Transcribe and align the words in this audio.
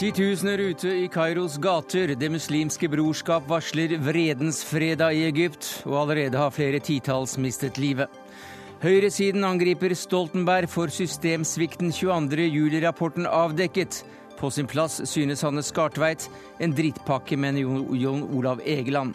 Titusener 0.00 0.58
ute 0.58 0.88
i 0.88 1.08
Kairos 1.12 1.58
gater. 1.60 2.14
Det 2.16 2.30
muslimske 2.32 2.88
brorskap 2.88 3.44
varsler 3.44 3.98
vredens 4.00 4.62
fredag 4.64 5.12
i 5.12 5.26
Egypt, 5.26 5.82
og 5.84 5.98
allerede 6.02 6.40
har 6.40 6.54
flere 6.56 6.80
titalls 6.80 7.34
mistet 7.36 7.76
livet. 7.76 8.08
Høyresiden 8.80 9.44
angriper 9.44 9.92
Stoltenberg 9.92 10.72
for 10.72 10.88
systemsvikten 10.88 11.92
22.07-rapporten 11.92 13.28
avdekket. 13.28 14.00
På 14.40 14.48
sin 14.48 14.70
plass 14.72 15.02
synes 15.04 15.44
Hanne 15.44 15.60
Skartveit 15.60 16.30
en 16.64 16.72
drittpakke 16.72 17.36
med 17.36 17.60
Jon 17.60 18.24
Olav 18.32 18.64
Egeland. 18.64 19.12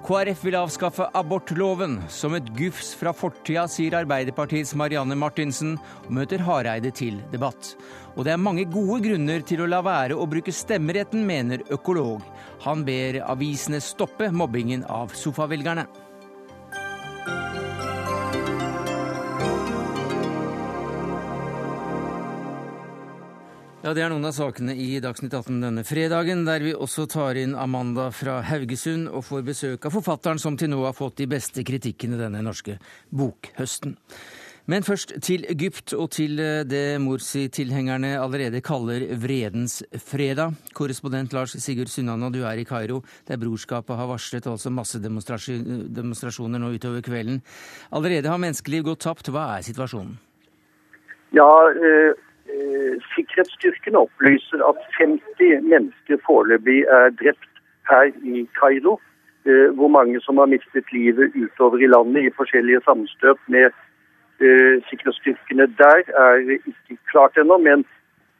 KrF 0.00 0.44
vil 0.44 0.56
avskaffe 0.56 1.06
abortloven. 1.14 1.98
Som 2.08 2.34
et 2.38 2.46
gufs 2.56 2.94
fra 2.96 3.12
fortida, 3.12 3.66
sier 3.68 3.98
Arbeiderpartiets 3.98 4.72
Marianne 4.78 5.16
Martinsen, 5.18 5.74
og 6.06 6.14
møter 6.16 6.40
Hareide 6.46 6.92
til 6.96 7.18
debatt. 7.32 7.74
Og 8.16 8.24
det 8.24 8.32
er 8.34 8.40
mange 8.40 8.64
gode 8.72 9.02
grunner 9.04 9.44
til 9.46 9.60
å 9.60 9.68
la 9.68 9.82
være 9.84 10.16
å 10.16 10.28
bruke 10.30 10.54
stemmeretten, 10.56 11.26
mener 11.28 11.66
økolog. 11.70 12.24
Han 12.64 12.84
ber 12.88 13.20
avisene 13.28 13.82
stoppe 13.84 14.32
mobbingen 14.32 14.86
av 14.88 15.12
sofavelgerne. 15.16 15.86
Ja, 23.80 23.94
Det 23.96 24.02
er 24.04 24.10
noen 24.12 24.28
av 24.28 24.34
sakene 24.36 24.74
i 24.76 25.00
Dagsnytt 25.00 25.32
18 25.32 25.62
denne 25.62 25.80
fredagen, 25.88 26.42
der 26.44 26.60
vi 26.60 26.74
også 26.76 27.06
tar 27.08 27.38
inn 27.40 27.54
Amanda 27.56 28.10
fra 28.12 28.42
Haugesund 28.44 29.08
og 29.08 29.24
får 29.24 29.40
besøk 29.46 29.86
av 29.88 29.94
forfatteren 29.96 30.36
som 30.42 30.52
til 30.60 30.68
nå 30.68 30.84
har 30.84 30.92
fått 30.92 31.16
de 31.22 31.26
beste 31.30 31.64
kritikkene 31.64 32.20
denne 32.20 32.42
norske 32.44 32.76
bokhøsten. 33.08 33.96
Men 34.68 34.84
først 34.84 35.16
til 35.24 35.48
Egypt 35.48 35.96
og 35.96 36.12
til 36.12 36.36
eh, 36.44 36.60
det 36.68 37.00
Morsi-tilhengerne 37.00 38.20
allerede 38.20 38.60
kaller 38.60 39.16
vredens 39.16 39.80
fredag. 39.96 40.52
Korrespondent 40.76 41.32
Lars 41.32 41.56
Sigurd 41.56 41.88
Sunnana, 41.88 42.28
du 42.28 42.44
er 42.44 42.60
i 42.60 42.68
Kairo, 42.68 43.00
der 43.24 43.40
brorskapet 43.40 43.96
har 43.96 44.12
varslet 44.12 44.44
altså 44.44 44.68
massedemonstrasjoner 44.76 46.60
nå 46.60 46.76
utover 46.76 47.00
kvelden. 47.00 47.40
Allerede 47.88 48.28
har 48.28 48.44
menneskeliv 48.44 48.92
gått 48.92 49.08
tapt. 49.08 49.32
Hva 49.32 49.56
er 49.56 49.64
situasjonen? 49.64 50.20
Ja, 51.32 51.48
eh 51.72 52.28
sikkerhetsstyrkene 53.14 53.98
opplyser 53.98 54.62
at 54.70 54.80
50 54.98 55.62
mennesker 55.72 56.18
foreløpig 56.26 56.80
er 56.98 57.14
drept 57.20 57.62
her 57.90 58.10
i 58.24 58.48
Kairo. 58.60 58.98
Eh, 59.48 59.68
hvor 59.78 59.88
mange 59.88 60.20
som 60.20 60.36
har 60.36 60.46
mistet 60.46 60.92
livet 60.92 61.32
utover 61.42 61.78
i 61.80 61.88
landet 61.94 62.26
i 62.28 62.34
forskjellige 62.36 62.80
sammenstøt 62.84 63.40
med 63.48 63.70
eh, 64.44 64.76
sikkerhetsstyrkene 64.88 65.66
der, 65.80 66.02
er 66.26 66.34
ikke 66.58 66.98
klart 67.12 67.38
ennå. 67.40 67.58
Men 67.58 67.84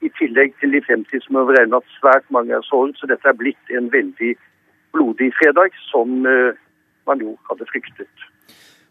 i 0.06 0.10
tillegg 0.20 0.54
til 0.60 0.72
de 0.76 0.82
50 0.88 1.24
som 1.26 1.40
er 1.40 1.48
beregnet 1.48 1.80
at 1.80 1.96
svært 1.98 2.26
mange 2.30 2.52
er 2.56 2.64
såret. 2.68 2.96
Så 2.98 3.08
dette 3.08 3.28
er 3.28 3.40
blitt 3.42 3.76
en 3.76 3.92
veldig 3.92 4.34
blodig 4.92 5.32
fredag, 5.38 5.76
som 5.92 6.24
man 7.06 7.20
jo 7.22 7.36
hadde 7.50 7.68
fryktet. 7.72 8.24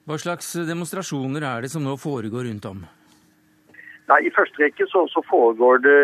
Hva 0.07 0.17
slags 0.17 0.53
demonstrasjoner 0.69 1.43
er 1.43 1.65
det 1.65 1.71
som 1.73 1.83
nå 1.85 1.97
foregår 1.99 2.47
rundt 2.47 2.65
om? 2.69 2.85
Nei, 4.09 4.23
I 4.25 4.33
første 4.33 4.63
rekke 4.63 4.87
så, 4.89 5.03
så 5.13 5.21
foregår 5.29 5.83
det 5.85 5.99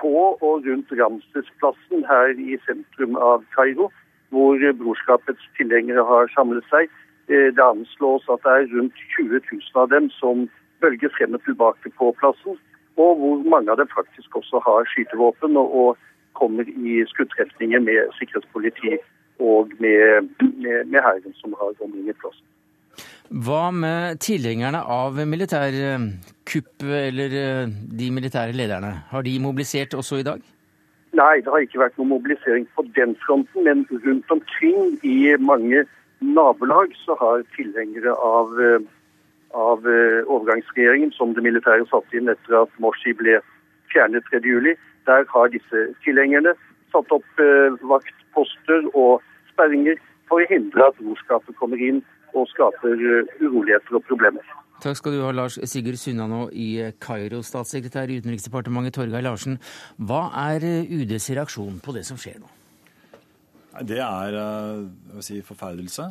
på 0.00 0.12
og 0.48 0.64
rundt 0.66 0.92
Ramsesplassen 1.00 2.06
her 2.08 2.32
i 2.38 2.56
sentrum 2.64 3.18
av 3.20 3.44
Kairo, 3.56 3.90
hvor 4.32 4.62
brorskapets 4.80 5.44
tilhengere 5.58 6.04
har 6.08 6.30
samlet 6.32 6.64
seg. 6.72 6.88
Eh, 7.28 7.50
det 7.56 7.64
anslås 7.64 8.24
at 8.32 8.44
det 8.46 8.54
er 8.54 8.72
rundt 8.72 9.04
20 9.18 9.42
000 9.52 9.82
av 9.82 9.92
dem 9.92 10.08
som 10.16 10.46
bølger 10.80 11.12
frem 11.18 11.36
og 11.36 11.44
tilbake 11.44 11.92
på 12.00 12.12
plassen, 12.20 12.56
og 12.96 13.20
hvor 13.20 13.44
mange 13.54 13.72
av 13.72 13.80
dem 13.82 13.90
faktisk 13.92 14.40
også 14.40 14.62
har 14.64 14.88
skytevåpen 14.88 15.60
og, 15.60 15.74
og 15.80 15.90
kommer 16.40 16.64
i 16.64 17.02
skuddtrefninger 17.12 17.82
med 17.84 18.14
sikkerhetspoliti 18.18 18.96
og 19.38 19.74
med, 19.82 20.30
med, 20.64 20.84
med 20.84 21.00
hæren 21.02 21.34
som 21.42 21.52
har 21.60 21.76
omringet 21.84 22.16
plassen. 22.22 22.46
Hva 23.28 23.68
med 23.76 24.22
tilhengerne 24.24 24.80
av 24.88 25.18
militærkupp 25.28 26.84
eller 26.84 27.34
eh, 27.36 27.74
de 28.00 28.08
militære 28.08 28.56
lederne? 28.56 29.02
Har 29.10 29.22
de 29.26 29.34
mobilisert 29.44 29.92
også 29.92 30.22
i 30.22 30.24
dag? 30.24 30.40
Nei, 31.12 31.34
det 31.44 31.52
har 31.52 31.60
ikke 31.60 31.82
vært 31.82 32.00
noen 32.00 32.14
mobilisering 32.14 32.64
på 32.72 32.86
den 32.96 33.12
fronten. 33.26 33.68
Men 33.68 33.84
rundt 34.06 34.32
omkring 34.32 34.96
i 35.04 35.36
mange 35.44 35.84
nabolag 36.24 36.96
så 37.04 37.18
har 37.20 37.44
tilhengere 37.52 38.16
av, 38.16 38.56
eh, 38.64 38.80
av 39.52 39.84
eh, 39.84 40.24
overgangsregjeringen, 40.24 41.12
som 41.12 41.36
det 41.36 41.44
militære 41.44 41.84
satte 41.92 42.16
inn 42.16 42.32
etter 42.32 42.62
at 42.64 42.80
Morsi 42.80 43.12
ble 43.12 43.42
fjernet 43.92 44.24
3.7, 44.32 44.72
der 45.04 45.28
har 45.28 45.52
disse 45.52 45.88
tilhengerne 46.04 46.56
satt 46.92 47.12
opp 47.12 47.40
vaktposter 47.84 48.86
og 48.96 49.20
sperringer 49.52 50.00
for 50.28 50.40
å 50.40 50.48
hindre 50.48 50.88
at 50.88 50.96
brorskapet 51.00 51.56
kommer 51.60 51.80
inn 51.80 52.00
og 52.42 52.50
skaper 52.52 52.94
eh, 52.96 53.32
uroligheter 53.42 53.98
og 53.98 54.04
problemer. 54.08 54.54
Takk 54.82 55.00
skal 55.00 55.16
du 55.16 55.24
ha, 55.24 55.32
Lars 55.34 55.58
Sigurd 55.66 55.98
Sunnanå 55.98 56.44
i 56.54 56.68
Kairo. 57.02 57.42
Statssekretær 57.46 58.10
i 58.10 58.20
Utenriksdepartementet 58.20 58.94
Torgeir 58.94 59.24
Larsen, 59.26 59.58
hva 59.98 60.28
er 60.48 60.66
eh, 60.66 60.94
UDs 61.00 61.30
reaksjon 61.34 61.82
på 61.84 61.96
det 61.96 62.06
som 62.08 62.20
skjer 62.20 62.40
nå? 62.42 62.50
Det 63.88 64.00
er 64.02 64.34
eh, 64.38 65.20
si, 65.22 65.38
forferdelse. 65.46 66.08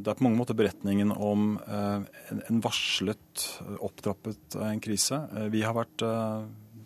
Det 0.00 0.08
er 0.08 0.16
på 0.16 0.24
mange 0.24 0.40
måter 0.40 0.56
beretningen 0.56 1.12
om 1.12 1.52
en 1.60 2.64
varslet, 2.64 3.46
opptrappet 3.84 4.56
en 4.64 4.80
krise. 4.80 5.18
Vi 5.52 5.64
har 5.66 5.76
vært 5.76 6.04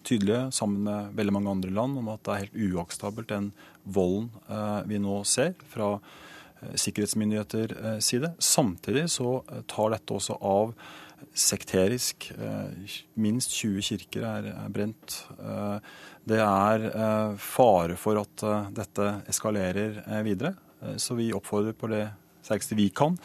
tydelige 0.04 0.50
sammen 0.52 0.82
med 0.88 1.14
veldig 1.16 1.36
mange 1.36 1.54
andre 1.54 1.70
land 1.72 2.02
om 2.02 2.10
at 2.12 2.26
det 2.26 2.34
er 2.34 2.42
helt 2.42 2.58
uakseptabelt 2.74 3.30
den 3.30 3.52
volden 3.84 4.28
vi 4.90 4.98
nå 5.00 5.22
ser 5.28 5.54
fra 5.70 5.94
Eh, 5.98 6.23
sikkerhetsmyndigheter 6.74 7.74
eh, 7.80 7.98
side. 7.98 8.32
Samtidig 8.38 9.08
så 9.10 9.38
eh, 9.50 9.62
tar 9.70 9.94
dette 9.94 10.16
også 10.16 10.38
av 10.40 10.74
sekterisk. 11.34 12.28
Minst 13.18 13.54
20 13.56 13.82
kirker 13.86 14.26
er, 14.28 14.48
brent. 14.70 15.14
Det 16.28 16.36
er 16.36 16.84
fare 17.40 17.96
for 17.98 18.20
at 18.20 18.44
dette 18.76 19.06
eskalerer 19.32 20.02
videre. 20.26 20.52
Så 21.00 21.16
vi 21.16 21.30
oppfordrer 21.34 21.74
på 21.80 21.88
det 21.90 22.02
sterkeste 22.44 22.76
vi 22.78 22.90
kan 22.94 23.16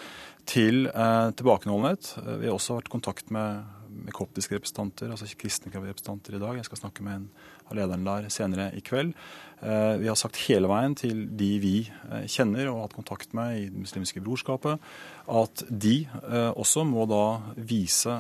til 0.48 0.88
tilbakeholdenhet. 0.88 2.14
Vi 2.40 2.48
har 2.48 2.56
også 2.56 2.80
vært 2.80 2.90
i 2.90 2.96
kontakt 2.96 3.36
med, 3.36 3.68
med 3.92 4.16
koptiske 4.16 4.56
representanter, 4.56 5.12
altså 5.12 5.28
kristne 5.36 5.74
representanter 5.76 6.40
i 6.40 6.42
dag. 6.42 6.56
Jeg 6.62 6.70
skal 6.72 6.86
snakke 6.86 7.06
med 7.06 7.20
en 7.20 7.30
av 7.70 7.78
lederen 7.78 8.08
der 8.08 8.28
senere 8.34 8.72
i 8.76 8.84
kveld. 8.86 9.16
Eh, 9.62 9.98
vi 10.00 10.08
har 10.08 10.16
sagt 10.16 10.40
hele 10.48 10.70
veien 10.72 10.94
til 10.96 11.26
de 11.36 11.50
vi 11.60 11.74
eh, 11.84 12.28
kjenner 12.32 12.70
og 12.70 12.78
har 12.78 12.86
hatt 12.88 12.96
kontakt 12.96 13.34
med 13.36 13.58
i 13.58 13.66
Det 13.68 13.82
muslimske 13.84 14.24
brorskapet, 14.24 14.80
at 15.28 15.64
de 15.68 15.96
eh, 16.08 16.52
også 16.56 16.86
må 16.88 17.04
da 17.10 17.42
vise 17.58 18.14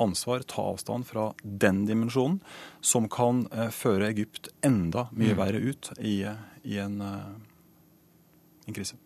ansvar, 0.00 0.46
ta 0.48 0.64
avstand 0.72 1.06
fra 1.08 1.30
den 1.42 1.84
dimensjonen, 1.88 2.40
som 2.80 3.08
kan 3.12 3.44
føre 3.74 4.08
Egypt 4.08 4.48
enda 4.64 5.08
mye 5.12 5.34
mm. 5.34 5.40
verre 5.42 5.60
ut 5.60 5.90
i, 5.98 6.22
i 6.64 6.80
en, 6.80 7.02
en 7.02 8.74
krise. 8.74 8.96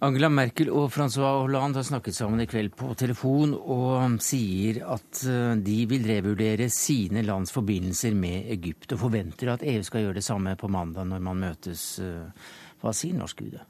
Angela 0.00 0.30
Merkel 0.32 0.70
og 0.72 0.86
Francois 0.94 1.42
Hollande 1.42 1.82
har 1.82 1.84
snakket 1.84 2.16
sammen 2.16 2.40
i 2.40 2.46
kveld 2.48 2.72
på 2.72 2.94
telefon 2.96 3.50
og 3.52 4.14
sier 4.24 4.78
at 4.94 5.20
eh, 5.28 5.58
de 5.60 5.74
vil 5.90 6.06
revurdere 6.08 6.70
sine 6.72 7.20
lands 7.26 7.52
forbindelser 7.52 8.16
med 8.16 8.48
Egypt, 8.54 8.94
og 8.94 9.02
forventer 9.02 9.52
at 9.52 9.66
EU 9.68 9.82
skal 9.84 10.06
gjøre 10.06 10.16
det 10.16 10.24
samme 10.24 10.56
på 10.56 10.72
mandag 10.72 11.04
når 11.10 11.20
man 11.26 11.44
møtes. 11.44 11.84
Eh, 12.00 12.48
hva 12.80 12.94
sier 12.96 13.18
norsk 13.18 13.44
UD? 13.44 13.60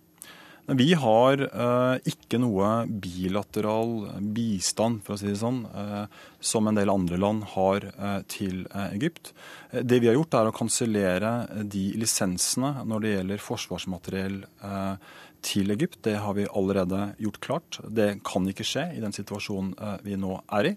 Vi 0.70 0.92
har 0.94 1.40
eh, 1.42 2.10
ikke 2.12 2.38
noe 2.38 2.84
bilateral 2.86 3.94
bistand, 4.34 5.00
for 5.02 5.16
å 5.16 5.18
si 5.18 5.26
det 5.26 5.40
sånn, 5.40 5.64
eh, 5.66 6.04
som 6.38 6.68
en 6.70 6.78
del 6.78 6.92
andre 6.92 7.18
land 7.18 7.48
har 7.56 7.88
eh, 7.90 8.20
til 8.30 8.62
Egypt. 8.84 9.32
Det 9.72 9.98
vi 9.98 10.10
har 10.10 10.14
gjort, 10.14 10.36
er 10.38 10.50
å 10.50 10.54
kansellere 10.54 11.32
de 11.66 11.88
lisensene 11.98 12.84
når 12.86 13.02
det 13.02 13.14
gjelder 13.16 13.42
forsvarsmateriell 13.42 14.38
til 15.42 15.70
Egypt. 15.72 16.00
Det 16.04 16.16
har 16.22 16.34
vi 16.34 16.46
allerede 16.46 17.12
gjort 17.18 17.40
klart. 17.40 17.78
Det 17.88 18.20
kan 18.26 18.46
ikke 18.48 18.66
skje 18.66 18.86
i 18.96 19.02
den 19.02 19.14
situasjonen 19.14 19.72
eh, 19.78 19.96
vi 20.04 20.18
nå 20.20 20.36
er 20.58 20.70
i. 20.70 20.72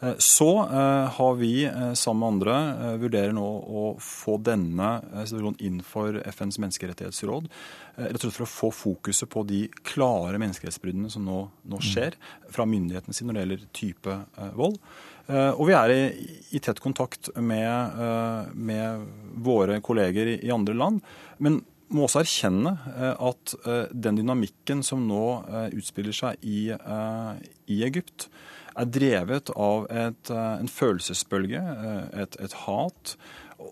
Eh, 0.00 0.16
så 0.22 0.48
eh, 0.66 1.06
har 1.16 1.36
vi 1.38 1.52
sammen 1.98 2.20
med 2.20 2.30
andre 2.30 2.56
vurderer 3.02 3.34
nå 3.36 3.46
å 3.46 3.84
få 4.02 4.38
denne 4.44 4.96
situasjonen 5.24 5.60
inn 5.66 5.78
for 5.86 6.20
FNs 6.32 6.60
menneskerettighetsråd. 6.62 7.48
Rett 8.00 8.16
og 8.16 8.24
slett 8.24 8.38
for 8.38 8.46
å 8.46 8.50
få 8.50 8.72
fokuset 8.74 9.30
på 9.30 9.44
de 9.48 9.64
klare 9.86 10.40
menneskerettsbruddene 10.40 11.10
som 11.12 11.26
nå, 11.26 11.40
nå, 11.68 11.80
skjer 11.84 12.16
fra 12.50 12.64
myndighetene 12.68 13.16
sine 13.16 13.30
når 13.30 13.36
det 13.36 13.42
gjelder 13.42 13.66
type 13.76 14.14
vold. 14.56 14.78
Og 15.30 15.60
vi 15.68 15.74
er 15.76 15.92
i, 15.92 15.98
i 16.56 16.62
tett 16.64 16.80
kontakt 16.82 17.28
med, 17.36 18.00
med, 18.56 19.04
våre 19.44 19.76
kolleger 19.84 20.32
i, 20.32 20.38
i 20.48 20.54
andre 20.54 20.74
land. 20.74 21.04
Men 21.44 21.60
må 21.90 22.06
også 22.06 22.22
erkjenne 22.22 22.72
at 23.18 23.54
den 23.90 24.20
dynamikken 24.20 24.84
som 24.86 25.02
nå 25.08 25.24
utspiller 25.74 26.14
seg 26.14 26.44
i, 26.46 26.70
i 26.70 27.78
Egypt, 27.86 28.28
er 28.78 28.86
drevet 28.94 29.50
av 29.58 29.88
et, 29.90 30.30
en 30.30 30.70
følelsesbølge, 30.70 31.62
et, 32.22 32.38
et 32.38 32.54
hat 32.64 33.16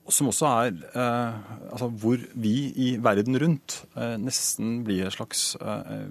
som 0.08 0.29
også 0.31 0.49
er 0.49 0.75
eh, 0.88 1.38
altså 1.70 1.88
hvor 2.00 2.20
vi 2.40 2.55
i 2.81 2.88
verden 3.02 3.38
rundt 3.40 3.79
eh, 3.96 4.17
nesten 4.20 4.82
blir 4.87 5.06
et 5.06 5.17
slags 5.17 5.52
eh, 5.61 6.02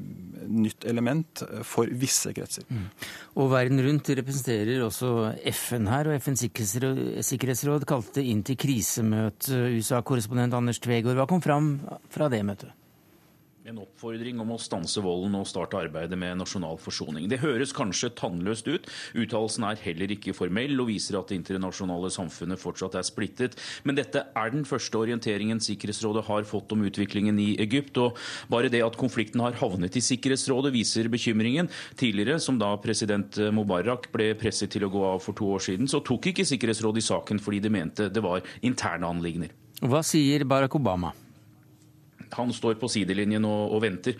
nytt 0.47 0.87
element 0.89 1.43
for 1.67 1.89
visse 2.01 2.33
kretser. 2.35 2.65
Mm. 2.69 2.87
Og 3.41 3.51
verden 3.53 3.81
rundt 3.85 4.11
representerer 4.19 4.85
også 4.85 5.13
FN 5.53 5.89
her, 5.91 6.09
og 6.09 6.21
FNs 6.21 6.47
sikkerhetsråd 6.47 7.87
kalte 7.89 8.25
inn 8.25 8.43
til 8.47 8.59
krisemøte 8.59 9.67
USA-korrespondent 9.77 10.57
Anders 10.57 10.81
Tvegård. 10.83 11.17
Hva 11.19 11.29
kom 11.29 11.43
fram 11.43 11.75
fra 12.13 12.29
det 12.33 12.43
møtet? 12.47 12.73
En 13.67 13.81
oppfordring 13.81 14.37
om 14.39 14.53
å 14.55 14.57
stanse 14.63 15.01
volden 15.03 15.33
og 15.35 15.47
starte 15.49 15.75
arbeidet 15.75 16.15
med 16.15 16.37
nasjonal 16.39 16.77
forsoning. 16.79 17.25
Det 17.27 17.41
høres 17.41 17.73
kanskje 17.75 18.13
tannløst 18.15 18.69
ut. 18.69 18.85
Uttalelsen 19.19 19.65
er 19.67 19.81
heller 19.81 20.13
ikke 20.15 20.35
formell 20.37 20.79
og 20.79 20.87
viser 20.87 21.17
at 21.19 21.27
det 21.27 21.41
internasjonale 21.41 22.07
samfunnet 22.15 22.61
fortsatt 22.61 22.95
er 22.95 23.03
splittet. 23.03 23.57
Men 23.83 23.99
dette 23.99 24.23
er 24.23 24.55
den 24.55 24.63
første 24.69 25.01
orienteringen 25.01 25.59
Sikkerhetsrådet 25.59 26.23
har 26.29 26.47
fått 26.47 26.71
om 26.77 26.87
utviklingen 26.87 27.43
i 27.43 27.49
Egypt. 27.59 27.99
Og 27.99 28.15
bare 28.47 28.71
det 28.71 28.85
at 28.87 28.95
konflikten 28.95 29.43
har 29.43 29.59
havnet 29.59 29.99
i 29.99 30.05
Sikkerhetsrådet, 30.13 30.71
viser 30.71 31.11
bekymringen. 31.11 31.67
Tidligere, 31.99 32.39
som 32.39 32.55
da 32.63 32.71
president 32.79 33.35
Mubarak 33.51 34.07
ble 34.15 34.31
presset 34.39 34.77
til 34.77 34.87
å 34.87 34.93
gå 34.95 35.03
av 35.11 35.19
for 35.27 35.35
to 35.35 35.51
år 35.59 35.67
siden, 35.67 35.91
så 35.91 35.99
tok 35.99 36.31
ikke 36.31 36.47
Sikkerhetsrådet 36.47 37.03
i 37.03 37.09
saken 37.11 37.43
fordi 37.43 37.65
de 37.67 37.77
mente 37.81 38.07
det 38.07 38.23
var 38.23 38.47
interne 38.63 39.11
anliggender. 39.11 39.51
Hva 39.83 40.05
sier 40.07 40.47
Barack 40.47 40.79
Obama? 40.79 41.11
Han 42.37 42.53
står 42.55 42.77
på 42.81 42.89
sidelinjen 42.91 43.45
og, 43.47 43.73
og 43.75 43.83
venter. 43.85 44.17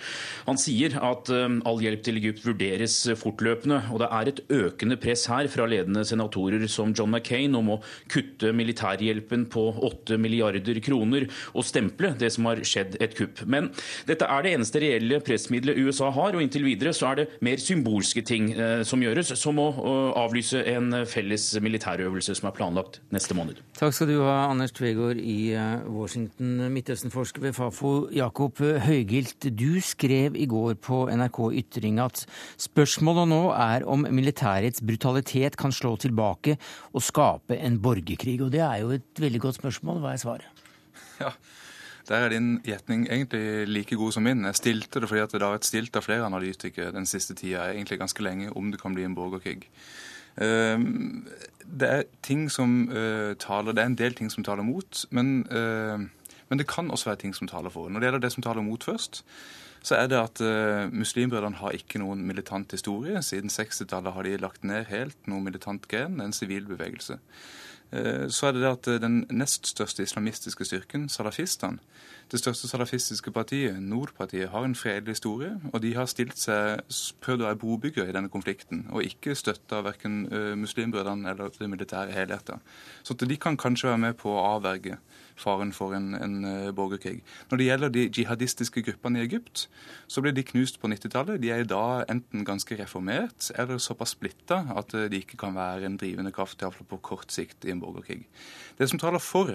Han 0.48 0.60
sier 0.62 0.98
at 1.02 1.32
um, 1.34 1.60
all 1.68 1.82
hjelp 1.84 2.06
til 2.06 2.22
Egypt 2.22 2.46
vurderes 2.46 2.96
fortløpende. 3.20 3.82
Og 3.94 4.02
det 4.04 4.10
er 4.20 4.32
et 4.32 4.42
økende 4.54 5.00
press 5.02 5.28
her 5.32 5.50
fra 5.52 5.68
ledende 5.70 6.06
senatorer 6.08 6.64
som 6.72 6.94
John 6.96 7.12
McCain 7.14 7.56
om 7.58 7.74
å 7.76 7.80
kutte 8.12 8.54
militærhjelpen 8.56 9.48
på 9.54 9.68
8 9.88 10.20
milliarder 10.22 10.82
kroner 10.84 11.28
og 11.54 11.66
stemple 11.68 12.14
det 12.20 12.32
som 12.36 12.48
har 12.50 12.62
skjedd 12.68 12.98
et 13.04 13.16
kupp. 13.18 13.44
Men 13.50 13.72
dette 14.10 14.28
er 14.28 14.46
det 14.46 14.54
eneste 14.56 14.82
reelle 14.84 15.22
pressmiddelet 15.26 15.80
USA 15.84 16.12
har, 16.14 16.36
og 16.36 16.44
inntil 16.44 16.66
videre 16.68 16.94
så 16.96 17.12
er 17.12 17.22
det 17.22 17.28
mer 17.46 17.62
symbolske 17.62 18.24
ting 18.28 18.52
eh, 18.54 18.84
som 18.88 19.04
gjøres, 19.04 19.34
som 19.40 19.60
å 19.62 19.68
avlyse 20.18 20.62
en 20.74 21.02
felles 21.10 21.50
militærøvelse 21.64 22.38
som 22.38 22.50
er 22.50 22.56
planlagt 22.58 23.02
neste 23.14 23.38
måned. 23.38 23.62
Takk 23.78 23.96
skal 23.96 24.12
du 24.12 24.18
ha, 24.22 24.48
Anders 24.52 24.74
Tvegård 24.78 25.20
i 25.22 25.54
uh, 25.58 25.86
Washington, 25.92 26.68
Midtøsten-forsker 26.74 27.44
ved 27.48 27.56
Fafo. 27.58 27.97
Jakob 28.14 28.60
Høygilt, 28.60 29.48
du 29.58 29.80
skrev 29.84 30.38
i 30.38 30.48
går 30.50 30.78
på 30.84 31.04
NRK 31.10 31.40
Ytring 31.62 32.00
at 32.04 32.24
spørsmålet 32.62 33.30
nå 33.32 33.42
er 33.56 33.86
om 33.90 34.06
militærets 34.08 34.84
brutalitet 34.86 35.58
kan 35.60 35.74
slå 35.76 35.96
tilbake 36.02 36.58
og 36.94 37.06
skape 37.06 37.58
en 37.58 37.80
borgerkrig. 37.84 38.40
Og 38.46 38.52
det 38.54 38.64
er 38.66 38.84
jo 38.84 38.94
et 38.98 39.24
veldig 39.24 39.42
godt 39.48 39.62
spørsmål. 39.62 40.02
Hva 40.04 40.14
er 40.14 40.22
svaret? 40.22 40.66
Ja, 41.18 41.32
der 42.10 42.26
er 42.26 42.30
din 42.30 42.60
gjetning 42.66 43.08
egentlig 43.10 43.68
like 43.68 43.96
god 43.96 44.12
som 44.16 44.24
min. 44.24 44.46
Jeg 44.46 44.56
stilte 44.56 45.02
det 45.02 45.10
fordi 45.10 45.26
det 45.34 45.42
har 45.42 45.56
vært 45.58 45.68
stilt 45.68 45.98
av 45.98 46.06
flere 46.06 46.28
analytikere 46.30 46.94
den 46.96 47.10
siste 47.10 47.36
tida, 47.36 47.72
egentlig 47.74 48.00
ganske 48.00 48.24
lenge, 48.24 48.52
om 48.56 48.72
det 48.72 48.82
kan 48.82 48.96
bli 48.96 49.04
en 49.08 49.18
borgerkrig. 49.18 49.66
Ehm, 50.42 51.26
det 51.80 51.90
er 51.90 52.04
ting 52.24 52.46
som 52.52 52.86
uh, 52.92 53.34
taler, 53.42 53.74
det 53.74 53.84
er 53.84 53.90
en 53.92 53.98
del 53.98 54.14
ting 54.16 54.30
som 54.32 54.44
taler 54.46 54.64
mot, 54.64 55.06
men 55.12 55.42
uh, 55.52 56.06
men 56.50 56.60
det 56.60 56.68
kan 56.70 56.92
også 56.92 57.10
være 57.10 57.22
ting 57.24 57.36
som 57.36 57.50
taler 57.50 57.74
for. 57.74 57.90
Når 57.90 58.00
det 58.00 58.08
gjelder 58.08 58.26
det 58.26 58.34
som 58.34 58.44
taler 58.46 58.66
mot 58.66 58.84
først, 58.84 59.24
så 59.84 59.96
er 59.96 60.10
det 60.12 60.18
at 60.20 60.42
uh, 60.42 60.94
Muslimbrødrene 60.94 61.60
har 61.62 61.76
ikke 61.78 62.02
noen 62.02 62.26
militant 62.28 62.72
historie. 62.76 63.22
Siden 63.24 63.52
60-tallet 63.54 64.14
har 64.14 64.28
de 64.28 64.38
lagt 64.42 64.66
ned 64.68 64.88
helt 64.92 65.30
noe 65.30 65.44
militant 65.44 65.88
gen, 65.92 66.20
en 66.22 66.36
sivil 66.36 66.68
bevegelse. 66.68 67.20
Uh, 67.94 68.28
så 68.28 68.50
er 68.50 68.58
det 68.58 68.64
det 68.66 68.74
at 68.74 68.90
uh, 68.92 69.02
den 69.04 69.22
nest 69.30 69.70
største 69.70 70.04
islamistiske 70.04 70.66
styrken, 70.68 71.08
salafistene, 71.10 71.80
det 72.32 72.40
største 72.42 72.68
salafistiske 72.68 73.32
partiet, 73.32 73.78
Nordpartiet, 73.84 74.50
har 74.50 74.66
en 74.66 74.76
fredelig 74.76 75.18
historie, 75.18 75.54
og 75.74 75.82
de 75.82 75.94
har 75.96 76.10
stilt 76.12 76.40
seg, 76.40 76.82
prøvd 77.24 77.44
å 77.44 77.48
være 77.48 77.60
brobygger 77.62 78.10
i 78.10 78.16
denne 78.16 78.32
konflikten, 78.32 78.86
og 78.92 79.06
ikke 79.08 79.36
støtta 79.36 79.80
verken 79.86 80.26
muslimbrødrene 80.60 81.32
eller 81.32 81.54
det 81.56 81.70
militære 81.70 82.12
helheten. 82.12 82.64
Så 83.04 83.14
de 83.14 83.38
kan 83.38 83.58
kanskje 83.58 83.90
være 83.90 84.04
med 84.10 84.20
på 84.20 84.34
å 84.34 84.44
avverge 84.58 85.00
faren 85.38 85.72
for 85.76 85.94
en, 85.96 86.12
en 86.18 86.38
uh, 86.46 86.74
borgerkrig. 86.76 87.22
Når 87.50 87.60
det 87.60 87.68
gjelder 87.68 87.94
de 87.94 88.06
jihadistiske 88.10 88.84
gruppene 88.88 89.22
i 89.22 89.28
Egypt, 89.28 89.68
så 90.10 90.24
ble 90.24 90.34
de 90.36 90.46
knust 90.46 90.82
på 90.82 90.90
90-tallet. 90.92 91.42
De 91.42 91.52
er 91.54 91.64
i 91.64 91.70
dag 91.70 92.08
enten 92.12 92.46
ganske 92.48 92.78
reformert 92.80 93.52
eller 93.56 93.82
såpass 93.82 94.16
splitta 94.18 94.64
at 94.76 94.96
uh, 94.98 95.06
de 95.12 95.22
ikke 95.22 95.40
kan 95.40 95.56
være 95.58 95.88
en 95.88 96.00
drivende 96.02 96.34
kraft, 96.36 96.62
iallfall 96.62 96.90
på 96.90 97.02
kort 97.12 97.34
sikt, 97.34 97.66
i 97.66 97.74
en 97.74 97.84
borgerkrig. 97.84 98.26
Det 98.78 98.90
som 98.90 99.02
taler 99.02 99.24
for, 99.24 99.54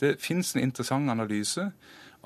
det 0.00 0.16
fins 0.20 0.54
en 0.54 0.64
interessant 0.64 1.10
analyse 1.10 1.70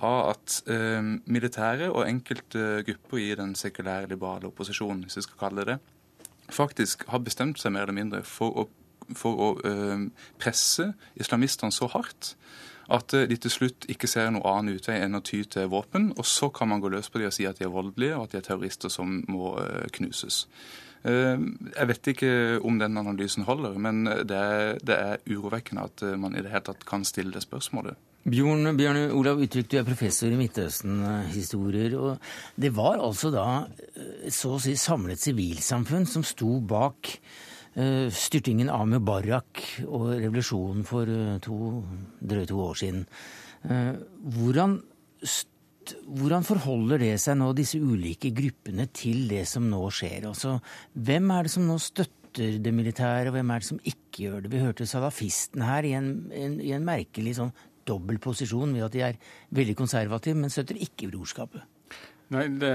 av 0.04 0.32
at 0.32 0.58
uh, 0.70 1.02
militære 1.26 1.90
og 1.92 2.06
enkelte 2.06 2.82
grupper 2.86 3.22
i 3.22 3.34
den 3.38 3.54
sekulære 3.58 4.10
liberale 4.12 4.50
opposisjonen, 4.50 5.04
hvis 5.06 5.20
vi 5.20 5.26
skal 5.26 5.40
kalle 5.40 5.64
det 5.64 5.74
det, 5.74 5.78
faktisk 6.54 7.04
har 7.12 7.24
bestemt 7.24 7.60
seg 7.60 7.74
mer 7.74 7.84
eller 7.86 7.98
mindre 7.98 8.22
for 8.24 8.62
å, 8.62 8.68
for 9.12 9.42
å 9.44 9.48
presse 10.40 10.86
islamistene 11.20 11.74
så 11.76 11.90
hardt 11.92 12.32
at 12.88 13.12
de 13.12 13.36
til 13.36 13.52
slutt 13.52 13.86
ikke 13.92 14.08
ser 14.08 14.30
noe 14.32 14.48
annen 14.48 14.78
utvei 14.78 14.96
enn 15.02 15.18
å 15.18 15.22
ty 15.24 15.42
til 15.44 15.68
våpen. 15.72 16.12
Og 16.16 16.26
så 16.26 16.48
kan 16.54 16.70
man 16.70 16.80
gå 16.80 16.90
løs 16.92 17.10
på 17.12 17.20
dem 17.20 17.28
og 17.28 17.36
si 17.36 17.46
at 17.48 17.60
de 17.60 17.66
er 17.68 17.72
voldelige, 17.72 18.16
og 18.16 18.26
at 18.26 18.34
de 18.34 18.40
er 18.40 18.46
terrorister 18.48 18.92
som 18.92 19.20
må 19.28 19.52
eh, 19.60 19.88
knuses. 19.98 20.46
Eh, 21.04 21.36
jeg 21.74 21.90
vet 21.92 22.12
ikke 22.14 22.32
om 22.64 22.80
den 22.80 22.96
analysen 23.00 23.44
holder, 23.48 23.76
men 23.78 24.04
det 24.08 24.38
er, 24.38 24.80
det 24.80 24.96
er 24.96 25.24
urovekkende 25.28 25.84
at 25.84 26.04
eh, 26.06 26.16
man 26.20 26.36
i 26.36 26.44
det 26.44 26.52
hele 26.54 26.64
tatt 26.70 26.88
kan 26.88 27.04
stille 27.08 27.34
det 27.36 27.44
spørsmålet. 27.44 28.07
Bjørn, 28.28 28.72
Bjørn 28.76 29.02
Olav 29.16 29.42
Utvik, 29.42 29.70
du 29.70 29.78
er 29.80 29.86
professor 29.86 30.32
i 30.32 30.38
Midtøsten-historier. 30.38 31.98
og 31.98 32.18
Det 32.56 32.72
var 32.76 33.00
altså 33.02 33.30
da 33.34 33.48
så 34.30 34.56
å 34.56 34.62
si 34.62 34.76
samlet 34.76 35.22
sivilsamfunn 35.22 36.06
som 36.08 36.26
sto 36.26 36.58
bak 36.60 37.16
Eh, 37.78 38.08
styrtingen 38.10 38.70
av 38.74 38.88
Mubarak 38.90 39.60
og 39.86 40.08
revolusjonen 40.16 40.82
for 40.88 41.06
eh, 41.12 41.36
to, 41.44 41.82
drøye 42.18 42.48
to 42.48 42.58
år 42.64 42.78
siden. 42.80 43.04
Eh, 43.68 44.00
hvordan, 44.34 44.74
hvordan, 46.08 46.46
forholder 46.48 47.04
det 47.04 47.12
seg 47.22 47.38
nå, 47.38 47.52
disse 47.54 47.78
ulike 47.78 48.32
gruppene, 48.34 48.88
til 48.90 49.28
det 49.30 49.44
som 49.50 49.68
nå 49.70 49.84
skjer? 49.94 50.26
Altså, 50.32 50.56
hvem 50.96 51.30
er 51.36 51.46
det 51.46 51.54
som 51.54 51.68
nå 51.68 51.78
støtter 51.82 52.58
det 52.64 52.74
militære, 52.74 53.30
og 53.30 53.36
hvem 53.36 53.54
er 53.54 53.62
det 53.62 53.70
som 53.70 53.80
ikke 53.84 54.24
gjør 54.24 54.42
det? 54.42 54.52
Vi 54.56 54.64
hørte 54.64 54.88
salafisten 54.88 55.62
her 55.68 55.86
i 55.86 55.94
en, 56.00 56.12
en, 56.34 56.58
i 56.64 56.74
en 56.74 56.88
merkelig 56.88 57.36
sånn 57.38 57.54
dobbel 57.88 58.20
posisjon 58.22 58.76
ved 58.76 58.86
at 58.86 58.94
de 58.94 59.04
er 59.08 59.18
veldig 59.56 59.76
konservative, 59.78 60.38
men 60.38 60.52
støtter 60.52 60.80
ikke 60.84 61.10
brorskapet. 61.10 61.64
Nei, 62.28 62.44
Det 62.60 62.74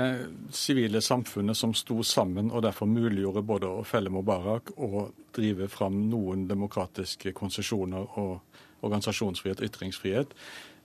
sivile 0.55 1.01
samfunnet 1.01 1.58
som 1.58 1.75
sto 1.77 2.01
sammen 2.03 2.50
og 2.51 2.63
derfor 2.65 2.89
muliggjorde 2.89 3.46
både 3.46 3.70
å 3.70 3.84
felle 3.86 4.10
Mubarak 4.10 4.74
og 4.82 5.13
drive 5.36 5.67
fram 5.70 6.00
noen 6.10 6.48
demokratiske 6.50 7.36
konsesjoner 7.38 8.17
og 8.22 8.39
organisasjonsfrihet 8.84 9.62
og 9.62 9.70
ytringsfrihet 9.70 10.34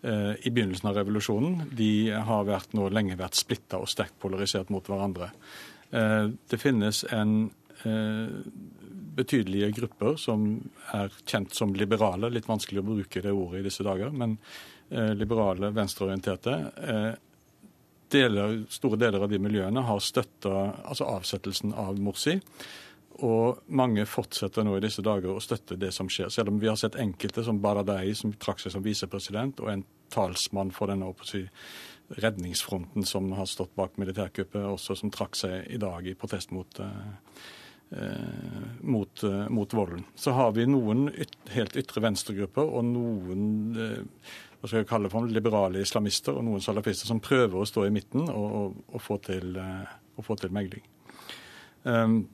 eh, 0.04 0.34
i 0.44 0.52
begynnelsen 0.52 0.90
av 0.90 1.00
revolusjonen, 1.00 1.70
de 1.72 2.10
har 2.12 2.44
vært, 2.48 2.76
nå 2.76 2.90
lenge 2.92 3.16
vært 3.18 3.40
splitta 3.40 3.80
og 3.80 3.88
sterkt 3.90 4.18
polarisert 4.20 4.70
mot 4.70 4.84
hverandre. 4.84 5.32
Eh, 5.90 6.28
det 6.28 6.60
finnes 6.60 7.02
en 7.08 7.34
eh, 7.88 8.36
betydelige 9.18 9.72
grupper 9.80 10.18
som 10.20 10.48
er 10.94 11.12
kjent 11.26 11.54
som 11.56 11.74
liberale, 11.76 12.30
litt 12.32 12.48
vanskelig 12.48 12.82
å 12.82 12.88
bruke 12.88 13.22
det 13.24 13.34
ordet 13.34 13.62
i 13.62 13.68
disse 13.68 13.86
dager, 13.86 14.12
men 14.14 14.36
eh, 14.90 15.14
liberale, 15.18 15.72
venstreorienterte 15.74 16.58
eh, 16.88 17.14
deler, 18.12 18.62
store 18.72 19.00
deler 19.00 19.24
av 19.24 19.32
de 19.32 19.40
miljøene 19.42 19.84
har 19.84 20.04
støtta 20.04 20.54
altså 20.84 21.08
avsettelsen 21.18 21.74
av 21.76 21.98
Morsi. 22.00 22.38
Og 23.26 23.64
mange 23.74 24.04
fortsetter 24.06 24.62
nå 24.62 24.76
i 24.78 24.82
disse 24.84 25.02
dager 25.02 25.32
å 25.32 25.42
støtte 25.42 25.76
det 25.80 25.90
som 25.94 26.06
skjer. 26.12 26.30
Selv 26.30 26.52
om 26.52 26.60
vi 26.62 26.68
har 26.70 26.78
sett 26.78 26.98
enkelte, 27.02 27.42
som 27.44 27.58
Baradei, 27.62 28.12
som 28.14 28.30
trakk 28.38 28.62
seg 28.62 28.76
som 28.76 28.84
visepresident, 28.84 29.58
og 29.64 29.72
en 29.72 29.82
talsmann 30.14 30.70
for 30.74 30.92
denne 30.92 31.10
redningsfronten 32.08 33.04
som 33.04 33.32
har 33.36 33.48
stått 33.50 33.74
bak 33.76 33.98
militærkuppet, 34.00 34.62
også 34.64 34.96
som 34.96 35.10
trakk 35.12 35.36
seg 35.36 35.66
i 35.74 35.80
dag 35.82 36.06
i 36.06 36.14
protest 36.16 36.54
mot, 36.54 36.80
eh, 36.80 37.42
mot, 37.88 39.22
eh, 39.24 39.48
mot 39.48 39.74
volden. 39.74 40.04
Så 40.14 40.34
har 40.36 40.52
vi 40.52 40.66
noen 40.68 41.08
yt 41.08 41.36
helt 41.54 41.76
ytre 41.80 42.02
venstregrupper 42.04 42.68
og 42.68 42.84
noen 42.84 43.46
eh, 43.80 44.32
hva 44.58 44.68
skal 44.68 44.82
jeg 44.82 44.90
kalle 44.90 45.10
for 45.12 45.30
liberale 45.30 45.84
islamister 45.84 46.36
og 46.36 46.44
noen 46.48 46.62
salafister 46.64 47.08
som 47.08 47.22
prøver 47.22 47.60
å 47.60 47.68
stå 47.68 47.86
i 47.86 47.92
midten 47.94 48.26
og, 48.26 48.46
og, 48.60 48.80
og, 48.90 49.00
få, 49.00 49.20
til, 49.22 49.54
og 49.54 50.26
få 50.26 50.34
til, 50.40 50.50
megling. 50.52 50.82
Um, 51.86 52.24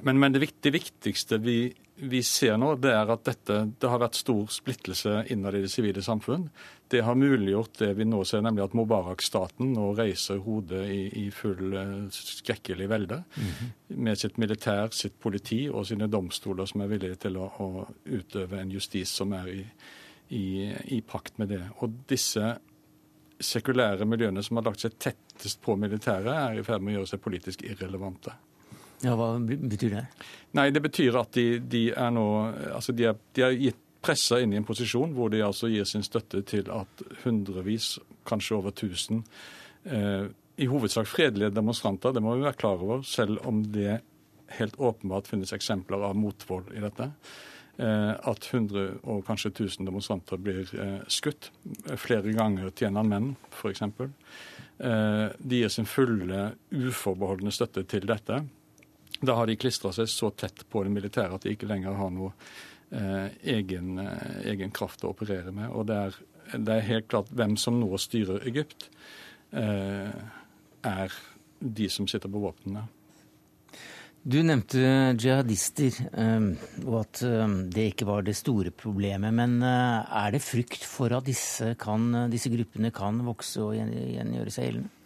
Men, 0.00 0.18
men 0.18 0.32
det, 0.32 0.46
det, 0.60 0.70
viktigste 0.70 1.38
vi, 1.38 1.74
vi, 1.94 2.22
ser 2.22 2.56
nå, 2.56 2.74
det 2.80 2.94
er 2.96 3.10
at 3.12 3.24
dette, 3.28 3.58
det 3.78 3.90
har 3.90 4.00
vært 4.00 4.16
stor 4.16 4.46
splittelse 4.50 5.26
innad 5.30 5.58
i 5.58 5.62
det 5.66 5.70
sivile 5.72 6.02
samfunn. 6.02 6.46
Det 6.90 7.02
har 7.04 7.16
muliggjort 7.16 7.78
det 7.82 7.90
vi 7.98 8.06
nå 8.08 8.22
ser, 8.28 8.42
nemlig 8.44 8.64
at 8.64 8.76
Mubarak-staten 8.76 9.74
nå 9.76 9.90
reiser 9.98 10.40
hodet 10.44 10.82
i, 10.92 11.02
i 11.22 11.26
full 11.32 11.76
uh, 11.76 12.08
skrekkelig 12.12 12.88
velde. 12.88 13.22
Mm 13.36 13.48
-hmm. 13.48 13.70
Med 14.08 14.18
sitt 14.18 14.38
militær, 14.38 14.88
sitt 14.90 15.20
politi 15.20 15.68
og 15.68 15.86
sine 15.86 16.06
domstoler 16.06 16.66
som 16.66 16.80
er 16.80 16.86
villige 16.86 17.14
til 17.14 17.36
å, 17.36 17.52
å 17.58 17.86
utøve 18.04 18.60
en 18.60 18.70
justis 18.70 19.08
som 19.08 19.32
er 19.32 19.48
i, 19.48 19.66
i, 20.28 20.72
i 20.96 21.00
pakt 21.00 21.38
med 21.38 21.48
det. 21.48 21.68
Og 21.78 21.90
disse 22.08 22.58
sekulære 23.40 24.04
miljøene 24.04 24.42
som 24.42 24.56
har 24.56 24.64
lagt 24.64 24.80
seg 24.80 24.98
tettest 24.98 25.60
på 25.62 25.76
militæret, 25.76 26.32
er 26.32 26.58
i 26.58 26.62
ferd 26.62 26.80
med 26.80 26.94
å 26.94 26.96
gjøre 26.96 27.06
seg 27.06 27.20
politisk 27.20 27.62
irrelevante. 27.62 28.32
Ja, 29.02 29.16
Hva 29.18 29.34
betyr 29.42 29.96
det? 29.96 30.04
Nei, 30.54 30.70
Det 30.70 30.82
betyr 30.82 31.16
at 31.18 31.32
de, 31.34 31.46
de 31.58 31.88
er 31.90 32.12
nå 32.14 32.26
altså 32.74 32.94
de 32.94 33.08
er, 33.10 33.18
de 33.34 33.46
er 33.46 33.58
gitt 33.58 33.80
pressa 34.02 34.40
inn 34.42 34.52
i 34.54 34.58
en 34.58 34.66
posisjon 34.66 35.12
hvor 35.14 35.30
de 35.30 35.42
altså 35.46 35.70
gir 35.70 35.86
sin 35.86 36.02
støtte 36.02 36.42
til 36.46 36.70
at 36.74 37.02
hundrevis, 37.22 37.96
kanskje 38.26 38.56
over 38.58 38.74
1000, 38.74 39.22
eh, 39.86 40.24
i 40.62 40.66
hovedsak 40.66 41.06
fredelige 41.08 41.54
demonstranter, 41.54 42.12
det 42.12 42.22
må 42.22 42.34
vi 42.36 42.44
være 42.44 42.58
klar 42.58 42.82
over, 42.82 43.02
selv 43.06 43.40
om 43.48 43.62
det 43.72 44.00
helt 44.58 44.76
åpenbart 44.76 45.30
finnes 45.30 45.54
eksempler 45.54 46.02
av 46.04 46.18
motvold 46.18 46.74
i 46.76 46.82
dette. 46.82 47.08
Eh, 47.80 48.12
at 48.28 48.48
100 48.50 48.98
og 49.08 49.22
kanskje 49.26 49.52
1000 49.54 49.88
demonstranter 49.88 50.40
blir 50.42 50.68
eh, 50.76 50.98
skutt 51.08 51.48
flere 51.96 52.34
ganger 52.36 52.74
tjener 52.76 53.06
menn, 53.06 53.30
f.eks. 53.54 53.82
Eh, 53.86 55.28
de 55.38 55.62
gir 55.62 55.72
sin 55.72 55.88
fulle, 55.88 56.50
uforbeholdne 56.68 57.54
støtte 57.54 57.86
til 57.88 58.04
dette. 58.10 58.42
Da 59.20 59.36
har 59.38 59.46
de 59.46 59.58
klistra 59.60 59.92
seg 59.94 60.08
så 60.10 60.30
tett 60.34 60.64
på 60.70 60.82
det 60.82 60.92
militære 60.94 61.36
at 61.36 61.44
de 61.44 61.52
ikke 61.54 61.68
lenger 61.70 61.98
har 61.98 62.10
noe 62.14 62.32
Eh, 62.92 63.28
egen, 63.42 63.98
eh, 63.98 64.48
egen, 64.52 64.70
kraft 64.70 65.04
å 65.04 65.14
operere 65.14 65.52
med. 65.54 65.70
Og 65.72 65.86
det 65.88 65.96
er, 65.96 66.16
det 66.58 66.74
er, 66.74 66.88
helt 66.90 67.06
klart 67.08 67.30
hvem 67.32 67.54
som 67.56 67.78
nå 67.80 67.88
styrer 67.96 68.44
Egypt, 68.50 68.90
eh, 69.56 70.12
er 70.84 71.14
de 71.58 71.88
som 71.88 72.08
sitter 72.10 72.28
på 72.28 72.42
våpnene. 72.42 72.84
Du 74.22 74.36
nevnte 74.44 75.16
jihadister, 75.18 75.96
og 76.84 76.98
at 77.00 77.22
det 77.74 77.86
ikke 77.90 78.06
var 78.06 78.22
det 78.22 78.36
store 78.38 78.70
problemet. 78.70 79.34
Men 79.34 79.56
er 79.64 80.30
det 80.30 80.44
frykt 80.44 80.84
for 80.86 81.10
at 81.16 81.26
disse, 81.26 81.72
kan, 81.74 82.30
disse 82.30 82.52
gruppene 82.52 82.92
kan 82.94 83.18
vokse 83.26 83.58
og 83.64 83.74
gjengjøre 83.74 84.54
seg 84.54 84.68
gjeldende? 84.68 85.01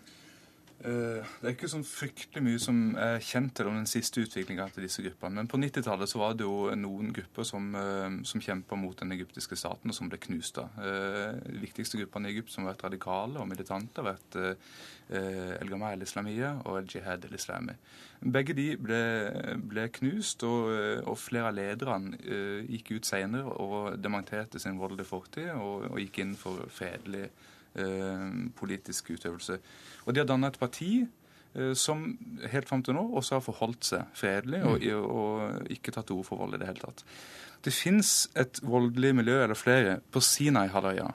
Eh, 0.86 1.30
det 1.40 1.48
er 1.48 1.54
ikke 1.56 1.70
sånn 1.70 1.86
fryktelig 1.86 2.42
mye 2.46 2.58
som 2.62 2.76
er 3.00 3.16
kjent 3.24 3.56
til 3.58 3.66
om 3.66 3.74
den 3.74 3.88
siste 3.90 4.22
utviklinga 4.22 4.68
til 4.70 4.84
disse 4.86 5.02
gruppene. 5.02 5.40
Men 5.40 5.48
på 5.50 5.58
90-tallet 5.58 6.12
var 6.14 6.36
det 6.38 6.46
jo 6.46 6.70
noen 6.78 7.10
grupper 7.16 7.46
som, 7.48 7.74
eh, 7.74 8.18
som 8.28 8.42
kjempa 8.44 8.78
mot 8.78 8.96
den 9.00 9.14
egyptiske 9.16 9.58
staten, 9.58 9.90
og 9.90 9.96
som 9.96 10.08
ble 10.08 10.20
knust 10.22 10.60
av. 10.62 10.70
Eh, 10.78 11.40
de 11.50 11.62
viktigste 11.64 11.98
gruppene 11.98 12.30
i 12.30 12.36
Egypt 12.36 12.52
som 12.52 12.64
har 12.64 12.74
vært 12.74 12.86
radikale 12.86 13.40
og 13.40 13.48
militante, 13.48 14.02
har 14.02 14.14
vært 14.14 14.56
El 15.08 15.68
Gamal 15.70 16.02
Islamiyah 16.02 16.66
og 16.66 16.80
El 16.80 16.88
Jihad 16.90 17.24
el-Islami. 17.24 17.76
Begge 18.20 18.54
de 18.54 18.76
ble, 18.76 19.56
ble 19.70 19.88
knust, 19.88 20.42
og, 20.42 20.66
og, 21.06 21.16
flere 21.18 21.52
av 21.52 21.54
lederne 21.54 22.18
gikk 22.66 22.96
ut 22.96 23.06
senere 23.06 23.44
og 23.62 24.02
dementerte 24.02 24.58
sin 24.58 24.80
voldelige 24.80 25.06
fortid 25.06 25.52
og, 25.54 25.92
og 25.92 26.00
gikk 26.02 26.18
inn 26.24 26.34
for 26.34 26.66
fredelig 26.74 27.30
politisk 28.56 29.10
utøvelse. 29.16 29.58
Og 30.06 30.14
de 30.14 30.22
har 30.22 30.28
danna 30.28 30.50
et 30.52 30.58
parti 30.60 30.90
eh, 31.02 31.74
som 31.74 32.06
helt 32.52 32.68
fram 32.68 32.84
til 32.86 32.96
nå 32.96 33.04
også 33.18 33.38
har 33.38 33.44
forholdt 33.44 33.90
seg 33.90 34.16
fredelig 34.16 34.62
og, 34.64 34.86
og 35.10 35.70
ikke 35.72 35.94
tatt 35.94 36.08
til 36.08 36.20
orde 36.20 36.30
for 36.30 36.42
vold 36.42 36.56
i 36.56 36.62
det 36.62 36.70
hele 36.70 36.82
tatt. 36.82 37.04
Det 37.66 37.74
fins 37.74 38.28
et 38.38 38.60
voldelig 38.62 39.14
miljø 39.18 39.40
eller 39.42 39.58
flere 39.58 39.98
på 40.14 40.22
Sinai-halvøya. 40.22 41.08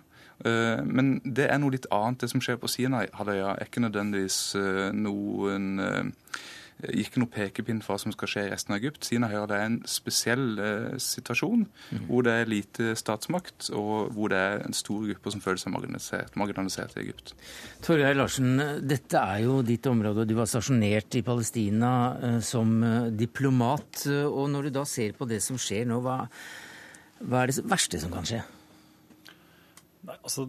Eh, 0.45 0.81
men 0.85 1.13
det 1.23 1.47
er 1.47 1.61
noe 1.61 1.75
litt 1.77 1.87
annet. 1.93 2.23
Det 2.23 2.31
som 2.33 2.43
skjer 2.43 2.59
på 2.61 2.69
Sinai-halvøya, 2.71 3.55
er 3.55 3.69
ikke 3.69 3.85
nødvendigvis 3.85 4.41
eh, 4.59 4.89
noen 4.97 5.85
ikke 6.89 7.21
noe 7.21 7.31
pekepinn 7.31 7.81
for 7.83 7.93
hva 7.93 8.01
som 8.03 8.13
skal 8.15 8.29
skje 8.31 8.43
i 8.47 8.51
resten 8.53 8.73
av 8.73 8.79
Egypt. 8.81 9.05
Sinai 9.07 9.31
det 9.33 9.57
er 9.57 9.65
en 9.67 9.79
spesiell 9.89 10.45
eh, 10.61 10.95
situasjon 11.01 11.65
mm. 11.65 12.05
hvor 12.07 12.25
det 12.27 12.35
er 12.39 12.51
lite 12.51 12.95
statsmakt, 12.99 13.69
og 13.77 14.11
hvor 14.15 14.31
det 14.33 14.39
er 14.41 14.65
en 14.65 14.77
stor 14.77 15.05
gruppe 15.07 15.33
som 15.33 15.43
føler 15.43 15.61
seg 15.61 15.75
marginalisert, 15.75 16.37
marginalisert 16.39 16.95
i 16.97 17.03
Egypt. 17.05 17.35
Torgeir 17.85 18.17
Larsen, 18.17 18.55
dette 18.87 19.21
er 19.21 19.45
jo 19.45 19.59
ditt 19.65 19.87
område. 19.91 20.27
Du 20.29 20.35
var 20.37 20.49
stasjonert 20.49 21.19
i 21.19 21.23
Palestina 21.25 21.93
eh, 22.17 22.39
som 22.45 22.73
eh, 22.85 23.11
diplomat. 23.13 24.05
og 24.25 24.49
Når 24.53 24.69
du 24.69 24.75
da 24.81 24.87
ser 24.89 25.15
på 25.17 25.29
det 25.29 25.41
som 25.45 25.59
skjer 25.61 25.87
nå, 25.89 26.01
hva, 26.05 26.23
hva 27.21 27.43
er 27.43 27.51
det 27.51 27.65
verste 27.69 28.01
som 28.01 28.13
kan 28.13 28.27
skje? 28.27 28.41
Nei, 30.01 30.17
altså 30.17 30.47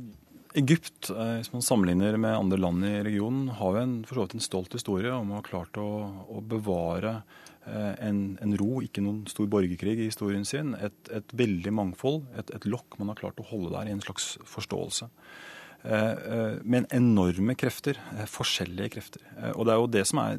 Egypt, 0.55 1.11
eh, 1.11 1.39
hvis 1.41 1.53
man 1.53 1.65
sammenligner 1.65 2.19
med 2.21 2.37
andre 2.37 2.59
land 2.61 2.85
i 2.85 2.99
regionen, 3.07 3.49
har 3.57 3.77
jo 3.77 3.83
en, 3.83 3.95
en 4.05 4.45
stolt 4.45 4.75
historie 4.77 5.13
om 5.15 5.33
å 5.33 5.39
ha 5.39 5.47
klart 5.47 5.79
å, 5.81 5.87
å 6.29 6.43
bevare 6.45 7.15
eh, 7.65 7.95
en, 8.05 8.21
en, 8.43 8.53
ro, 8.61 8.83
ikke 8.85 9.05
noen 9.05 9.23
stor 9.31 9.49
borgerkrig 9.53 9.97
i 9.97 10.11
historien 10.11 10.45
sin. 10.49 10.75
Et, 10.77 10.99
et 11.15 11.35
veldig 11.41 11.73
mangfold, 11.79 12.27
et, 12.37 12.53
et, 12.53 12.69
lokk 12.69 13.01
man 13.01 13.15
har 13.15 13.23
klart 13.23 13.41
å 13.41 13.49
holde 13.49 13.73
der 13.79 13.89
i 13.89 13.97
en 13.97 14.05
slags 14.05 14.35
forståelse. 14.49 15.09
Eh, 15.89 16.61
men 16.69 16.91
enorme 16.93 17.57
krefter, 17.59 17.97
forskjellige 18.29 18.93
krefter. 18.99 19.27
Og 19.57 19.65
det 19.65 19.75
er 19.75 19.81
jo 19.81 19.91
det 19.97 20.07
som 20.13 20.21
er, 20.27 20.39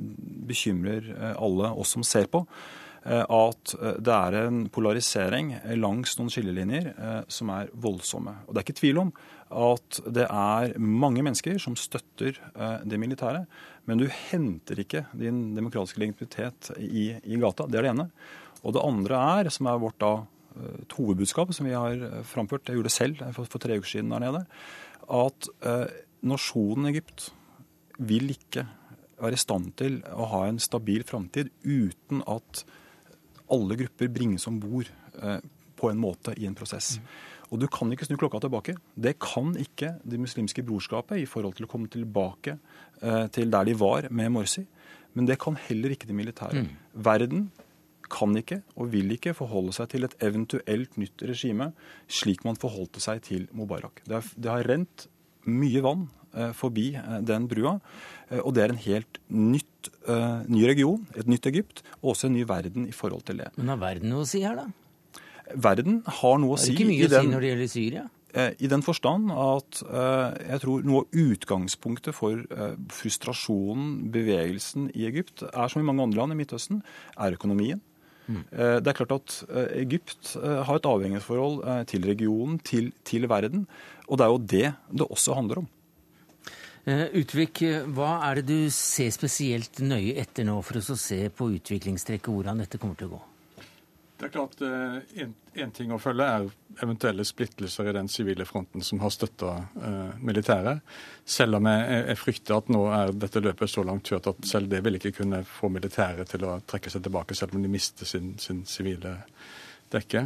bekymrer 0.54 1.10
alle 1.34 1.74
oss 1.74 1.98
som 1.98 2.06
ser 2.06 2.30
på 2.32 2.46
at 3.04 3.74
det 4.00 4.14
er 4.16 4.36
en 4.46 4.62
polarisering 4.72 5.50
langs 5.76 6.14
noen 6.16 6.30
skillelinjer 6.32 6.86
som 7.28 7.50
er 7.52 7.68
voldsomme. 7.76 8.32
Og 8.48 8.56
det 8.56 8.62
er 8.62 8.64
ikke 8.64 8.78
tvil 8.78 9.02
om 9.02 9.10
at 9.54 10.00
det 10.16 10.26
er 10.26 10.74
mange 10.82 11.24
mennesker 11.26 11.60
som 11.62 11.78
støtter 11.80 12.40
eh, 12.54 12.84
det 12.90 13.00
militære. 13.02 13.46
Men 13.90 14.00
du 14.00 14.08
henter 14.08 14.80
ikke 14.84 15.06
din 15.18 15.54
demokratiske 15.58 16.02
legitimitet 16.02 16.72
i, 16.80 17.12
i, 17.22 17.40
gata. 17.42 17.68
Det 17.68 17.80
er 17.80 17.88
det 17.88 17.94
ene. 17.94 18.08
Og 18.64 18.76
det 18.76 18.84
andre 18.84 19.24
er, 19.40 19.52
som 19.54 19.70
er 19.70 19.82
vårt 19.82 20.00
da 20.02 20.14
eh, 20.22 20.84
hovedbudskap 20.98 21.54
som 21.56 21.70
vi 21.70 21.76
har 21.78 21.98
eh, 21.98 22.22
framført, 22.28 22.68
jeg 22.68 22.80
gjorde 22.80 22.92
det 22.92 22.98
selv 22.98 23.26
for, 23.36 23.50
for 23.50 23.64
tre 23.64 23.80
uker 23.80 23.96
siden 23.96 24.14
der 24.16 24.24
nede, 24.24 24.46
at 25.24 25.50
eh, 25.68 26.00
nasjonen 26.24 26.92
Egypt 26.94 27.32
vil 28.00 28.32
ikke 28.34 28.66
være 29.24 29.38
i 29.38 29.42
stand 29.42 29.74
til 29.80 30.00
å 30.12 30.28
ha 30.32 30.46
en 30.48 30.62
stabil 30.62 31.04
framtid 31.08 31.52
uten 31.64 32.24
at 32.28 32.64
alle 33.54 33.78
grupper 33.80 34.10
bringes 34.12 34.48
om 34.50 34.60
bord 34.64 34.90
eh, 35.20 35.40
på 35.80 35.92
en 35.92 36.00
måte 36.00 36.36
i 36.40 36.48
en 36.48 36.58
prosess. 36.58 36.98
Mm. 36.98 37.08
Og 37.54 37.62
du 37.62 37.68
kan 37.70 37.92
ikke 37.94 38.08
snu 38.08 38.18
klokka 38.18 38.42
tilbake. 38.42 38.74
Det 38.98 39.20
kan 39.22 39.54
ikke 39.62 40.00
Det 40.02 40.20
muslimske 40.20 40.64
brorskapet 40.66 41.22
i 41.22 41.28
forhold 41.30 41.54
til 41.58 41.68
å 41.68 41.70
komme 41.70 41.88
tilbake 41.88 42.58
eh, 43.02 43.28
til 43.30 43.52
der 43.54 43.70
de 43.70 43.76
var 43.78 44.10
med 44.10 44.32
Morsi. 44.34 44.66
Men 45.14 45.30
det 45.30 45.38
kan 45.40 45.56
heller 45.70 45.94
ikke 45.94 46.10
de 46.10 46.18
militære. 46.18 46.64
Mm. 46.66 46.74
Verden 47.06 47.52
kan 48.14 48.34
ikke 48.38 48.62
og 48.76 48.92
vil 48.94 49.14
ikke 49.16 49.36
forholde 49.38 49.74
seg 49.76 49.92
til 49.94 50.08
et 50.08 50.16
eventuelt 50.26 50.98
nytt 51.02 51.24
regime 51.30 51.72
slik 52.10 52.44
man 52.46 52.60
forholdte 52.60 53.02
seg 53.04 53.22
til 53.26 53.48
Mubarak. 53.54 54.04
Det 54.08 54.18
har, 54.18 54.28
det 54.36 54.52
har 54.52 54.70
rent 54.70 55.08
mye 55.50 55.82
vann 55.86 56.08
eh, 56.34 56.52
forbi 56.58 56.92
eh, 57.00 57.18
den 57.26 57.48
brua, 57.52 57.78
eh, 58.30 58.42
og 58.42 58.54
det 58.56 58.66
er 58.66 58.74
en 58.74 58.84
helt 58.86 59.20
nytt, 59.30 59.92
eh, 60.08 60.46
ny 60.50 60.66
region, 60.70 61.02
et 61.18 61.30
nytt 61.30 61.50
Egypt, 61.52 61.84
og 62.02 62.14
også 62.14 62.30
en 62.30 62.38
ny 62.38 62.46
verden 62.50 62.88
i 62.90 62.96
forhold 62.96 63.26
til 63.30 63.42
det. 63.44 63.52
Men 63.58 63.74
har 63.74 63.82
verden 63.82 64.14
noe 64.14 64.28
å 64.28 64.30
si 64.30 64.44
her, 64.46 64.58
da? 64.62 64.70
Verden 65.54 66.02
har 66.22 66.38
noe 66.42 66.56
å 66.56 66.60
si. 66.60 66.72
Det 66.72 66.78
er 66.78 66.82
ikke 66.82 66.92
mye 66.92 67.08
å 67.08 67.14
si 67.14 67.32
når 67.32 67.44
det 67.44 67.50
gjelder 67.54 67.72
Syria? 67.72 68.04
Eh, 68.34 68.56
I 68.66 68.70
den 68.70 68.82
forstand 68.82 69.30
at 69.30 69.84
uh, 69.86 70.34
jeg 70.34 70.62
tror 70.64 70.86
noe 70.88 71.04
av 71.04 71.18
utgangspunktet 71.22 72.16
for 72.18 72.40
uh, 72.50 72.74
frustrasjonen, 72.90 74.08
bevegelsen 74.14 74.88
i 74.98 75.06
Egypt, 75.10 75.46
er 75.52 75.70
som 75.70 75.84
i 75.84 75.86
mange 75.86 76.02
andre 76.08 76.24
land 76.24 76.34
i 76.34 76.40
Midtøsten, 76.40 76.82
er 77.14 77.38
økonomien. 77.38 77.82
Mm. 78.24 78.40
Det 78.56 78.88
er 78.88 78.96
klart 78.96 79.12
at 79.12 79.34
Egypt 79.76 80.30
har 80.40 80.78
et 80.78 80.86
avhengighetsforhold 80.88 81.58
til 81.92 82.06
regionen, 82.08 82.54
til, 82.64 82.86
til, 83.04 83.28
verden. 83.28 83.66
Og 84.08 84.16
det 84.16 84.24
er 84.24 84.32
jo 84.32 84.38
det 84.54 84.70
det 85.02 85.08
også 85.12 85.36
handler 85.36 85.60
om. 85.60 85.68
Utvik, 87.20 87.66
hva 87.92 88.14
er 88.30 88.40
det 88.40 88.46
du 88.48 88.72
ser 88.72 89.12
spesielt 89.12 89.84
nøye 89.84 90.16
etter 90.24 90.48
nå 90.48 90.56
for 90.64 90.80
å 90.80 90.96
se 90.96 91.20
på 91.36 91.50
utviklingstrekket, 91.58 92.32
hvordan 92.32 92.64
dette 92.64 92.80
kommer 92.80 92.96
til 92.96 93.12
å 93.12 93.18
gå? 93.18 93.22
Det 94.24 94.30
er 94.30 94.36
klart 94.38 94.62
Én 94.64 95.34
eh, 95.60 95.72
ting 95.76 95.90
å 95.92 95.98
følge 96.00 96.24
er 96.24 96.46
eventuelle 96.86 97.26
splittelser 97.28 97.90
i 97.90 97.94
den 97.98 98.08
sivile 98.08 98.46
fronten 98.48 98.80
som 98.86 99.02
har 99.04 99.12
støtta 99.12 99.50
eh, 99.76 100.14
militæret. 100.24 100.80
Selv 101.28 101.60
om 101.60 101.68
jeg, 101.68 101.98
jeg, 102.08 102.20
frykter 102.22 102.56
at 102.56 102.72
nå 102.72 102.86
er 102.96 103.12
dette 103.20 103.42
løpet 103.44 103.74
så 103.74 103.84
langt 103.84 104.08
kjørt 104.08 104.30
at 104.32 104.40
selv 104.48 104.72
det 104.72 104.80
vil 104.86 104.96
ikke 104.96 105.12
kunne 105.18 105.42
få 105.44 105.68
militæret 105.76 106.32
til 106.32 106.48
å 106.48 106.56
trekke 106.64 106.94
seg 106.94 107.04
tilbake, 107.04 107.36
selv 107.36 107.58
om 107.58 107.66
de 107.68 107.74
mister 107.74 108.08
sin, 108.08 108.32
sin 108.40 108.64
sivile 108.64 109.18
dekke. 109.92 110.24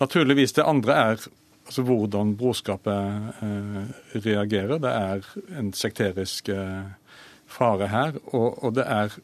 Naturligvis 0.00 0.56
det 0.56 0.64
andre 0.64 0.96
er 0.96 1.20
altså, 1.20 1.84
hvordan 1.84 2.32
brorskapet 2.40 3.44
eh, 3.44 3.80
reagerer. 4.24 4.80
Det 4.80 4.94
er 5.04 5.32
en 5.60 5.74
sekterisk 5.76 6.48
eh, 6.56 7.12
fare 7.44 7.92
her. 7.92 8.16
og, 8.32 8.64
og 8.64 8.80
det 8.80 8.88
er 8.88 9.20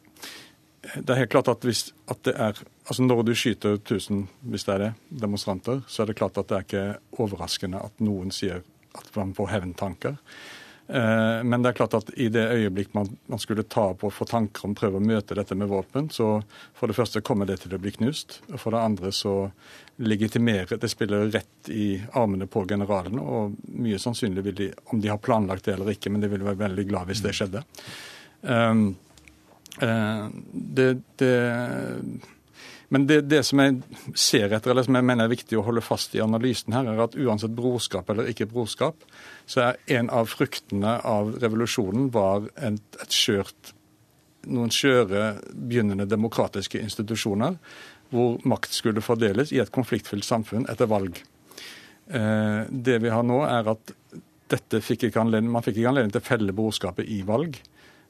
det 0.94 1.10
er 1.10 1.22
helt 1.22 1.32
klart 1.32 1.48
at 1.52 1.64
hvis 1.64 1.86
at 2.10 2.20
det 2.26 2.34
er 2.36 2.58
altså 2.84 3.02
Når 3.02 3.22
du 3.24 3.34
skyter 3.34 3.78
1000 3.78 4.26
hvis 4.52 4.66
det 4.66 4.74
er 4.74 4.82
det, 4.82 4.90
demonstranter, 5.08 5.80
så 5.88 6.02
er 6.02 6.10
det 6.10 6.18
klart 6.18 6.36
at 6.38 6.50
det 6.50 6.56
er 6.56 6.66
ikke 6.66 7.22
overraskende 7.24 7.80
at 7.80 8.02
noen 8.04 8.34
sier 8.34 8.60
at 8.94 9.08
man 9.16 9.32
får 9.34 9.48
hevntanker. 9.54 10.18
Eh, 10.86 11.44
men 11.44 11.62
det 11.62 11.70
er 11.70 11.78
klart 11.78 11.94
at 11.96 12.10
i 12.20 12.26
det 12.28 12.44
øyeblikk 12.52 12.92
man, 12.94 13.08
man 13.26 13.40
skulle 13.40 13.64
ta 13.64 13.86
på 13.96 14.10
og 14.10 14.12
få 14.12 14.26
tanker 14.28 14.66
om 14.68 14.74
prøve 14.76 15.00
å 15.00 15.04
møte 15.04 15.36
dette 15.38 15.56
med 15.56 15.70
våpen, 15.70 16.10
så 16.12 16.42
for 16.76 16.90
det 16.90 16.96
første 16.98 17.22
kommer 17.24 17.48
det 17.48 17.62
til 17.62 17.72
å 17.72 17.80
bli 17.80 17.94
knust. 17.96 18.42
Og 18.52 18.60
for 18.60 18.76
det 18.76 18.82
andre 18.84 19.12
så 19.16 19.34
legitimerer 20.04 20.76
det 20.80 20.90
spiller 20.92 21.30
rett 21.32 21.72
i 21.72 21.94
armene 22.12 22.48
på 22.50 22.66
generalene. 22.68 23.22
Og 23.24 23.56
mye 23.80 24.02
sannsynlig 24.02 24.44
vil 24.50 24.60
de, 24.60 24.68
om 24.92 25.00
de 25.00 25.12
har 25.12 25.22
planlagt 25.24 25.64
det 25.64 25.78
eller 25.78 25.94
ikke, 25.94 26.12
men 26.12 26.24
de 26.24 26.30
ville 26.32 26.50
være 26.50 26.66
veldig 26.66 26.86
glad 26.90 27.08
hvis 27.08 27.24
det 27.24 27.34
skjedde. 27.38 27.64
Um, 28.44 28.90
det, 29.80 30.90
det 31.18 31.32
men 32.94 33.06
det, 33.06 33.20
det, 33.26 33.40
som 33.42 33.58
jeg 33.58 33.80
ser 34.14 34.52
etter, 34.52 34.70
eller 34.70 34.84
som 34.86 34.94
jeg 34.94 35.06
mener 35.08 35.26
er 35.26 35.32
viktig 35.32 35.56
å 35.58 35.64
holde 35.66 35.82
fast 35.82 36.12
i 36.14 36.20
analysen 36.22 36.76
her, 36.76 36.86
er 36.92 37.00
at 37.02 37.16
uansett 37.18 37.56
brorskap 37.56 38.12
eller 38.12 38.28
ikke 38.30 38.46
brorskap, 38.52 39.02
så 39.50 39.64
er 39.64 39.80
en 39.96 40.10
av 40.14 40.28
fruktene 40.30 40.92
av 41.02 41.32
revolusjonen 41.42 42.12
var 42.14 42.46
et, 42.54 43.00
et 43.02 43.16
skjørt, 43.16 43.72
noen 44.46 44.70
skjøre 44.70 45.40
begynnende 45.50 46.06
demokratiske 46.06 46.78
institusjoner 46.84 47.56
hvor 48.14 48.38
makt 48.46 48.76
skulle 48.76 49.02
fordeles 49.02 49.50
i 49.50 49.58
et 49.62 49.72
konfliktfylt 49.74 50.26
samfunn 50.26 50.68
etter 50.70 50.86
valg. 50.86 51.18
Eh, 52.06 52.60
det 52.68 53.00
vi 53.02 53.10
har 53.10 53.24
nå, 53.26 53.40
er 53.48 53.74
at 53.74 53.94
dette 54.54 54.82
fikk 54.84 55.08
ikke 55.08 55.24
anledning, 55.24 55.50
man 55.50 55.64
fikk 55.64 55.80
ikke 55.80 55.94
anledning 55.96 56.14
til 56.14 56.22
å 56.22 56.28
felle 56.28 56.54
brorskapet 56.54 57.08
i 57.10 57.22
valg. 57.26 57.58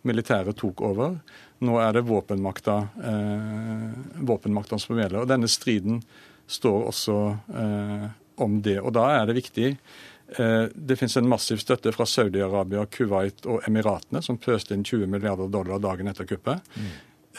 Militæret 0.04 0.58
tok 0.60 0.82
over. 0.84 1.16
Nå 1.58 1.78
er 1.80 1.92
det 1.92 2.04
våpenmakta, 2.08 2.76
eh, 3.04 3.90
våpenmakta 4.26 4.78
som 4.78 4.98
gjelder. 4.98 5.22
Og 5.22 5.28
denne 5.30 5.48
striden 5.48 6.02
står 6.46 6.88
også 6.90 7.16
eh, 7.54 8.08
om 8.42 8.60
det. 8.62 8.80
Og 8.80 8.92
da 8.94 9.06
er 9.18 9.28
det 9.28 9.38
viktig 9.38 9.70
eh, 9.70 10.66
Det 10.74 10.98
finnes 10.98 11.16
en 11.16 11.30
massiv 11.30 11.62
støtte 11.62 11.92
fra 11.94 12.06
Saudi-Arabia, 12.08 12.86
Kuwait 12.90 13.46
og 13.46 13.66
Emiratene, 13.68 14.22
som 14.22 14.38
pøste 14.38 14.74
inn 14.74 14.84
20 14.84 15.10
milliarder 15.10 15.50
dollar 15.52 15.82
dagen 15.82 16.10
etter 16.10 16.28
kuppet. 16.28 16.64
Mm. 16.74 16.92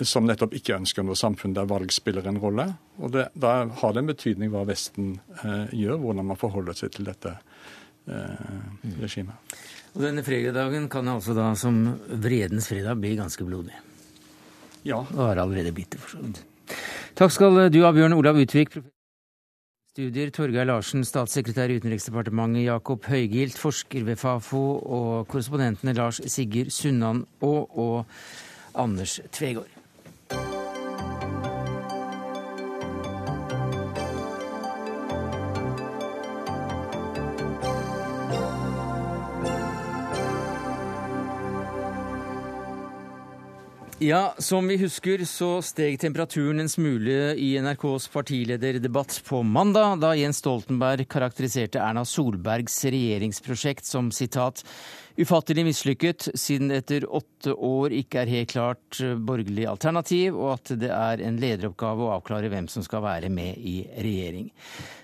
Som 0.04 0.28
nettopp 0.28 0.56
ikke 0.58 0.76
ønsker 0.76 1.06
noe 1.08 1.16
samfunn 1.16 1.54
der 1.56 1.68
valg 1.70 1.94
spiller 1.96 2.26
en 2.28 2.42
rolle. 2.42 2.68
Og 3.00 3.14
det, 3.16 3.30
Da 3.34 3.58
har 3.66 3.94
det 3.94 4.04
en 4.04 4.12
betydning 4.12 4.52
hva 4.52 4.66
Vesten 4.68 5.18
eh, 5.44 5.72
gjør, 5.76 6.02
hvordan 6.04 6.32
man 6.34 6.40
forholder 6.40 6.78
seg 6.78 6.96
til 6.96 7.08
dette 7.08 7.38
eh, 8.08 9.00
regimet. 9.02 9.58
Og 9.96 10.04
Denne 10.04 10.26
fredagen 10.28 10.90
kan 10.92 11.08
altså 11.08 11.36
da 11.38 11.54
som 11.56 11.86
vredens 12.10 12.68
fredag 12.68 13.00
bli 13.00 13.14
ganske 13.16 13.48
blodig. 13.48 13.76
Ja. 14.86 15.02
Og 15.04 15.24
har 15.28 15.42
allerede 15.42 15.74
blitt 15.76 15.96
det, 15.96 16.02
for 16.02 16.18
så 16.18 16.22
vidt. 16.22 16.44
Takk 17.16 17.34
skal 17.34 17.58
du 17.74 17.82
ha, 17.84 17.92
Bjørn 17.96 18.14
Olav 18.14 18.38
Utvik. 18.38 18.78
Studier 19.96 20.32
Torgeir 20.36 20.68
Larsen, 20.68 21.06
statssekretær 21.08 21.72
i 21.72 21.78
Utenriksdepartementet, 21.80 22.66
Jakob 22.66 23.06
Høygilt, 23.08 23.56
forsker 23.56 24.04
ved 24.04 24.20
Fafo, 24.20 24.64
og 24.84 25.30
korrespondentene 25.32 25.96
Lars 25.96 26.20
Sigurd 26.28 26.74
Sunnan 26.76 27.24
og, 27.40 27.78
og 27.80 28.06
Anders 28.76 29.22
Tvegård. 29.32 29.75
Ja, 44.00 44.36
som 44.38 44.68
vi 44.68 44.76
husker 44.76 45.22
så 45.24 45.62
steg 45.64 45.96
temperaturen 46.02 46.60
en 46.60 46.68
smule 46.68 47.32
i 47.40 47.54
NRKs 47.64 48.10
partilederdebatt 48.12 49.22
på 49.24 49.40
mandag, 49.48 50.02
da 50.04 50.10
Jens 50.20 50.42
Stoltenberg 50.44 51.08
karakteriserte 51.08 51.80
Erna 51.80 52.04
Solbergs 52.04 52.76
regjeringsprosjekt 52.84 53.88
som 53.88 54.10
sitat 54.12 54.66
ufattelig 55.18 55.66
mislykket, 55.66 56.28
siden 56.36 56.70
det 56.72 56.82
etter 56.84 57.06
åtte 57.08 57.54
år 57.54 57.94
ikke 57.96 58.24
er 58.24 58.32
helt 58.32 58.52
klart 58.52 59.00
eh, 59.04 59.16
borgerlig 59.16 59.68
alternativ, 59.70 60.36
og 60.36 60.58
at 60.58 60.74
det 60.82 60.92
er 60.92 61.24
en 61.24 61.40
lederoppgave 61.42 62.04
å 62.06 62.14
avklare 62.18 62.52
hvem 62.52 62.68
som 62.72 62.84
skal 62.86 63.04
være 63.06 63.32
med 63.34 63.60
i 63.60 63.78
regjering. 63.96 64.50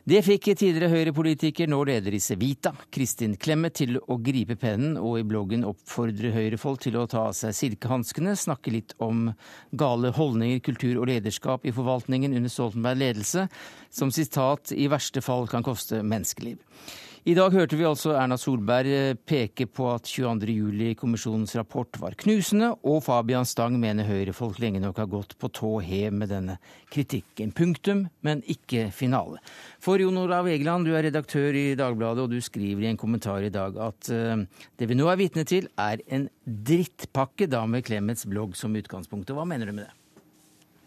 Det 0.04 0.24
fikk 0.26 0.50
tidligere 0.58 0.90
Høyre-politiker, 0.90 1.70
nå 1.70 1.78
leder 1.86 2.16
i 2.18 2.20
Sevita, 2.24 2.74
Kristin 2.92 3.36
Clemet, 3.40 3.76
til 3.78 4.00
å 4.02 4.18
gripe 4.20 4.58
pennen 4.60 4.98
og 4.98 5.20
i 5.20 5.28
bloggen 5.28 5.64
oppfordre 5.68 6.34
Høyre-folk 6.34 6.82
til 6.88 6.98
å 6.98 7.06
ta 7.10 7.28
av 7.30 7.38
seg 7.38 7.54
silkehanskene, 7.56 8.34
snakke 8.36 8.74
litt 8.74 8.96
om 9.00 9.30
gale 9.78 10.12
holdninger, 10.18 10.64
kultur 10.66 10.98
og 10.98 11.08
lederskap 11.12 11.70
i 11.70 11.76
forvaltningen 11.76 12.34
under 12.34 12.52
Stoltenberg 12.52 13.00
ledelse, 13.04 13.46
som 13.94 14.12
sitat 14.12 14.74
i 14.74 14.90
verste 14.92 15.22
fall 15.24 15.48
kan 15.52 15.64
koste 15.64 16.02
menneskeliv. 16.02 16.58
I 17.22 17.36
dag 17.38 17.54
hørte 17.54 17.78
vi 17.78 17.84
altså 17.86 18.16
Erna 18.18 18.34
Solberg 18.34 18.88
eh, 18.90 19.12
peke 19.14 19.68
på 19.70 19.86
at 19.92 20.08
22.07-kommisjonens 20.10 21.52
rapport 21.60 22.00
var 22.02 22.16
knusende, 22.18 22.72
og 22.82 23.04
Fabian 23.06 23.46
Stang 23.46 23.76
mener 23.78 24.08
Høyre-folk 24.08 24.58
lenge 24.58 24.82
nok 24.82 24.98
har 25.04 25.10
gått 25.12 25.36
på 25.38 25.52
tå 25.54 25.70
hev 25.86 26.16
med 26.18 26.32
denne 26.34 26.56
kritikken. 26.90 27.52
Punktum, 27.54 28.08
men 28.26 28.42
ikke 28.50 28.88
finale. 28.90 29.38
For 29.86 30.02
Jon 30.02 30.18
Olav 30.18 30.50
Egeland, 30.50 30.90
du 30.90 30.96
er 30.98 31.06
redaktør 31.12 31.54
i 31.54 31.76
Dagbladet, 31.78 32.26
og 32.26 32.34
du 32.34 32.42
skriver 32.42 32.88
i 32.88 32.90
en 32.90 32.98
kommentar 32.98 33.46
i 33.46 33.54
dag 33.54 33.78
at 33.78 34.10
uh, 34.10 34.42
det 34.82 34.90
vi 34.90 34.98
nå 34.98 35.06
er 35.14 35.22
vitne 35.22 35.46
til, 35.46 35.70
er 35.78 36.02
en 36.10 36.26
drittpakke, 36.42 37.46
da 37.54 37.68
med 37.70 37.86
Clemets 37.86 38.26
blogg 38.26 38.58
som 38.58 38.74
utgangspunkt. 38.82 39.30
Hva 39.30 39.46
mener 39.46 39.70
du 39.70 39.78
med 39.78 39.92
det? 39.92 40.26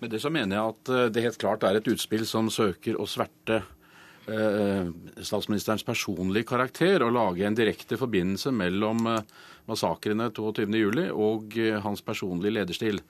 Med 0.02 0.10
det 0.10 0.18
så 0.26 0.34
mener 0.34 0.58
jeg 0.58 0.74
at 0.74 0.90
eh, 0.90 1.06
det 1.14 1.26
helt 1.28 1.38
klart 1.40 1.62
er 1.62 1.78
et 1.78 1.94
utspill 1.94 2.26
som 2.26 2.50
søker 2.52 2.98
å 2.98 3.06
sverte 3.06 3.62
Eh, 3.62 3.73
statsministerens 4.24 5.84
personlige 5.84 6.48
karakter 6.48 7.02
og 7.04 7.12
lage 7.12 7.44
en 7.44 7.56
direkte 7.56 7.98
forbindelse 8.00 8.52
mellom 8.56 9.06
eh, 9.10 9.20
massakrene 9.68 10.30
22.07. 10.32 11.10
og 11.12 11.58
eh, 11.60 11.76
hans 11.84 12.02
personlige 12.02 12.54
lederstil. 12.56 13.02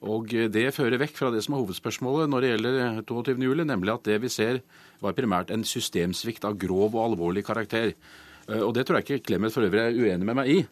Og 0.00 0.30
Det 0.30 0.70
fører 0.72 0.96
vekk 0.96 1.18
fra 1.18 1.28
det 1.28 1.42
som 1.44 1.54
er 1.54 1.60
hovedspørsmålet 1.60 2.30
når 2.30 2.40
det 2.40 2.50
gjelder 2.54 3.02
22.07., 3.04 3.64
nemlig 3.68 3.92
at 3.92 4.06
det 4.08 4.16
vi 4.22 4.30
ser 4.32 4.62
var 5.02 5.12
primært 5.12 5.50
en 5.52 5.64
systemsvikt 5.64 6.46
av 6.48 6.56
grov 6.56 6.94
og 6.94 7.10
alvorlig 7.10 7.44
karakter. 7.44 7.92
Og 8.48 8.72
Det 8.72 8.86
tror 8.86 8.96
jeg 8.96 9.04
ikke 9.04 9.26
Clemet 9.28 9.52
for 9.52 9.68
øvrig 9.68 9.82
er 9.82 9.98
uenig 10.00 10.24
med 10.24 10.38
meg 10.38 10.48
i. 10.48 10.64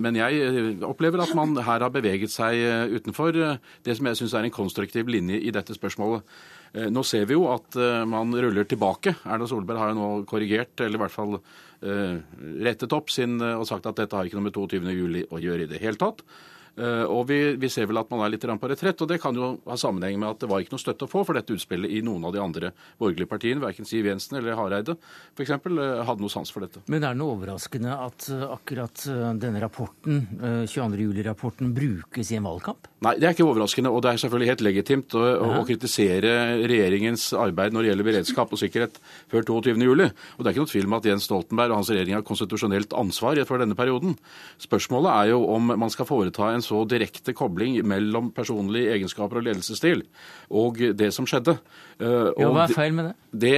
Men 0.00 0.16
jeg 0.16 0.80
opplever 0.80 1.20
at 1.20 1.34
man 1.36 1.52
her 1.60 1.84
har 1.84 1.92
beveget 1.92 2.32
seg 2.32 2.56
utenfor 2.96 3.36
det 3.36 3.98
som 3.98 4.08
jeg 4.08 4.22
syns 4.22 4.32
er 4.32 4.48
en 4.48 4.56
konstruktiv 4.56 5.12
linje 5.12 5.36
i 5.36 5.52
dette 5.52 5.76
spørsmålet. 5.76 6.24
Eh, 6.72 6.88
nå 6.88 7.02
ser 7.04 7.26
vi 7.28 7.36
jo 7.36 7.48
at 7.52 7.76
eh, 7.76 8.04
man 8.08 8.32
ruller 8.32 8.64
tilbake. 8.68 9.14
Erna 9.28 9.48
Solberg 9.48 9.80
har 9.80 9.92
jo 9.92 9.98
nå 9.98 10.08
korrigert, 10.28 10.72
eller 10.80 10.96
i 10.96 11.02
hvert 11.04 11.14
fall 11.14 11.36
eh, 11.36 12.16
rettet 12.64 12.96
opp 12.96 13.12
sin 13.12 13.36
og 13.42 13.66
sagt 13.68 13.88
at 13.90 14.00
dette 14.00 14.16
har 14.16 14.28
ikke 14.28 14.40
noe 14.40 14.48
med 14.48 14.56
22.07 14.56 15.28
å 15.28 15.42
gjøre 15.42 15.66
i 15.66 15.70
det 15.70 15.82
hele 15.82 16.00
tatt. 16.00 16.24
Eh, 16.72 17.04
og 17.04 17.26
vi, 17.28 17.38
vi, 17.60 17.68
ser 17.68 17.88
vel 17.90 18.00
at 18.00 18.08
man 18.12 18.22
er 18.24 18.32
litt 18.32 18.44
på 18.46 18.70
retrett, 18.70 19.02
og 19.04 19.10
det 19.10 19.18
kan 19.20 19.36
jo 19.36 19.52
ha 19.68 19.76
sammenheng 19.76 20.16
med 20.20 20.30
at 20.30 20.40
det 20.40 20.48
var 20.48 20.62
ikke 20.62 20.72
noe 20.72 20.80
støtte 20.82 21.04
å 21.04 21.10
få 21.10 21.20
for 21.28 21.36
dette 21.36 21.52
utspillet 21.52 21.92
i 21.98 22.00
noen 22.04 22.24
av 22.24 22.32
de 22.32 22.40
andre 22.40 22.72
borgerlige 23.00 23.28
partiene. 23.28 23.60
Verken 23.62 23.88
Siv 23.88 24.08
Jensen 24.08 24.38
eller 24.40 24.56
Hareide 24.56 24.96
f.eks. 25.36 25.52
Eh, 25.52 25.82
hadde 26.08 26.24
noe 26.24 26.32
sans 26.32 26.52
for 26.52 26.64
dette. 26.64 26.80
Men 26.88 27.04
er 27.04 27.12
det 27.12 27.20
noe 27.20 27.36
overraskende 27.36 27.98
at 28.06 28.28
eh, 28.32 28.46
akkurat 28.48 29.04
denne 29.42 29.60
rapporten, 29.62 30.24
22.07-rapporten, 30.70 31.74
brukes 31.76 32.32
i 32.32 32.38
en 32.38 32.48
valgkamp? 32.48 32.88
Nei, 33.04 33.16
det 33.20 33.28
er 33.28 33.36
ikke 33.36 33.46
overraskende. 33.50 33.92
Og 33.92 34.00
det 34.04 34.12
er 34.12 34.22
selvfølgelig 34.22 34.50
helt 34.52 34.64
legitimt 34.64 35.16
å, 35.18 35.22
å, 35.22 35.50
å 35.60 35.66
kritisere 35.68 36.32
regjeringens 36.70 37.28
arbeid 37.36 37.76
når 37.76 37.84
det 37.84 37.92
gjelder 37.92 38.08
beredskap 38.08 38.54
og 38.54 38.62
sikkerhet 38.62 38.98
før 39.32 39.44
22.07. 39.50 39.84
Og 39.84 40.08
det 40.08 40.48
er 40.48 40.54
ikke 40.54 40.64
noe 40.64 40.72
tvil 40.72 40.88
om 40.88 40.96
at 40.96 41.10
Jens 41.10 41.28
Stoltenberg 41.28 41.74
og 41.74 41.82
hans 41.82 41.92
regjering 41.92 42.16
har 42.16 42.26
konstitusjonelt 42.26 42.96
ansvar 42.96 43.42
for 43.48 43.60
denne 43.60 43.76
perioden. 43.76 44.16
Spørsmålet 44.62 45.12
er 45.12 45.32
jo 45.34 45.42
om 45.52 45.74
man 45.82 45.92
skal 45.92 46.08
foreta 46.08 46.48
en 46.52 46.61
en 46.62 46.66
så 46.66 46.84
direkte 46.88 47.34
kobling 47.36 47.80
mellom 47.88 48.30
personlige 48.34 48.94
egenskaper 48.94 49.40
og 49.40 49.48
ledelsesstil 49.48 50.04
og 50.52 50.78
det 50.96 51.10
som 51.14 51.26
skjedde. 51.28 51.56
Uh, 52.02 52.30
ja, 52.38 52.48
Hva 52.50 52.64
er 52.64 52.74
feil 52.74 52.94
med 52.96 53.10
det? 53.10 53.14
det, 53.42 53.52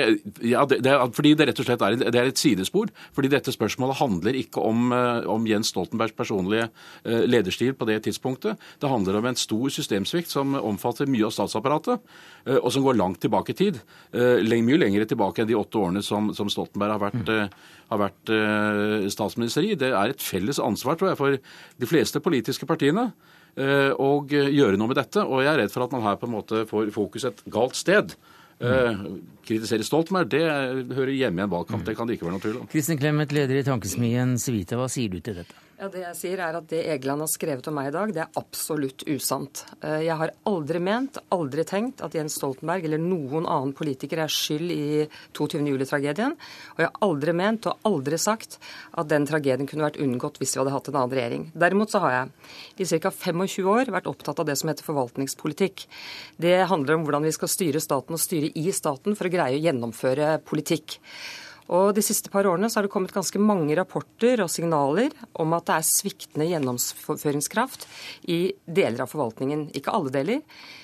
ja, 0.46 0.64
det, 0.68 0.80
det 0.84 0.94
fordi 1.16 1.34
det 1.38 1.48
rett 1.48 1.60
og 1.60 1.66
slett 1.68 1.84
er, 1.84 1.96
det 2.02 2.20
er 2.20 2.30
et 2.30 2.40
sidespor. 2.40 2.90
Fordi 3.16 3.30
dette 3.32 3.54
spørsmålet 3.54 3.98
handler 4.00 4.38
ikke 4.38 4.62
om, 4.62 4.92
uh, 4.94 5.24
om 5.30 5.46
Jens 5.48 5.72
Stoltenbergs 5.72 6.16
personlige 6.16 6.68
uh, 6.68 7.24
lederstil 7.28 7.74
på 7.76 7.88
det 7.90 8.00
tidspunktet. 8.06 8.60
Det 8.80 8.90
handler 8.90 9.20
om 9.20 9.30
en 9.30 9.38
stor 9.38 9.72
systemsvikt 9.74 10.32
som 10.32 10.56
omfatter 10.60 11.10
mye 11.10 11.28
av 11.28 11.34
statsapparatet, 11.34 12.02
og 12.44 12.66
som 12.74 12.84
går 12.84 12.98
langt 12.98 13.20
tilbake 13.24 13.54
i 13.54 13.56
tid. 13.56 13.78
mye 14.12 14.80
lenger 14.80 15.06
tilbake 15.08 15.42
enn 15.42 15.48
de 15.48 15.56
åtte 15.56 15.80
årene 15.80 16.02
som, 16.04 16.28
som 16.36 16.50
Stoltenberg 16.52 16.92
har 16.92 17.00
vært, 17.00 17.30
har 17.88 18.02
vært 18.02 18.32
statsminister 19.12 19.64
i. 19.64 19.74
Det 19.80 19.88
er 19.96 20.12
et 20.12 20.20
felles 20.20 20.60
ansvar, 20.60 20.98
tror 21.00 21.12
jeg, 21.12 21.20
for 21.22 21.38
de 21.80 21.88
fleste 21.88 22.20
politiske 22.20 22.68
partiene 22.68 23.08
å 23.56 24.10
gjøre 24.28 24.76
noe 24.76 24.92
med 24.92 25.00
dette. 25.00 25.24
Og 25.24 25.40
jeg 25.40 25.54
er 25.54 25.62
redd 25.62 25.72
for 25.72 25.86
at 25.86 25.96
man 25.96 26.04
her 26.04 26.20
på 26.20 26.28
en 26.28 26.36
måte 26.36 26.64
får 26.68 26.92
fokus 26.92 27.28
et 27.30 27.44
galt 27.54 27.80
sted. 27.80 28.12
Mm. 28.60 29.20
Kritisere 29.44 29.84
Stoltenberg, 29.84 30.30
det 30.30 30.44
hører 30.94 31.12
hjemme 31.12 31.42
i 31.42 31.44
en 31.44 31.52
valgkamp. 31.52 31.84
Det 31.86 31.96
kan 31.98 32.08
det 32.08 32.16
ikke 32.16 32.28
være 32.28 32.36
noe 32.36 32.44
tvil 32.44 32.60
om. 32.62 32.68
Kristin 32.70 33.00
Clemet, 33.00 33.34
leder 33.34 33.60
i 33.60 33.66
tankesmien 33.66 34.36
Civita, 34.40 34.78
hva 34.80 34.88
sier 34.92 35.12
du 35.12 35.20
til 35.24 35.40
dette? 35.40 35.56
Ja, 35.84 35.90
Det 35.92 36.00
jeg 36.00 36.16
sier 36.16 36.40
er 36.40 36.56
at 36.56 36.68
det 36.70 36.78
Egeland 36.94 37.20
har 37.20 37.28
skrevet 37.28 37.66
om 37.68 37.74
meg 37.76 37.90
i 37.90 37.92
dag, 37.92 38.12
det 38.16 38.22
er 38.22 38.38
absolutt 38.40 39.02
usant. 39.04 39.66
Eh, 39.84 40.06
jeg 40.06 40.16
har 40.16 40.30
aldri 40.48 40.80
ment, 40.80 41.18
aldri 41.34 41.60
tenkt 41.68 42.00
at 42.00 42.16
Jens 42.16 42.38
Stoltenberg 42.38 42.86
eller 42.88 43.02
noen 43.02 43.44
annen 43.44 43.74
politiker 43.76 44.22
er 44.24 44.32
skyld 44.32 44.72
i 44.72 44.86
22. 45.36 45.60
juli-tragedien. 45.74 46.38
Og 46.72 46.80
jeg 46.80 46.88
har 46.88 47.04
aldri 47.04 47.36
ment 47.36 47.68
og 47.68 47.84
aldri 47.84 48.16
sagt 48.16 48.56
at 48.96 49.12
den 49.12 49.28
tragedien 49.28 49.68
kunne 49.68 49.84
vært 49.84 50.00
unngått 50.00 50.40
hvis 50.40 50.56
vi 50.56 50.62
hadde 50.62 50.72
hatt 50.72 50.88
en 50.88 51.00
annen 51.02 51.16
regjering. 51.20 51.46
Derimot 51.52 51.92
så 51.92 52.00
har 52.06 52.16
jeg 52.16 52.88
i 52.88 52.88
ca. 53.04 53.12
25 53.12 53.72
år 53.76 53.92
vært 53.92 54.08
opptatt 54.08 54.40
av 54.40 54.48
det 54.48 54.56
som 54.56 54.72
heter 54.72 54.88
forvaltningspolitikk. 54.88 55.84
Det 56.40 56.62
handler 56.72 56.96
om 56.96 57.04
hvordan 57.04 57.28
vi 57.28 57.36
skal 57.36 57.52
styre 57.58 57.84
staten 57.84 58.16
og 58.16 58.24
styre 58.24 58.54
i 58.56 58.70
staten 58.72 59.20
for 59.20 59.28
å 59.28 59.36
greie 59.36 59.60
å 59.60 59.66
gjennomføre 59.68 60.38
politikk. 60.48 61.02
Og 61.72 61.94
De 61.96 62.02
siste 62.04 62.28
par 62.32 62.44
årene 62.44 62.68
så 62.68 62.78
har 62.78 62.86
det 62.86 62.92
kommet 62.92 63.14
ganske 63.14 63.40
mange 63.40 63.76
rapporter 63.78 64.42
og 64.44 64.50
signaler 64.52 65.14
om 65.40 65.54
at 65.56 65.66
det 65.70 65.78
er 65.78 65.88
sviktende 65.88 66.48
gjennomføringskraft 66.50 67.86
i 68.28 68.38
deler 68.66 69.04
av 69.06 69.12
forvaltningen. 69.12 69.70
Ikke 69.76 69.94
alle 69.94 70.12
deler. 70.12 70.42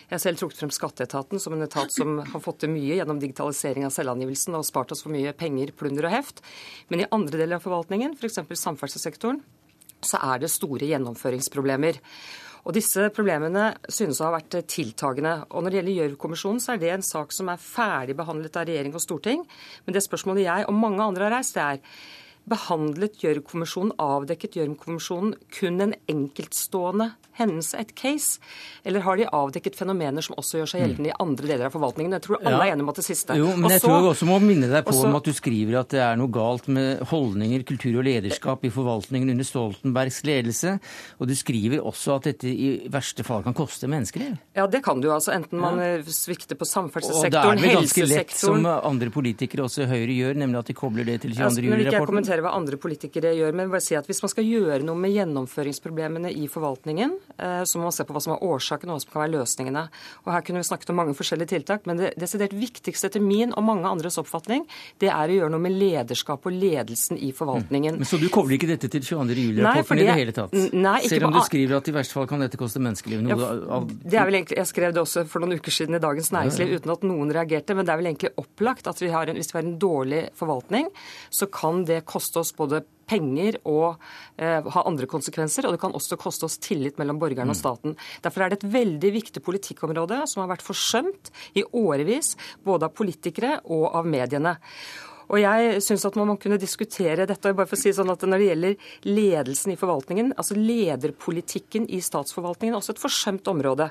Jeg 0.09 0.17
har 0.17 0.23
selv 0.25 0.41
trukket 0.41 0.63
frem 0.63 0.73
Skatteetaten 0.75 1.43
som 1.43 1.55
en 1.55 1.67
etat 1.67 1.93
som 1.95 2.17
har 2.25 2.43
fått 2.43 2.63
til 2.65 2.73
mye 2.73 2.97
gjennom 2.97 3.21
digitalisering 3.21 3.85
av 3.87 3.95
selvangivelsen 3.95 4.57
og 4.59 4.67
spart 4.67 4.95
oss 4.97 5.05
for 5.05 5.15
mye 5.15 5.37
penger, 5.37 5.71
plunder 5.77 6.09
og 6.09 6.17
heft. 6.17 6.41
Men 6.89 7.05
i 7.05 7.11
andre 7.13 7.37
deler 7.37 7.61
av 7.61 7.67
forvaltningen, 7.67 8.17
f.eks. 8.17 8.41
For 8.41 8.59
samferdselssektoren, 8.59 9.43
så 10.01 10.19
er 10.33 10.41
det 10.43 10.51
store 10.51 10.89
gjennomføringsproblemer. 10.89 12.01
Og 12.65 12.77
Disse 12.77 13.09
problemene 13.15 13.71
synes 13.89 14.21
å 14.21 14.29
ha 14.29 14.35
vært 14.37 14.59
tiltagende. 14.69 15.37
Og 15.51 15.65
Når 15.65 15.71
det 15.71 15.81
gjelder 15.81 15.99
Gjørv-kommisjonen, 15.99 16.63
så 16.63 16.75
er 16.75 16.83
det 16.83 16.95
en 16.95 17.07
sak 17.07 17.33
som 17.33 17.49
er 17.53 17.63
ferdig 17.63 18.17
behandlet 18.19 18.57
av 18.61 18.69
regjering 18.69 18.97
og 18.97 19.05
storting. 19.05 19.45
Men 19.87 19.97
det 19.97 20.05
spørsmålet 20.05 20.47
jeg 20.47 20.67
og 20.69 20.77
mange 20.77 21.05
andre 21.05 21.29
har 21.29 21.39
reist, 21.39 21.57
det 21.57 21.65
er 21.65 21.81
behandlet 22.51 23.19
Gjørv-kommisjonen, 23.23 23.95
avdekket 24.03 24.59
Gjørv-kommisjonen 24.59 25.35
kun 25.57 25.81
en 25.87 25.97
enkeltstående 26.11 27.13
hendelse, 27.41 27.79
et 27.81 27.93
case? 27.97 28.41
Eller 28.85 29.05
har 29.05 29.19
de 29.21 29.27
avdekket 29.27 29.77
fenomener 29.79 30.25
som 30.25 30.37
også 30.41 30.61
gjør 30.61 30.71
seg 30.73 30.85
gjeldende 30.85 31.13
i 31.13 31.17
andre 31.23 31.49
deler 31.49 31.69
av 31.69 31.75
forvaltningen? 31.75 32.17
Jeg 32.19 32.25
tror 32.27 32.41
alle 32.41 32.59
ja. 32.59 32.67
er 32.67 32.75
enige 32.75 32.87
om 32.87 32.93
at 32.93 33.01
det 33.01 33.07
siste. 33.07 33.37
Jo, 33.39 33.51
men 33.57 33.75
jeg 33.75 33.85
tror 33.85 33.97
jeg 33.97 34.11
også 34.13 34.29
må 34.29 34.39
minne 34.45 34.71
deg 34.71 34.85
på 34.87 34.95
også, 34.95 35.07
om 35.09 35.19
at 35.21 35.29
du 35.29 35.33
skriver 35.37 35.79
at 35.81 35.95
det 35.95 36.03
er 36.05 36.21
noe 36.21 36.33
galt 36.35 36.69
med 36.73 37.05
holdninger, 37.11 37.65
kultur 37.69 38.01
og 38.01 38.07
lederskap 38.09 38.67
i 38.67 38.73
forvaltningen 38.75 39.33
under 39.35 39.49
Stoltenbergs 39.49 40.23
ledelse. 40.29 40.77
Og 41.21 41.31
du 41.31 41.35
skriver 41.39 41.85
også 41.85 42.19
at 42.19 42.31
dette 42.31 42.51
i 42.51 42.71
verste 42.93 43.25
fall 43.27 43.45
kan 43.47 43.57
koste 43.57 43.89
menneskeliv. 43.91 44.37
Ja, 44.57 44.67
det 44.71 44.83
kan 44.85 45.03
du 45.03 45.11
altså. 45.13 45.35
Enten 45.37 45.61
man 45.63 45.81
ja. 45.81 46.01
svikter 46.05 46.59
på 46.59 46.69
samferdselssektoren, 46.69 47.61
helsesektoren 47.61 47.61
Og 47.61 47.63
det 47.63 47.71
er 47.71 47.77
vel 47.77 47.81
ganske 47.81 48.09
lett, 48.11 48.37
som 48.37 48.69
andre 48.71 49.13
politikere, 49.15 49.67
også 49.69 49.89
Høyre, 49.91 50.13
gjør, 50.13 50.39
nemlig 50.43 50.61
at 50.61 50.71
de 50.71 50.77
kobler 50.77 51.07
det 51.09 51.21
til 51.25 51.35
22. 51.37 51.65
juli-rapporten? 51.71 52.40
Kommentere 52.41 52.45
hva 52.45 52.57
andre 52.57 52.79
politikere 52.81 53.35
gjør, 53.37 53.55
men 53.55 53.71
bare 53.71 53.83
si 53.85 53.97
at 53.97 54.07
hvis 54.09 54.23
man 54.23 54.33
skal 54.33 54.47
gjøre 54.47 54.85
noe 54.85 54.99
med 54.99 55.13
gjennomføringsproblemene 55.15 56.33
i 56.33 56.49
forvaltningen, 56.51 57.17
eh, 57.39 57.63
så 57.65 57.79
må 57.79 57.89
man 57.89 57.95
se 57.95 58.05
på 58.05 58.15
hva 58.15 58.23
som 58.23 58.35
er 58.35 58.45
årsaken 58.45 58.91
og 58.91 58.97
hva 58.97 59.03
som 59.05 59.13
kan 59.13 59.23
være 59.25 59.35
løsningene. 59.37 59.85
Og 60.25 60.33
Her 60.33 60.45
kunne 60.47 60.63
vi 60.63 60.69
snakket 60.69 60.91
om 60.91 61.01
mange 61.01 61.15
forskjellige 61.15 61.53
tiltak, 61.55 61.87
men 61.87 62.01
det 62.01 62.15
desidert 62.19 62.55
viktigste 62.55 63.11
etter 63.11 63.21
min 63.21 63.53
og 63.53 63.65
mange 63.65 63.89
andres 63.89 64.19
oppfatning, 64.21 64.67
det 65.01 65.11
er 65.11 65.31
å 65.31 65.37
gjøre 65.37 65.53
noe 65.55 65.65
med 65.65 65.77
lederskap 65.77 66.47
og 66.47 66.55
ledelsen 66.55 67.19
i 67.19 67.33
forvaltningen. 67.37 68.01
Men 68.01 68.09
Så 68.09 68.21
du 68.21 68.29
kobler 68.29 68.57
ikke 68.57 68.71
dette 68.71 68.89
til 68.89 69.03
22. 69.05 69.37
juli-rapporten 69.37 70.03
i 70.03 70.09
det 70.09 70.19
hele 70.19 70.37
tatt? 70.37 70.55
Nei, 70.73 71.01
Selv 71.09 71.29
om 71.29 71.37
du 71.37 71.43
skriver 71.45 71.79
at 71.81 71.89
i 71.89 71.95
verste 71.95 72.17
fall 72.17 72.29
kan 72.31 72.41
dette 72.43 72.61
koste 72.61 72.83
menneskeliv? 72.83 73.27
Ja, 73.31 73.81
det 73.81 74.19
er 74.19 74.27
vel 74.29 74.41
egentlig, 74.41 74.59
Jeg 74.61 74.71
skrev 74.71 74.95
det 74.95 75.03
også 75.03 75.27
for 75.29 75.43
noen 75.43 75.59
uker 75.59 75.73
siden 75.75 75.97
i 75.97 76.03
Dagens 76.03 76.31
Næringsliv 76.33 76.81
uten 76.81 76.95
at 76.95 77.05
noen 77.07 77.33
reagerte, 77.35 77.75
men 77.75 77.87
det 77.87 77.93
er 77.93 78.01
vel 78.01 78.11
egentlig 78.11 78.33
opplagt 78.41 78.87
at 78.87 79.01
vi 79.01 79.11
en, 79.11 79.37
hvis 79.37 79.53
vi 79.53 79.59
har 79.59 79.67
en 79.67 79.79
dårlig 79.79 80.21
forvaltning, 80.39 80.89
så 81.31 81.47
kan 81.51 81.85
det 81.85 82.05
koste 82.09 82.30
oss 82.39 82.53
både 82.55 82.85
penger 83.11 83.59
og 83.67 83.99
eh, 84.39 84.63
ha 84.63 84.85
andre 84.87 85.09
konsekvenser. 85.11 85.67
Og 85.67 85.75
det 85.75 85.83
kan 85.83 85.95
også 85.97 86.19
koste 86.21 86.47
oss 86.47 86.61
tillit 86.63 87.01
mellom 87.01 87.19
borgerne 87.19 87.51
og 87.51 87.59
mm. 87.59 87.61
staten. 87.61 87.99
Derfor 88.23 88.45
er 88.45 88.53
det 88.53 88.61
et 88.61 88.71
veldig 88.77 89.13
viktig 89.19 89.43
politikkområde 89.43 90.23
som 90.31 90.45
har 90.45 90.53
vært 90.53 90.67
forsømt 90.67 91.33
i 91.59 91.67
årevis, 91.67 92.37
både 92.67 92.87
av 92.87 92.95
politikere 92.95 93.59
og 93.67 93.89
av 93.99 94.07
mediene. 94.07 94.59
Og 95.31 95.39
jeg 95.39 95.81
syns 95.85 96.05
at 96.09 96.17
man 96.19 96.33
må 96.33 96.37
kunne 96.43 96.59
diskutere 96.61 97.27
dette. 97.29 97.55
bare 97.55 97.69
for 97.69 97.79
å 97.79 97.81
si 97.81 97.93
sånn 97.95 98.11
at 98.11 98.23
Når 98.27 98.43
det 98.43 98.49
gjelder 98.49 98.77
ledelsen 99.07 99.75
i 99.75 99.79
forvaltningen, 99.79 100.33
altså 100.37 100.57
lederpolitikken 100.59 101.89
i 101.91 102.01
statsforvaltningen, 102.05 102.77
også 102.77 102.97
et 102.97 103.03
forsømt 103.03 103.51
område. 103.51 103.91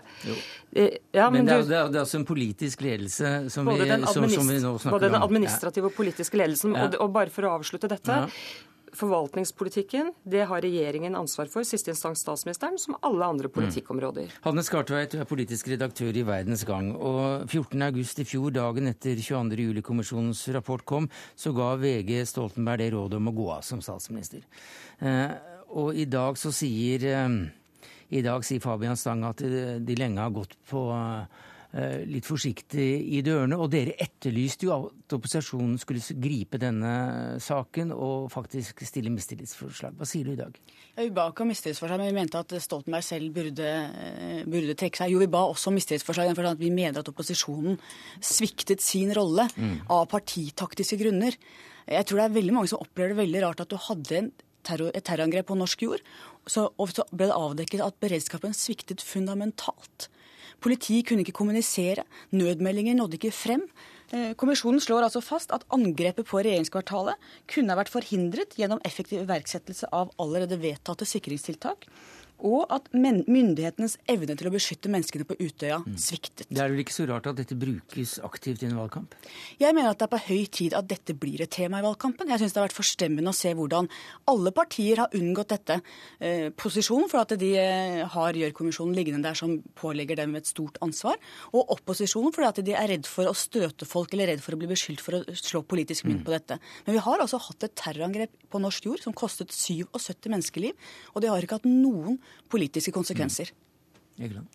Eh, 0.73 0.99
ja, 1.15 1.29
men, 1.29 1.45
men 1.45 1.49
det, 1.49 1.53
er, 1.53 1.63
det, 1.63 1.77
er, 1.77 1.91
det, 1.93 1.99
er, 1.99 2.03
altså 2.03 2.19
en 2.19 2.27
politisk 2.27 2.83
ledelse 2.85 3.35
som, 3.49 3.69
vi, 3.71 3.87
som, 3.87 4.27
som 4.29 4.49
vi, 4.51 4.59
nå 4.59 4.75
snakker 4.77 4.89
om. 4.89 4.97
Både 4.97 5.09
den 5.09 5.21
administrative 5.21 5.91
og 5.91 5.95
politiske 5.97 6.39
ledelsen. 6.39 6.75
Ja. 6.75 6.89
Og, 6.89 6.99
og, 7.05 7.13
bare 7.15 7.33
for 7.33 7.47
å 7.47 7.55
avslutte 7.59 7.89
dette. 7.91 8.23
Ja. 8.25 8.67
Forvaltningspolitikken 8.97 10.11
det 10.23 10.45
har 10.49 10.61
regjeringen 10.63 11.15
ansvar 11.17 11.49
for, 11.51 11.65
siste 11.67 11.91
instans 11.93 12.23
statsministeren, 12.23 12.77
som 12.81 12.97
alle 13.05 13.25
andre 13.25 13.49
mm. 13.49 13.53
politikkområder. 13.55 14.29
Mm. 14.29 14.39
Hanne 14.45 14.63
Skartveit, 14.65 15.13
du 15.13 15.21
er 15.21 15.29
politisk 15.29 15.69
redaktør 15.71 16.15
i 16.15 16.25
Verdens 16.27 16.65
Gang. 16.67 16.91
og 16.95 17.45
14.8 17.49 18.23
i 18.23 18.27
fjor, 18.27 18.49
dagen 18.55 18.89
etter 18.91 19.19
22. 19.19 19.59
juli-kommisjonens 19.69 20.45
rapport 20.55 20.85
kom, 20.85 21.09
så 21.35 21.53
ga 21.55 21.73
VG 21.79 22.23
Stoltenberg 22.29 22.83
det 22.83 22.91
rådet 22.95 23.19
om 23.19 23.31
å 23.31 23.35
gå 23.35 23.47
av 23.57 23.63
som 23.67 23.83
statsminister. 23.83 24.45
Eh, 24.99 25.35
og 25.79 25.93
i 25.97 26.07
dag 26.09 26.37
så 26.39 26.51
sier 26.55 27.05
eh, 27.11 27.37
i 28.09 28.23
dag 28.25 28.45
sier 28.45 28.63
Fabian 28.63 28.97
Stang 28.97 29.21
at 29.27 29.43
de 29.43 29.95
lenge 29.99 30.23
har 30.23 30.33
gått 30.33 30.55
på 30.69 30.87
litt 32.09 32.25
forsiktig 32.25 32.85
i 33.13 33.19
dørene. 33.21 33.57
Og 33.61 33.69
dere 33.69 33.93
etterlyste 34.01 34.65
jo 34.65 34.71
at 34.73 35.13
opposisjonen 35.13 35.75
skulle 35.77 36.01
gripe 36.17 36.57
denne 36.61 37.37
saken 37.43 37.93
og 37.93 38.31
faktisk 38.33 38.81
stille 38.87 39.11
mistillitsforslag. 39.13 39.93
Hva 39.99 40.07
sier 40.09 40.25
du 40.25 40.33
i 40.33 40.39
dag? 40.39 40.57
Ja, 40.95 41.03
vi 41.03 41.13
ba 41.13 41.27
ikke 41.29 41.45
om 41.45 41.51
mistillitsforslag, 41.53 42.01
men 42.01 42.09
vi 42.09 42.17
mente 42.17 42.41
at 42.41 42.55
Stoltenberg 42.63 43.05
selv 43.05 43.31
burde, 43.35 43.69
eh, 43.69 44.41
burde 44.49 44.75
trekke 44.75 45.03
seg. 45.03 45.13
Jo, 45.13 45.21
vi 45.21 45.29
ba 45.31 45.45
også 45.45 45.69
om 45.69 45.77
mistillitsforslag, 45.77 46.33
at 46.33 46.59
vi 46.59 46.73
mener 46.73 46.99
at 46.99 47.11
opposisjonen 47.13 47.77
sviktet 48.19 48.81
sin 48.81 49.13
rolle 49.15 49.45
mm. 49.55 49.87
av 49.93 50.07
partitaktiske 50.11 50.97
grunner. 50.99 51.37
Jeg 51.85 52.05
tror 52.05 52.19
det 52.19 52.25
er 52.27 52.37
veldig 52.41 52.53
mange 52.57 52.71
som 52.73 52.81
opplever 52.81 53.13
det 53.13 53.21
veldig 53.23 53.43
rart 53.45 53.61
at 53.63 53.71
du 53.71 53.77
hadde 53.77 54.29
terror, 54.65 54.91
et 54.93 55.05
terrorangrep 55.05 55.47
på 55.49 55.57
norsk 55.57 55.85
jord, 55.85 56.03
så, 56.49 56.67
og 56.77 56.91
så 56.93 57.05
ble 57.11 57.29
det 57.29 57.37
avdekket 57.37 57.85
at 57.85 57.99
beredskapen 58.01 58.55
sviktet 58.57 59.03
fundamentalt. 59.05 60.09
Politiet 60.59 61.07
kunne 61.07 61.23
ikke 61.25 61.35
kommunisere, 61.39 62.03
nødmeldinger 62.35 62.97
nådde 62.97 63.19
ikke 63.19 63.31
frem. 63.35 63.63
Eh, 64.11 64.33
kommisjonen 64.39 64.81
slår 64.81 65.05
altså 65.07 65.21
fast 65.21 65.51
at 65.55 65.65
angrepet 65.75 66.27
på 66.27 66.41
regjeringskvartalet 66.41 67.19
kunne 67.51 67.71
ha 67.73 67.79
vært 67.79 67.93
forhindret 67.93 68.55
gjennom 68.57 68.81
effektiv 68.87 69.21
iverksettelse 69.23 69.91
av 69.93 70.09
allerede 70.19 70.57
vedtatte 70.61 71.07
sikringstiltak 71.07 71.85
og 72.45 72.71
at 72.71 72.87
myndighetenes 72.95 73.97
evne 74.09 74.35
til 74.39 74.49
å 74.49 74.53
beskytte 74.53 74.91
menneskene 74.91 75.27
på 75.27 75.37
Utøya 75.39 75.79
mm. 75.83 75.97
sviktet. 75.99 76.47
Det 76.47 76.61
er 76.63 76.71
vel 76.71 76.83
ikke 76.83 76.95
så 76.95 77.07
rart 77.09 77.27
at 77.29 77.39
dette 77.39 77.57
brukes 77.59 78.17
aktivt 78.25 78.63
i 78.63 78.69
en 78.69 78.77
valgkamp? 78.79 79.15
Jeg 79.59 79.75
mener 79.75 79.91
at 79.91 79.99
det 79.99 80.07
er 80.07 80.13
på 80.13 80.21
høy 80.27 80.45
tid 80.59 80.75
at 80.77 80.87
dette 80.89 81.15
blir 81.19 81.43
et 81.43 81.51
tema 81.53 81.81
i 81.81 81.85
valgkampen. 81.85 82.31
Jeg 82.31 82.43
syns 82.43 82.55
det 82.55 82.61
har 82.61 82.69
vært 82.69 82.77
forstemmende 82.79 83.33
å 83.33 83.37
se 83.37 83.51
hvordan 83.57 83.89
alle 84.31 84.53
partier 84.55 85.03
har 85.03 85.17
unngått 85.19 85.53
dette. 85.55 85.79
Eh, 86.19 86.47
posisjonen 86.55 87.11
for 87.11 87.23
at 87.23 87.35
de 87.39 87.51
eh, 87.59 88.01
har 88.13 88.39
Gjørv-kommisjonen 88.39 88.95
liggende 88.97 89.27
der 89.27 89.37
som 89.37 89.57
pålegger 89.79 90.21
dem 90.21 90.37
et 90.39 90.49
stort 90.49 90.79
ansvar, 90.85 91.19
og 91.51 91.75
opposisjonen 91.75 92.33
fordi 92.35 92.49
at 92.49 92.63
de 92.65 92.77
er 92.77 92.91
redd 92.93 93.09
for 93.09 93.29
å 93.29 93.35
støte 93.37 93.87
folk 93.89 94.15
eller 94.15 94.33
redd 94.33 94.43
for 94.43 94.55
å 94.55 94.61
bli 94.61 94.69
beskyldt 94.71 95.03
for 95.03 95.19
å 95.19 95.23
slå 95.35 95.63
politisk 95.67 96.07
mynt 96.07 96.23
mm. 96.23 96.25
på 96.27 96.35
dette. 96.35 96.59
Men 96.87 96.97
vi 96.97 97.03
har 97.03 97.23
altså 97.23 97.41
hatt 97.43 97.67
et 97.67 97.75
terrorangrep 97.79 98.47
på 98.49 98.61
norsk 98.63 98.89
jord 98.89 99.03
som 99.03 99.15
kostet 99.17 99.53
77 99.55 100.29
menneskeliv, 100.29 100.89
og 101.13 101.23
det 101.23 101.31
har 101.31 101.43
ikke 101.43 101.59
hatt 101.59 101.69
noen 101.69 102.19
politiske 102.49 102.93
konsekvenser. 102.95 103.51
Mm. 104.19 104.47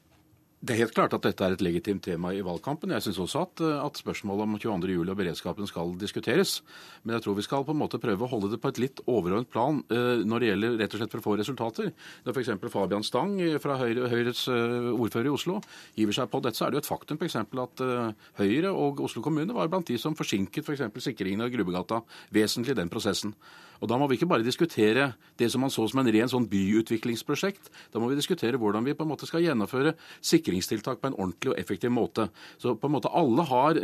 Det 0.64 0.72
er 0.72 0.78
helt 0.80 0.94
klart 0.96 1.12
at 1.12 1.24
dette 1.26 1.44
er 1.44 1.52
et 1.52 1.62
legitimt 1.64 2.00
tema 2.06 2.30
i 2.32 2.40
valgkampen. 2.44 2.92
Jeg 2.94 3.04
syns 3.04 3.18
også 3.20 3.40
at, 3.44 3.62
at, 3.84 3.98
spørsmålet 4.00 4.46
om 4.46 4.54
22. 4.56 4.94
juli 4.94 5.12
og 5.12 5.18
beredskapen 5.18 5.68
skal 5.68 5.90
diskuteres. 6.00 6.54
Men 7.02 7.18
jeg 7.18 7.24
tror 7.24 7.36
vi 7.36 7.44
skal 7.44 7.66
på 7.68 7.74
en 7.74 7.80
måte 7.82 8.00
prøve 8.00 8.24
å 8.24 8.30
holde 8.30 8.48
det 8.54 8.60
på 8.62 8.70
et 8.72 8.80
litt 8.80 9.02
overordnet 9.04 9.50
plan 9.52 9.82
uh, 9.92 10.22
når 10.24 10.40
det 10.40 10.48
gjelder 10.48 10.78
rett 10.80 10.96
og 10.96 11.02
slett 11.02 11.12
for 11.12 11.20
å 11.20 11.26
få 11.26 11.34
resultater. 11.42 11.90
Når 12.24 12.38
f.eks. 12.38 12.52
Fabian 12.72 13.04
Stang 13.04 13.34
fra 13.60 13.76
Høyre, 13.82 14.08
Høyres 14.14 14.46
uh, 14.48 14.88
ordfører 14.94 15.28
i 15.28 15.34
Oslo 15.34 15.58
giver 15.98 16.16
seg 16.16 16.32
på 16.32 16.40
dette, 16.46 16.56
så 16.56 16.64
er 16.64 16.72
det 16.72 16.80
jo 16.80 16.84
et 16.86 16.92
faktum 16.94 17.20
f.eks. 17.20 17.36
at 17.66 17.84
uh, 17.84 18.32
Høyre 18.40 18.72
og 18.72 19.04
Oslo 19.04 19.20
kommune 19.26 19.58
var 19.58 19.68
blant 19.68 19.92
de 19.92 20.00
som 20.00 20.16
forsinket 20.16 20.64
f.eks. 20.64 20.86
For 20.86 21.08
sikringen 21.10 21.44
av 21.44 21.52
Grubbegata 21.52 22.00
vesentlig 22.32 22.72
i 22.72 22.80
den 22.80 22.92
prosessen. 22.92 23.36
Og 23.84 23.90
Da 23.90 23.98
må 24.00 24.08
vi 24.08 24.16
ikke 24.16 24.30
bare 24.30 24.44
diskutere 24.46 25.10
det 25.36 25.50
som 25.52 25.60
man 25.60 25.72
så 25.72 25.84
som 25.90 26.00
en 26.00 26.08
ren 26.08 26.30
sånn 26.30 26.46
byutviklingsprosjekt. 26.48 27.68
Da 27.92 28.00
må 28.00 28.08
vi 28.08 28.16
diskutere 28.16 28.56
hvordan 28.60 28.86
vi 28.86 28.94
på 28.96 29.04
en 29.04 29.10
måte 29.10 29.28
skal 29.28 29.44
gjennomføre 29.44 29.92
sikringstiltak 30.24 31.02
på 31.02 31.10
en 31.10 31.18
ordentlig 31.18 31.52
og 31.52 31.58
effektiv 31.60 31.92
måte. 31.92 32.30
Så 32.56 32.72
på 32.80 32.88
en 32.88 32.94
måte 32.94 33.12
alle 33.12 33.44
har, 33.50 33.80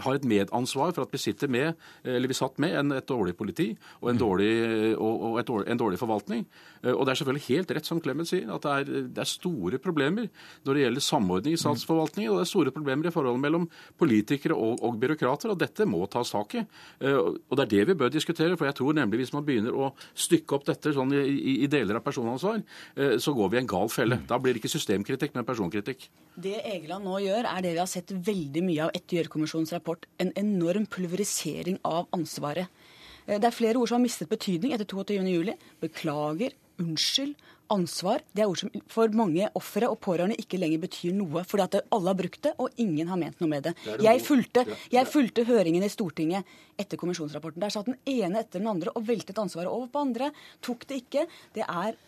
har 0.00 0.16
et 0.16 0.24
medansvar 0.28 0.94
for 0.96 1.04
at 1.04 1.12
vi 1.12 1.20
sitter 1.20 1.52
med, 1.52 1.76
eller 2.08 2.30
vi 2.30 2.38
satt 2.38 2.56
med 2.62 2.72
en, 2.78 2.94
et 2.96 3.08
dårlig 3.08 3.36
politi 3.36 3.68
og 4.00 4.14
en 4.14 4.22
dårlig, 4.22 4.48
og, 4.96 5.26
og 5.28 5.42
et, 5.42 5.52
en 5.74 5.82
dårlig 5.84 6.00
forvaltning. 6.00 6.46
Og 6.94 7.04
det 7.04 7.12
er 7.12 7.20
selvfølgelig 7.20 7.46
helt 7.50 7.76
rett 7.76 7.90
som 7.90 8.00
Clemet 8.00 8.30
sier, 8.30 8.48
at 8.54 8.64
det 8.64 8.72
er, 8.78 9.04
det 9.12 9.24
er, 9.24 9.28
store 9.28 9.76
problemer 9.82 10.30
når 10.64 10.78
det 10.78 10.84
gjelder 10.86 11.04
samordning 11.04 11.58
i 11.58 11.60
statsforvaltningen, 11.60 12.32
og 12.32 12.40
det 12.40 12.46
er 12.46 12.52
store 12.54 12.72
problemer 12.72 13.10
i 13.10 13.12
forholdet 13.12 13.44
mellom 13.44 13.68
politikere 14.00 14.56
og, 14.56 14.80
og 14.80 14.96
byråkrater, 15.02 15.52
og 15.52 15.60
dette 15.60 15.84
må 15.90 16.06
tas 16.08 16.32
tak 16.32 16.56
i. 16.56 16.64
Og 17.04 17.58
det 17.58 17.66
er 17.66 17.72
det 17.74 17.84
vi 17.90 17.98
bør 17.98 18.14
diskutere, 18.14 18.56
for 18.56 18.68
jeg 18.68 18.78
tror 18.78 18.96
nemlig 18.96 19.17
hvis 19.18 19.34
man 19.34 19.46
begynner 19.46 19.76
å 19.76 19.90
stykke 20.18 20.56
opp 20.56 20.66
dette 20.68 20.92
sånn 20.96 21.12
i, 21.16 21.22
i, 21.26 21.54
i 21.66 21.70
deler 21.70 21.98
av 21.98 22.04
personansvar, 22.06 22.62
så 23.20 23.34
går 23.36 23.50
vi 23.52 23.58
i 23.58 23.60
en 23.62 23.70
gal 23.70 23.90
felle. 23.92 24.20
Da 24.28 24.38
blir 24.40 24.54
det 24.54 24.62
ikke 24.62 24.72
systemkritikk, 24.72 25.34
men 25.36 25.46
personkritikk. 25.48 26.08
Det 26.38 26.56
Egeland 26.62 27.06
nå 27.06 27.18
gjør, 27.24 27.48
er 27.50 27.64
det 27.64 27.74
vi 27.74 27.82
har 27.82 27.90
sett 27.90 28.12
veldig 28.12 28.62
mye 28.66 28.86
av 28.86 28.94
etter 28.94 29.18
Gjørv-kommisjonens 29.18 29.74
rapport. 29.74 30.06
En 30.22 30.30
enorm 30.38 30.86
pulverisering 30.90 31.80
av 31.88 32.06
ansvaret. 32.16 32.70
Det 33.28 33.44
er 33.44 33.52
flere 33.52 33.76
ord 33.76 33.90
som 33.90 33.98
har 33.98 34.06
mistet 34.06 34.30
betydning 34.30 34.72
etter 34.72 34.88
22.07. 34.88 35.52
Beklager, 35.82 36.54
unnskyld, 36.80 37.34
ansvar. 37.72 38.22
Det 38.32 38.44
er 38.44 38.50
ord 38.50 38.60
som 38.60 38.72
for 38.90 39.12
mange 39.16 39.48
ofre 39.58 39.88
og 39.90 39.98
pårørende 40.04 40.38
ikke 40.40 40.60
lenger 40.60 40.82
betyr 40.82 41.14
noe. 41.16 41.44
Fordi 41.48 41.66
at 41.66 41.78
alle 41.94 42.12
har 42.12 42.18
brukt 42.18 42.40
det, 42.46 42.54
og 42.58 42.80
ingen 42.80 43.10
har 43.10 43.20
ment 43.20 43.40
noe 43.42 43.52
med 43.52 43.68
det. 43.68 43.74
Jeg 44.04 44.24
fulgte, 44.24 44.64
jeg 44.92 45.10
fulgte 45.10 45.46
høringen 45.48 45.84
i 45.86 45.92
Stortinget 45.92 46.58
etter 46.78 47.00
kommisjonsrapporten. 47.00 47.62
Der 47.62 47.74
satt 47.74 47.90
den 47.90 47.98
ene 48.08 48.44
etter 48.44 48.62
den 48.62 48.70
andre 48.70 48.94
og 48.94 49.06
veltet 49.08 49.38
ansvaret 49.40 49.72
over 49.72 49.90
på 49.92 50.04
andre. 50.06 50.32
Tok 50.64 50.88
det 50.88 51.02
ikke. 51.04 51.26
Det 51.56 51.66
er 51.66 51.98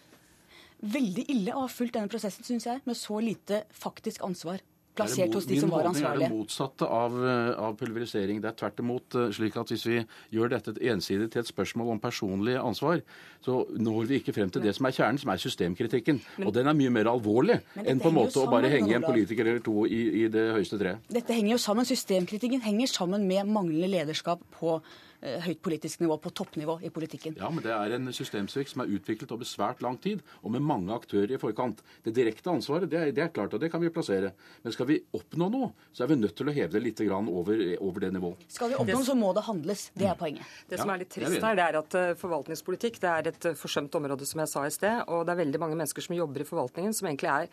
veldig 0.81 1.27
ille 1.33 1.55
å 1.55 1.67
ha 1.67 1.71
fulgt 1.71 1.99
denne 1.99 2.11
prosessen, 2.11 2.47
syns 2.47 2.67
jeg, 2.69 2.81
med 2.89 2.97
så 2.97 3.21
lite 3.21 3.65
faktisk 3.77 4.25
ansvar 4.25 4.63
plassert 5.01 5.35
hos 5.39 5.49
de 5.49 5.59
som 5.61 5.73
var 5.73 5.89
ansvarlige. 5.91 6.29
Min 6.29 6.29
er 6.29 6.35
det 6.35 6.39
motsatte 6.39 6.87
av, 6.87 7.17
eh, 7.25 7.51
av, 7.67 7.77
pulverisering. 7.81 8.41
Det 8.43 8.51
er 8.53 8.59
tvert 8.63 8.83
imot 8.85 9.19
eh, 9.19 9.33
slik 9.37 9.59
at 9.61 9.73
hvis 9.73 9.87
vi 9.89 9.99
gjør 10.37 10.55
dette 10.55 10.77
ensidig 10.93 11.31
til 11.33 11.43
et 11.43 11.51
spørsmål 11.51 11.95
om 11.97 12.03
personlig 12.03 12.57
ansvar, 12.61 13.03
så 13.45 13.65
når 13.77 14.11
vi 14.11 14.21
ikke 14.21 14.35
frem 14.37 14.51
til 14.53 14.65
det 14.65 14.75
som 14.77 14.89
er 14.89 14.97
kjernen, 14.97 15.21
som 15.21 15.33
er 15.33 15.43
systemkritikken. 15.43 16.23
Men, 16.39 16.49
og 16.49 16.55
den 16.55 16.71
er 16.71 16.77
mye 16.77 16.95
mer 16.95 17.13
alvorlig 17.13 17.61
enn 17.81 18.03
på 18.03 18.13
en 18.13 18.19
måte 18.21 18.43
å 18.43 18.49
bare 18.51 18.71
henge 18.73 18.99
en 18.99 19.07
politiker 19.07 19.47
eller 19.47 19.63
to 19.65 19.87
i, 19.89 20.03
i 20.25 20.27
det 20.33 20.51
høyeste 20.57 20.81
treet. 20.81 21.07
Dette 21.11 21.37
henger 21.37 21.57
jo 21.57 21.63
sammen. 21.63 21.89
Systemkritikken 21.91 22.61
henger 22.63 22.91
sammen 22.93 23.25
med 23.27 23.49
manglende 23.49 23.89
lederskap 23.91 24.43
på 24.59 24.79
høyt 25.21 25.61
politisk 25.63 26.01
nivå, 26.01 26.17
på 26.23 26.33
toppnivå 26.33 26.79
i 26.87 26.91
politikken. 26.93 27.37
Ja, 27.39 27.51
men 27.53 27.65
det 27.65 27.73
er 27.75 27.97
en 27.97 28.09
systemsvikt 28.15 28.73
som 28.73 28.85
er 28.85 28.93
utviklet 28.97 29.33
over 29.35 29.49
svært 29.49 29.83
lang 29.85 29.99
tid, 30.01 30.23
og 30.41 30.55
med 30.55 30.65
mange 30.65 30.95
aktører 30.95 31.35
i 31.35 31.41
forkant. 31.41 31.83
Det 32.05 32.15
direkte 32.17 32.53
ansvaret 32.53 32.91
det 32.91 33.01
er, 33.01 33.13
det 33.17 33.25
er 33.27 33.33
klart, 33.35 33.55
og 33.55 33.61
det 33.63 33.71
kan 33.73 33.83
vi 33.83 33.93
plassere. 33.93 34.33
Men 34.65 34.75
skal 34.75 34.89
vi 34.89 34.99
oppnå 35.17 35.51
noe, 35.53 35.71
så 35.93 36.05
er 36.05 36.13
vi 36.13 36.21
nødt 36.21 36.37
til 36.39 36.51
å 36.51 36.55
heve 36.57 36.73
det 36.77 36.85
litt 36.85 37.03
over, 37.11 37.63
over 37.81 38.05
det 38.05 38.13
nivået. 38.15 38.47
Skal 38.53 38.73
vi 38.73 38.79
oppnå, 38.81 39.03
så 39.05 39.17
må 39.19 39.33
det 39.37 39.45
handles. 39.47 39.87
Det 39.95 40.09
er 40.09 40.17
poenget. 40.19 40.57
Det 40.71 40.81
som 40.81 40.93
er 40.93 41.03
litt 41.03 41.13
trist 41.13 41.37
her, 41.37 41.59
det 41.59 41.67
er 41.67 41.79
at 41.81 41.99
eh, 41.99 42.15
forvaltningspolitikk 42.21 43.01
det 43.03 43.11
er 43.11 43.31
et 43.33 43.49
eh, 43.51 43.59
forsømt 43.59 43.97
område, 44.01 44.29
som 44.29 44.43
jeg 44.43 44.53
sa 44.53 44.65
i 44.67 44.75
sted. 44.75 45.05
Og 45.13 45.25
det 45.27 45.35
er 45.35 45.43
veldig 45.43 45.63
mange 45.63 45.79
mennesker 45.81 46.07
som 46.07 46.17
jobber 46.17 46.45
i 46.45 46.49
forvaltningen, 46.49 46.97
som 46.97 47.11
egentlig 47.11 47.31
er 47.33 47.49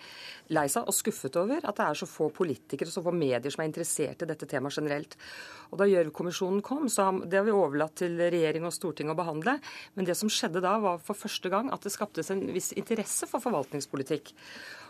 lei 0.56 0.68
seg 0.72 0.88
og 0.88 0.96
skuffet 0.96 1.40
over 1.40 1.64
at 1.64 1.80
det 1.80 1.88
er 1.88 2.02
så 2.02 2.10
få 2.10 2.30
politikere, 2.36 2.90
og 2.92 2.96
så 2.96 3.06
få 3.06 3.16
medier 3.16 3.54
som 3.54 3.64
er 3.64 3.72
interessert 3.72 4.24
i 4.24 4.30
dette 4.30 4.50
temaet 4.50 4.80
generelt. 4.80 5.18
Og 5.72 5.82
da 5.82 5.88
Gjørv-kommisjonen 5.90 6.62
kom, 6.64 6.88
så 6.92 7.10
det 7.26 7.42
har 7.42 7.48
vi 7.48 7.56
overlatt 7.58 7.98
til 8.02 8.18
regjering 8.20 8.68
og 8.68 8.76
storting 8.76 9.12
å 9.12 9.18
behandle. 9.18 9.58
Men 9.98 10.08
det 10.08 10.18
som 10.20 10.32
skjedde 10.32 10.64
da, 10.64 10.78
var 10.84 11.02
for 11.04 11.18
første 11.18 11.52
gang 11.54 11.72
at 11.74 11.86
det 11.86 11.94
skaptes 11.94 12.32
en 12.34 12.46
viss 12.54 12.74
interesse 12.78 13.30
for 13.30 13.44
forvaltningspolitikk. 13.44 14.34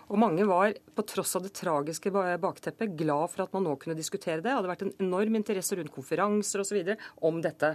Og 0.08 0.20
mange 0.22 0.46
var, 0.48 0.76
på 0.96 1.04
tross 1.08 1.36
av 1.36 1.44
det 1.44 1.52
tragiske 1.58 2.12
bakteppet, 2.40 2.94
glad 2.96 3.34
for 3.34 3.44
at 3.44 3.56
man 3.56 3.66
nå 3.68 3.76
kunne 3.80 3.98
diskutere 3.98 4.40
det. 4.40 4.48
Det 4.48 4.56
hadde 4.56 4.72
vært 4.72 4.86
en 4.86 4.94
enorm 5.04 5.36
interesse 5.40 5.76
rundt 5.76 5.92
konferanser 5.92 6.64
osv. 6.64 6.94
om 7.28 7.42
dette. 7.44 7.74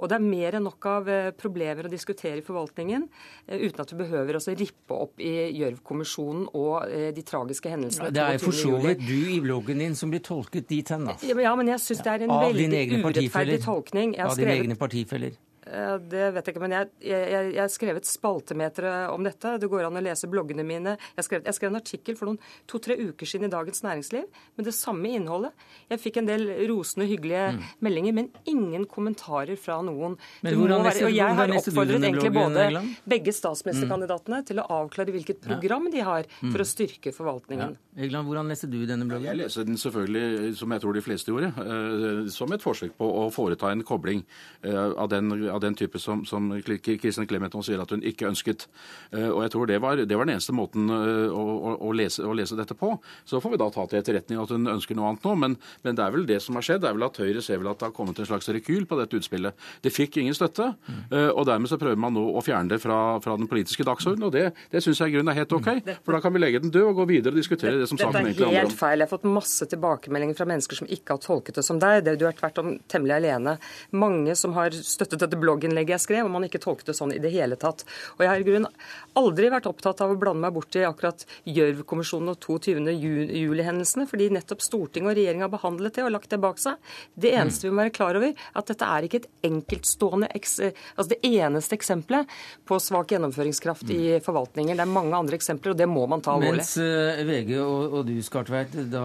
Og 0.00 0.08
det 0.10 0.16
er 0.16 0.24
mer 0.24 0.56
enn 0.58 0.66
nok 0.66 0.88
av 0.90 1.10
eh, 1.12 1.30
problemer 1.36 1.86
å 1.86 1.92
diskutere 1.92 2.40
i 2.40 2.44
forvaltningen, 2.44 3.04
eh, 3.46 3.66
uten 3.66 3.84
at 3.84 3.92
vi 3.92 3.98
behøver 4.00 4.38
å 4.38 4.42
rippe 4.60 4.96
opp 4.96 5.22
i 5.22 5.34
Gjørv-kommisjonen 5.60 6.48
og 6.58 6.88
eh, 6.88 7.10
de 7.14 7.24
tragiske 7.26 7.70
hendelsene. 7.70 8.10
Det 8.14 8.24
er 8.24 8.42
for 8.42 8.56
så 8.56 8.80
vidt 8.82 9.04
du 9.04 9.18
i 9.36 9.38
bloggen 9.44 9.84
din 9.84 9.94
som 9.98 10.10
blir 10.10 10.24
tolket 10.26 10.66
dit 10.70 10.90
hen, 10.90 11.06
da. 11.10 11.18
Ja, 11.22 11.54
men 11.58 11.70
jeg 11.70 11.84
syns 11.84 12.02
det 12.06 12.16
er 12.16 12.26
en 12.26 12.34
veldig 12.34 12.82
urettferdig 13.04 13.60
tolkning. 13.66 14.16
av 14.20 14.34
dine 14.38 14.58
egne 14.58 14.78
partifeller? 14.80 15.38
Eh, 15.70 15.96
det 16.10 16.26
vet 16.34 16.48
jeg 16.48 16.54
ikke, 16.54 16.62
men 16.64 16.74
jeg, 16.74 16.90
jeg, 17.04 17.50
jeg 17.54 17.60
har 17.60 17.70
skrevet 17.72 18.08
spaltemeter 18.08 18.88
om 19.12 19.26
dette. 19.26 19.56
Det 19.62 19.70
går 19.70 19.86
an 19.86 20.00
å 20.00 20.04
lese 20.04 20.30
bloggene 20.30 20.64
mine. 20.66 20.96
Jeg 21.16 21.26
skrev, 21.26 21.44
jeg 21.46 21.58
skrev 21.58 21.72
en 21.72 21.80
artikkel 21.80 22.18
for 22.18 22.30
noen 22.30 22.40
to-tre 22.70 22.96
uker 22.98 23.28
siden 23.28 23.48
i 23.48 23.52
Dagens 23.52 23.84
Næringsliv 23.86 24.26
med 24.58 24.66
det 24.66 24.74
samme 24.76 25.12
innholdet. 25.14 25.66
Jeg 25.92 26.02
fikk 26.02 26.20
en 26.22 26.30
del 26.30 26.46
rosende, 26.70 27.06
hyggelige 27.10 27.46
mm. 27.56 27.62
meldinger, 27.86 28.16
men 28.18 28.30
ingen 28.50 28.86
kommentarer 28.90 29.58
fra 29.60 29.78
noen. 29.86 30.16
Men 30.44 30.58
hvordan 30.58 30.86
være, 30.86 31.06
og 31.08 31.14
jeg 31.16 31.38
har 31.40 31.54
oppfordret 31.60 32.08
egentlig 32.10 32.34
både 32.34 32.84
begge 33.10 33.34
statsministerkandidatene 33.36 34.42
mm. 34.42 34.48
til 34.50 34.62
å 34.62 34.66
avklare 34.80 35.14
hvilket 35.14 35.42
program 35.44 35.90
de 35.92 36.02
har 36.06 36.26
for 36.40 36.58
å 36.58 36.66
mm. 36.66 36.72
styrke 36.72 37.14
forvaltningen. 37.14 37.76
Ja. 37.76 37.86
Egland, 38.00 38.28
hvordan 38.28 38.48
leser 38.48 38.70
du 38.70 38.78
denne 38.88 39.06
bloggen? 39.08 39.28
Jeg 39.28 39.40
leser 39.42 39.66
den 39.66 39.78
selvfølgelig, 39.80 40.54
som 40.58 40.72
jeg 40.72 40.82
tror 40.82 40.96
de 40.96 41.02
fleste 41.04 41.32
gjorde, 41.32 41.50
eh, 41.50 42.20
som 42.32 42.52
et 42.54 42.62
forsøk 42.62 42.94
på 42.98 43.08
å 43.22 43.24
foreta 43.34 43.72
en 43.74 43.82
kobling 43.86 44.22
eh, 44.62 44.76
av 44.78 45.10
den, 45.12 45.32
av 45.50 45.59
den 45.62 45.76
type 45.78 46.00
som, 46.02 46.24
som 46.28 46.50
Kristin 46.64 47.28
Clementon 47.28 47.64
sier 47.66 47.82
at 47.82 47.92
hun 47.94 48.04
ikke 48.06 48.28
ønsket. 48.30 48.66
Eh, 49.12 49.28
og 49.28 49.42
jeg 49.44 49.54
tror 49.54 49.70
det 49.70 49.80
var, 49.82 50.00
det 50.00 50.18
var 50.18 50.28
den 50.28 50.36
eneste 50.36 50.54
måten 50.56 50.90
å, 50.90 51.00
å, 51.30 51.74
å, 51.88 51.92
lese, 51.96 52.24
å, 52.26 52.34
lese, 52.36 52.58
dette 52.58 52.76
på. 52.78 52.92
Så 53.28 53.40
får 53.42 53.54
vi 53.54 53.60
da 53.62 53.70
ta 53.74 53.86
til 53.90 54.00
etterretning 54.00 54.40
at 54.42 54.54
hun 54.54 54.70
ønsker 54.74 54.98
noe 54.98 55.12
annet 55.12 55.26
nå, 55.26 55.36
men, 55.44 55.56
men, 55.84 55.98
det 55.98 56.06
er 56.06 56.14
vel 56.16 56.26
det 56.28 56.40
som 56.44 56.58
har 56.58 56.66
skjedd. 56.66 56.82
Det 56.84 56.90
er 56.90 56.98
vel 56.98 57.08
at 57.08 57.20
Høyre 57.20 57.44
ser 57.44 57.62
vel 57.62 57.72
at 57.72 57.80
det 57.80 57.88
har 57.88 57.96
kommet 57.96 58.20
en 58.20 58.28
slags 58.28 58.50
rekyl 58.50 58.86
på 58.90 58.98
dette 59.00 59.20
utspillet. 59.20 59.68
Det 59.84 59.94
fikk 59.94 60.20
ingen 60.22 60.36
støtte, 60.36 60.70
mm. 60.86 61.00
og 61.34 61.44
dermed 61.48 61.70
så 61.70 61.78
prøver 61.80 62.00
man 62.00 62.14
nå 62.16 62.22
å 62.36 62.42
fjerne 62.44 62.74
det 62.74 62.80
fra, 62.82 63.18
fra 63.22 63.36
den 63.40 63.48
politiske 63.50 63.84
dagsordenen. 63.86 64.28
Og 64.28 64.34
det, 64.34 64.46
det 64.72 64.82
syns 64.84 65.00
jeg 65.02 65.12
i 65.12 65.16
grunnen 65.16 65.32
er 65.32 65.40
helt 65.42 65.54
OK, 65.56 65.70
for 66.04 66.16
da 66.16 66.22
kan 66.24 66.34
vi 66.34 66.42
legge 66.42 66.62
den 66.62 66.72
død 66.74 66.90
og 66.90 67.02
gå 67.02 67.08
videre 67.12 67.34
og 67.34 67.40
diskutere 67.40 67.80
det 67.80 67.88
som 67.90 67.98
saken 67.98 68.20
egentlig 68.20 68.46
handler 68.46 68.48
om. 68.48 68.54
Dette 68.54 68.60
er 68.60 68.68
helt 68.68 68.78
feil. 68.80 68.98
Jeg 69.00 69.06
har 69.06 69.12
fått 69.12 69.28
masse 69.28 69.68
tilbakemeldinger 69.70 70.38
fra 70.38 70.48
mennesker 70.50 70.80
som 70.80 70.90
ikke 70.90 71.16
har 71.16 71.22
tolket 71.24 71.60
det 71.60 71.66
som 71.66 71.80
deg. 71.82 72.04
Det 72.06 72.16
Du 72.20 72.26
har 72.28 72.36
tvert 72.36 72.60
om 72.62 72.72
temmelig 72.90 73.16
alene. 73.16 73.56
Mange 73.96 74.36
som 74.38 74.54
har 74.58 74.74
støttet 74.76 75.22
dette 75.22 75.40
blogginnlegget 75.50 75.98
jeg 75.98 76.06
skrev, 76.06 76.24
og 76.26 76.34
man 76.34 76.46
ikke 76.46 76.62
tolket 76.62 76.92
det 76.92 76.96
sånn 76.98 77.14
i 77.14 77.20
det 77.22 77.32
hele 77.34 77.58
tatt. 77.60 77.84
Og 78.16 78.24
jeg 78.24 78.32
har 78.32 78.40
i 78.40 78.46
grunnen 78.46 78.70
aldri 79.18 79.50
vært 79.52 79.68
opptatt 79.70 80.00
av 80.04 80.14
å 80.14 80.18
blande 80.20 80.44
meg 80.44 80.54
bort 80.54 80.76
i 80.78 80.86
akkurat 80.86 81.26
Gjørv-kommisjonen 81.50 82.32
og 82.32 82.40
22. 82.40 82.94
juli-hendelsene, 82.94 84.06
fordi 84.10 84.30
nettopp 84.34 84.62
Stortinget 84.64 85.12
og 85.12 85.18
regjeringa 85.18 85.48
har 85.48 85.54
behandlet 85.54 85.98
det 85.98 86.06
og 86.06 86.14
lagt 86.14 86.30
det 86.32 86.40
bak 86.42 86.60
seg. 86.62 86.78
Det 87.14 87.34
eneste 87.34 87.66
vi 87.66 87.74
må 87.74 87.84
være 87.84 87.94
klar 87.96 88.18
over, 88.18 88.34
at 88.56 88.70
dette 88.70 88.90
er 88.96 89.06
ikke 89.06 89.22
et 89.22 89.30
enkeltstående 89.50 90.30
altså 90.30 91.08
det 91.10 91.18
eneste 91.26 91.76
eksempelet 91.76 92.30
på 92.68 92.78
svak 92.82 93.12
gjennomføringskraft 93.14 93.90
i 93.94 94.18
forvaltningen. 94.24 94.78
Det 94.78 94.84
er 94.84 94.90
mange 94.90 95.16
andre 95.16 95.38
eksempler, 95.38 95.74
og 95.74 95.80
det 95.80 95.88
må 95.90 96.06
man 96.10 96.22
ta 96.24 96.36
alvorlig. 96.36 96.62
Mens 96.62 96.76
uh, 96.80 97.22
VG 97.26 97.54
og, 97.60 97.96
og, 97.98 98.00
du, 98.08 98.14
Skartveit, 98.24 98.74
da, 98.92 99.04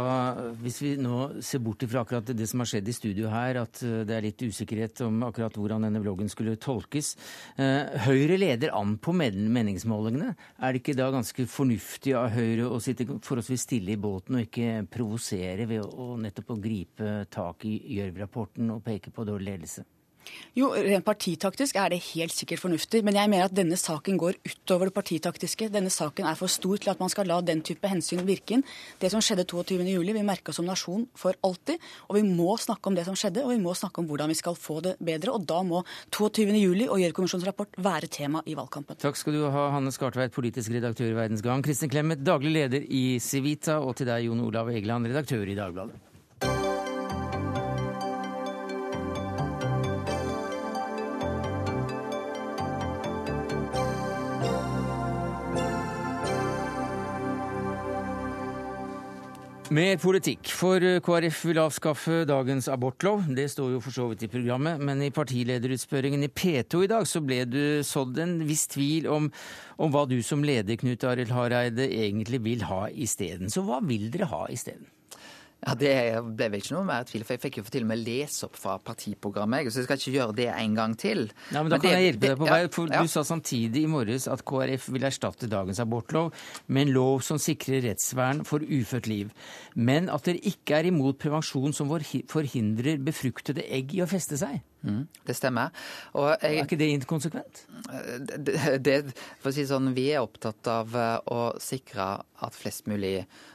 hvis 0.61 0.81
vi 0.83 0.93
nå 1.01 1.41
ser 1.45 1.63
bort 1.65 1.85
ifra 1.85 2.03
akkurat 2.05 2.31
det 2.35 2.47
som 2.49 2.63
har 2.63 2.71
skjedd 2.71 2.91
i 2.91 2.95
studio 2.95 3.31
her, 3.33 3.61
at 3.63 3.81
uh, 3.85 4.01
det 4.07 4.17
er 4.17 4.27
litt 4.27 4.45
usikkerhet 4.45 5.05
om 5.07 5.25
akkurat 5.27 5.57
hvordan 5.59 5.87
denne 5.87 6.03
vloggen 6.25 6.29
skulle 6.29 6.55
tolkes. 6.57 7.15
Uh, 7.57 7.93
Høyre 8.05 8.37
leder 8.37 8.73
an 8.75 8.97
på 8.97 9.13
meningsmålingene. 9.13 10.35
Er 10.59 10.73
det 10.73 10.81
ikke 10.81 10.97
da 10.97 11.11
ganske 11.11 11.45
fornuftig 11.47 12.15
av 12.15 12.33
Høyre 12.33 12.69
å 12.69 12.79
sitte 12.79 13.05
forholdsvis 13.05 13.65
stille 13.65 13.93
i 13.93 13.99
båten 13.99 14.35
og 14.35 14.45
ikke 14.45 14.85
provosere 14.89 15.67
ved 15.67 15.83
å, 15.85 16.15
nettopp 16.17 16.55
å 16.55 16.61
gripe 16.61 17.25
tak 17.29 17.65
i 17.65 17.77
Gjørv-rapporten 17.97 18.71
og 18.71 18.83
peke 18.83 19.11
på 19.11 19.25
dårlig 19.25 19.53
ledelse? 19.53 19.85
Jo, 20.55 20.69
rent 20.71 21.03
partitaktisk 21.05 21.75
er 21.75 21.91
det 21.91 21.99
helt 22.13 22.31
sikkert 22.31 22.61
fornuftig. 22.61 23.01
Men 23.03 23.17
jeg 23.19 23.31
mener 23.31 23.49
at 23.49 23.55
denne 23.55 23.77
saken 23.79 24.15
går 24.19 24.37
utover 24.47 24.89
det 24.89 24.95
partitaktiske. 24.95 25.67
Denne 25.73 25.91
saken 25.91 26.27
er 26.29 26.37
for 26.39 26.51
stor 26.51 26.79
til 26.79 26.93
at 26.93 27.01
man 27.01 27.11
skal 27.11 27.27
la 27.27 27.41
den 27.43 27.63
type 27.65 27.89
hensyn 27.91 28.23
virke 28.27 28.57
inn. 28.57 28.63
Det 29.01 29.11
som 29.11 29.23
skjedde 29.23 29.47
22.07, 29.51 29.83
vil 30.05 30.21
merke 30.23 30.53
oss 30.53 30.61
som 30.61 30.67
nasjon 30.69 31.03
for 31.19 31.35
alltid. 31.43 31.83
Og 32.07 32.19
vi 32.19 32.23
må 32.27 32.55
snakke 32.61 32.87
om 32.87 32.95
det 32.95 33.03
som 33.09 33.19
skjedde, 33.19 33.43
og 33.43 33.51
vi 33.51 33.59
må 33.61 33.75
snakke 33.75 34.01
om 34.01 34.09
hvordan 34.09 34.31
vi 34.31 34.39
skal 34.39 34.55
få 34.55 34.79
det 34.85 34.95
bedre. 35.03 35.35
Og 35.35 35.43
da 35.49 35.59
må 35.67 35.83
22.07 36.15 36.87
og 36.87 37.03
Gjørv-kommisjonens 37.03 37.49
rapport 37.51 37.75
være 37.75 38.11
tema 38.11 38.43
i 38.47 38.55
valgkampen. 38.57 39.01
Takk 39.03 39.19
skal 39.19 39.35
du 39.35 39.45
ha, 39.51 39.67
Hanne 39.75 39.91
Skartveit, 39.95 40.33
politisk 40.35 40.71
redaktør 40.71 41.11
i 41.11 41.19
Verdens 41.19 41.43
Gang. 41.45 41.63
Kristin 41.65 41.91
Clemet, 41.91 42.23
daglig 42.23 42.55
leder 42.55 42.87
i 42.87 43.19
Civita. 43.19 43.81
Og 43.83 43.97
til 43.99 44.07
deg, 44.07 44.29
Jon 44.29 44.47
Olav 44.47 44.71
Egeland, 44.71 45.11
redaktør 45.11 45.43
i 45.51 45.59
Dagbladet. 45.59 46.14
Mer 59.73 59.95
politikk, 59.97 60.51
for 60.53 60.83
KrF 61.01 61.39
vil 61.49 61.57
avskaffe 61.57 62.19
dagens 62.29 62.67
abortlov. 62.69 63.23
Det 63.33 63.47
står 63.49 63.71
jo 63.73 63.79
for 63.81 63.95
så 63.95 64.03
vidt 64.11 64.27
i 64.27 64.29
programmet, 64.29 64.77
men 64.77 65.01
i 65.01 65.09
partilederutspørringen 65.09 66.21
i 66.21 66.29
P2 66.29 66.83
i 66.85 66.89
dag 66.91 67.07
så 67.09 67.23
ble 67.25 67.39
du 67.49 67.81
sådd 67.81 68.19
en 68.21 68.35
viss 68.45 68.67
tvil 68.69 69.09
om, 69.09 69.31
om 69.81 69.89
hva 69.89 70.03
du 70.05 70.19
som 70.21 70.45
leder, 70.45 70.77
Knut 70.77 71.07
Arild 71.09 71.33
Hareide, 71.33 71.89
egentlig 71.89 72.43
vil 72.45 72.61
ha 72.69 72.83
isteden. 72.93 73.49
Så 73.49 73.65
hva 73.65 73.81
vil 73.81 74.11
dere 74.13 74.29
ha 74.29 74.43
isteden? 74.53 74.85
Ja, 75.65 75.73
Det 75.73 75.93
ble 76.37 76.49
vel 76.53 76.61
ikke 76.61 76.75
noe 76.75 76.85
mer 76.85 77.05
tvil, 77.09 77.23
for 77.25 77.35
jeg 77.35 77.41
fikk 77.41 77.57
jo 77.59 77.63
til 77.73 77.85
og 77.85 77.89
med 77.89 78.01
lese 78.05 78.45
opp 78.45 78.57
fra 78.59 78.75
partiprogrammet. 78.85 79.71
Så 79.73 79.81
jeg 79.81 79.87
skal 79.87 79.97
ikke 80.01 80.13
gjøre 80.19 80.35
det 80.37 80.47
en 80.53 80.75
gang 80.77 80.93
til. 81.01 81.25
Ja, 81.49 81.63
men 81.63 81.73
Da 81.73 81.77
men 81.77 81.81
kan 81.81 81.89
det, 81.89 81.93
jeg 81.95 82.05
hjelpe 82.09 82.27
deg 82.27 82.37
på 82.37 82.49
vei. 82.51 82.59
for 82.75 82.93
ja. 82.93 83.01
Du 83.01 83.07
sa 83.09 83.23
samtidig 83.25 83.83
i 83.83 83.89
morges 83.89 84.27
at 84.29 84.45
KrF 84.45 84.89
vil 84.93 85.07
erstatte 85.09 85.49
dagens 85.49 85.81
abortlov 85.81 86.33
med 86.67 86.87
en 86.87 86.93
lov 86.93 87.25
som 87.25 87.41
sikrer 87.41 87.81
rettsvern 87.87 88.43
for 88.45 88.61
ufødt 88.61 89.09
liv. 89.09 89.33
Men 89.73 90.09
at 90.13 90.29
dere 90.29 90.43
ikke 90.45 90.77
er 90.77 90.91
imot 90.91 91.17
prevensjon 91.17 91.73
som 91.73 91.89
forhindrer 91.89 93.01
befruktede 93.01 93.65
egg 93.65 93.95
i 93.97 94.03
å 94.05 94.09
feste 94.09 94.37
seg. 94.37 94.61
Mm, 94.85 95.07
det 95.25 95.33
stemmer. 95.33 95.73
Jeg, 96.13 96.37
er 96.45 96.61
ikke 96.61 96.77
det 96.77 96.91
inkonsekvent? 96.93 97.63
Det, 98.37 98.77
det, 98.85 98.99
for 99.41 99.49
å 99.49 99.55
si 99.55 99.65
sånn, 99.65 99.95
Vi 99.97 100.11
er 100.13 100.21
opptatt 100.21 100.67
av 100.69 100.93
eh, 100.93 101.17
å 101.33 101.55
sikre 101.57 102.19
at 102.21 102.53
flest 102.53 102.85
mulig 102.85 103.15
Eh, 103.23 103.54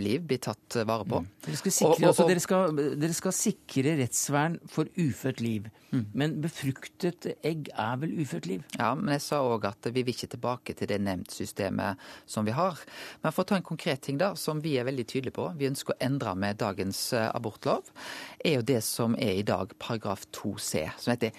liv 0.00 0.22
blir 0.26 0.40
tatt 0.42 0.76
vare 0.82 1.04
på. 1.06 1.20
Mm. 1.22 1.26
Dere, 1.44 1.58
skal 1.60 1.74
sikre, 1.74 1.90
og, 1.92 2.00
og, 2.00 2.08
altså, 2.08 2.24
dere, 2.26 2.42
skal, 2.42 2.78
dere, 2.98 3.14
skal 3.14 3.34
sikre 3.36 3.92
rettsvern 4.00 4.56
for 4.70 4.90
ufødt 4.98 5.42
liv. 5.44 5.68
Mm. 5.94 6.04
Men 6.12 6.34
befruktet 6.42 7.28
egg 7.46 7.70
er 7.70 8.00
vel 8.02 8.16
ufødt 8.18 8.48
liv? 8.50 8.64
Ja, 8.80 8.90
men 8.98 9.12
jeg 9.14 9.22
sa 9.22 9.40
òg 9.46 9.68
at 9.70 9.86
vi 9.90 10.02
vil 10.02 10.14
ikke 10.14 10.32
tilbake 10.34 10.74
til 10.74 10.90
det 10.90 10.98
nemndsystemet 11.06 12.02
som 12.26 12.48
vi 12.48 12.56
har. 12.56 12.82
Men 13.22 13.34
for 13.34 13.44
å 13.44 13.52
ta 13.52 13.60
en 13.60 13.66
konkret 13.66 14.02
ting 14.08 14.18
da, 14.18 14.32
som 14.38 14.62
vi 14.64 14.74
er 14.80 14.88
veldig 14.88 15.06
tydelige 15.06 15.38
på, 15.38 15.46
vi 15.60 15.70
ønsker 15.70 15.94
å 15.94 16.00
endre 16.02 16.34
med 16.34 16.58
dagens 16.62 17.06
eh, 17.14 17.30
abortlov, 17.30 17.94
er 18.42 18.58
jo 18.58 18.68
det 18.74 18.82
som 18.86 19.14
er 19.14 19.38
i 19.38 19.46
dag 19.46 19.76
paragraf 19.78 20.26
2c, 20.34 20.88
som 20.98 21.14
heter 21.14 21.30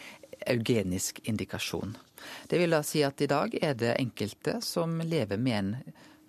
eugenisk 0.47 1.19
indikasjon. 1.27 1.95
Det 2.47 2.59
vil 2.59 2.73
da 2.73 2.81
si 2.85 3.03
at 3.05 3.21
i 3.21 3.29
dag 3.29 3.55
er 3.61 3.75
det 3.77 3.95
enkelte 3.99 4.59
som 4.63 4.99
lever 5.03 5.41
med 5.41 5.57
en 5.59 5.71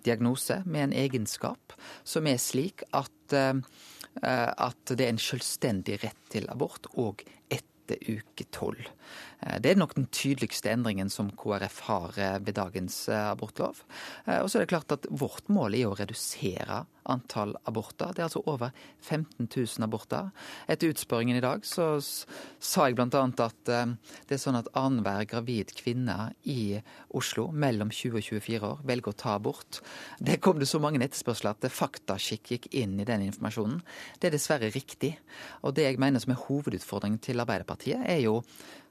diagnose 0.07 0.61
med 0.65 0.87
en 0.87 0.97
egenskap 1.05 1.75
som 2.07 2.27
er 2.29 2.39
slik 2.41 2.85
at, 2.97 3.35
eh, 3.35 3.59
at 4.23 4.93
det 4.93 5.05
er 5.05 5.13
en 5.13 5.21
selvstendig 5.21 6.01
rett 6.03 6.23
til 6.33 6.49
abort 6.51 6.89
og 6.95 7.23
etter 7.51 7.99
uke 8.07 8.47
tolv. 8.51 8.87
Eh, 9.41 9.57
det 9.61 9.71
er 9.71 9.79
nok 9.79 9.95
den 9.97 10.07
tydeligste 10.13 10.71
endringen 10.73 11.11
som 11.13 11.29
KrF 11.37 11.81
har 11.87 12.17
eh, 12.17 12.35
ved 12.41 12.57
dagens 12.57 13.05
eh, 13.09 13.31
abortlov. 13.31 13.83
Og 14.27 14.49
så 14.49 14.57
er 14.57 14.65
det 14.65 14.71
klart 14.73 14.93
at 14.93 15.07
vårt 15.09 15.49
mål 15.53 15.77
er 15.77 15.89
å 15.89 15.97
redusere 15.97 16.83
antall 17.07 17.53
aborter. 17.69 18.11
Det 18.11 18.19
er 18.19 18.25
altså 18.25 18.41
over 18.51 18.73
15 18.99 19.47
000 19.47 19.85
aborter. 19.85 20.31
Etter 20.67 20.91
utspørringen 20.91 21.37
i 21.39 21.43
dag 21.43 21.63
så 21.63 21.93
sa 22.01 22.87
jeg 22.87 22.97
bl.a. 22.97 23.21
at 23.23 23.69
det 23.69 24.35
er 24.35 24.41
sånn 24.41 24.57
at 24.59 24.67
annenhver 24.75 25.23
gravid 25.31 25.71
kvinne 25.77 26.33
i 26.43 26.81
Oslo 27.15 27.47
mellom 27.55 27.93
20 27.95 28.19
og 28.19 28.27
24 28.27 28.59
år 28.71 28.81
velger 28.91 29.13
å 29.13 29.19
ta 29.23 29.37
abort. 29.37 29.79
Det 30.19 30.41
kom 30.43 30.59
det 30.59 30.67
så 30.67 30.81
mange 30.83 30.99
etterspørsler 31.05 31.55
at 31.55 31.69
faktaskikk 31.71 32.51
gikk 32.51 32.67
inn 32.75 32.99
i 32.99 33.07
den 33.07 33.23
informasjonen. 33.29 33.79
Det 34.19 34.27
er 34.27 34.35
dessverre 34.35 34.73
riktig. 34.75 35.13
Og 35.63 35.77
det 35.79 35.87
jeg 35.87 36.03
mener 36.03 36.19
som 36.19 36.35
er 36.35 36.43
hovedutfordringen 36.43 37.23
til 37.23 37.39
Arbeiderpartiet, 37.39 38.03
er 38.03 38.19
jo 38.25 38.41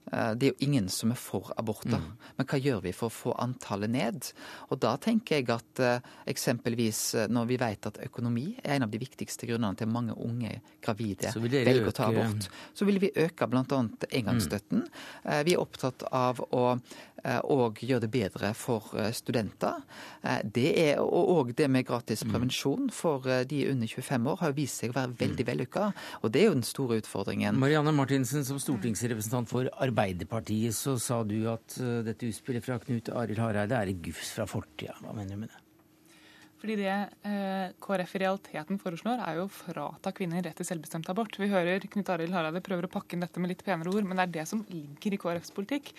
det 0.06 0.46
er 0.46 0.52
jo 0.52 0.66
ingen 0.66 0.88
som 0.92 1.10
er 1.10 1.18
for 1.18 1.50
aborter. 1.58 1.98
Mm. 1.98 2.12
Men 2.38 2.48
hva 2.48 2.60
gjør 2.62 2.82
vi 2.84 2.92
for 2.94 3.10
å 3.10 3.14
få 3.14 3.34
antallet 3.42 3.90
ned? 3.90 4.30
Og 4.70 4.78
da 4.82 4.94
tenker 5.02 5.40
jeg 5.40 5.48
at 5.50 5.82
uh, 5.82 6.12
eksempelvis 6.30 7.00
eh, 7.18 7.26
når 7.32 7.48
vi 7.50 7.58
vet 7.60 7.88
at 7.90 7.98
økonomi 8.04 8.46
er 8.62 8.76
en 8.76 8.86
av 8.86 8.92
de 8.92 9.00
viktigste 9.02 9.48
grunnene 9.48 9.78
til 9.78 9.90
mange 9.90 10.14
unge 10.14 10.60
gravide 10.84 11.32
velger 11.34 11.90
å 11.90 11.96
ta 11.96 12.10
abort, 12.12 12.46
så 12.76 12.86
vil 12.86 13.00
vi 13.02 13.10
øke 13.16 13.48
bl.a. 13.50 13.82
engangsstøtten. 14.20 14.86
Mm. 14.86 15.42
Vi 15.46 15.56
er 15.56 15.62
opptatt 15.62 16.06
av 16.12 16.42
å 16.50 16.78
og 17.26 17.80
gjøre 17.82 18.04
det 18.04 18.10
bedre 18.12 18.52
for 18.54 18.92
studenter. 19.16 19.80
Det 20.44 20.68
er 20.78 21.00
òg 21.02 21.48
det 21.58 21.66
med 21.72 21.82
gratis 21.88 22.20
mm. 22.22 22.30
prevensjon 22.30 22.90
for 22.94 23.26
de 23.50 23.62
under 23.72 23.90
25 23.90 24.28
år 24.30 24.38
har 24.44 24.54
vist 24.54 24.78
seg 24.78 24.92
å 24.92 24.96
være 25.00 25.16
veldig 25.24 25.42
mm. 25.42 25.48
vellykka. 25.48 25.88
Og 26.20 26.30
det 26.30 26.44
er 26.44 26.46
jo 26.46 26.54
den 26.54 26.66
store 26.68 27.00
utfordringen. 27.00 27.58
Marianne 27.58 27.90
Martinsen, 27.96 28.46
som 28.46 28.60
stortingsrepresentant 28.62 29.50
for 29.50 29.66
Arbeiderpartiet 29.74 29.95
Arbeiderpartiet 29.96 30.76
så 30.76 30.98
sa 31.00 31.22
du 31.24 31.38
at 31.48 31.78
uh, 31.80 32.02
dette 32.04 32.28
utspillet 32.28 32.64
fra 32.64 32.76
Knut 32.82 33.08
Arild 33.16 33.40
Hareide 33.40 33.78
er 33.78 33.88
et 33.94 34.02
gufs 34.04 34.34
fra 34.36 34.44
fortida. 34.44 34.92
Hva 35.00 35.14
mener 35.16 35.32
du 35.32 35.40
med 35.40 35.54
det? 35.54 35.62
Fordi 36.60 36.74
det 36.80 36.92
eh, 37.28 37.72
KrF 37.84 38.12
i 38.16 38.20
realiteten 38.22 38.80
foreslår, 38.80 39.20
er 39.24 39.38
jo 39.38 39.46
å 39.46 39.52
frata 39.52 40.12
kvinner 40.16 40.44
rett 40.44 40.56
til 40.60 40.68
selvbestemt 40.68 41.08
abort. 41.12 41.36
Vi 41.40 41.48
hører 41.48 41.84
Knut 41.92 42.12
Arild 42.12 42.36
Hareide 42.36 42.62
prøver 42.64 42.88
å 42.88 42.92
pakke 42.92 43.16
inn 43.16 43.24
dette 43.24 43.40
med 43.40 43.52
litt 43.52 43.64
penere 43.64 43.92
ord, 43.92 44.04
men 44.08 44.20
det 44.20 44.26
er 44.26 44.34
det 44.38 44.46
som 44.50 44.64
ligger 44.68 45.16
i 45.16 45.20
KrFs 45.20 45.52
politikk. 45.56 45.92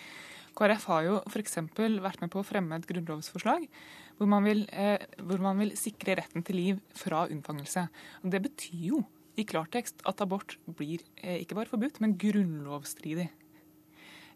KrF 0.58 0.88
har 0.92 1.06
jo 1.06 1.18
f.eks. 1.30 1.60
vært 1.78 2.22
med 2.22 2.34
på 2.34 2.42
å 2.42 2.46
fremme 2.46 2.78
et 2.78 2.90
grunnlovsforslag 2.90 3.66
hvor 4.18 4.30
man, 4.30 4.46
vil, 4.46 4.66
eh, 4.74 5.10
hvor 5.26 5.42
man 5.42 5.62
vil 5.62 5.74
sikre 5.78 6.18
retten 6.22 6.46
til 6.46 6.58
liv 6.62 6.86
fra 6.98 7.26
unnfangelse. 7.30 7.88
Og 8.22 8.34
det 8.34 8.46
betyr 8.46 8.86
jo 8.92 9.04
i 9.38 9.46
klartekst 9.46 10.06
at 10.10 10.22
abort 10.26 10.58
blir 10.66 11.06
eh, 11.22 11.42
ikke 11.44 11.58
bare 11.58 11.70
forbudt, 11.70 12.02
men 12.02 12.18
grunnlovsstridig. 12.18 13.30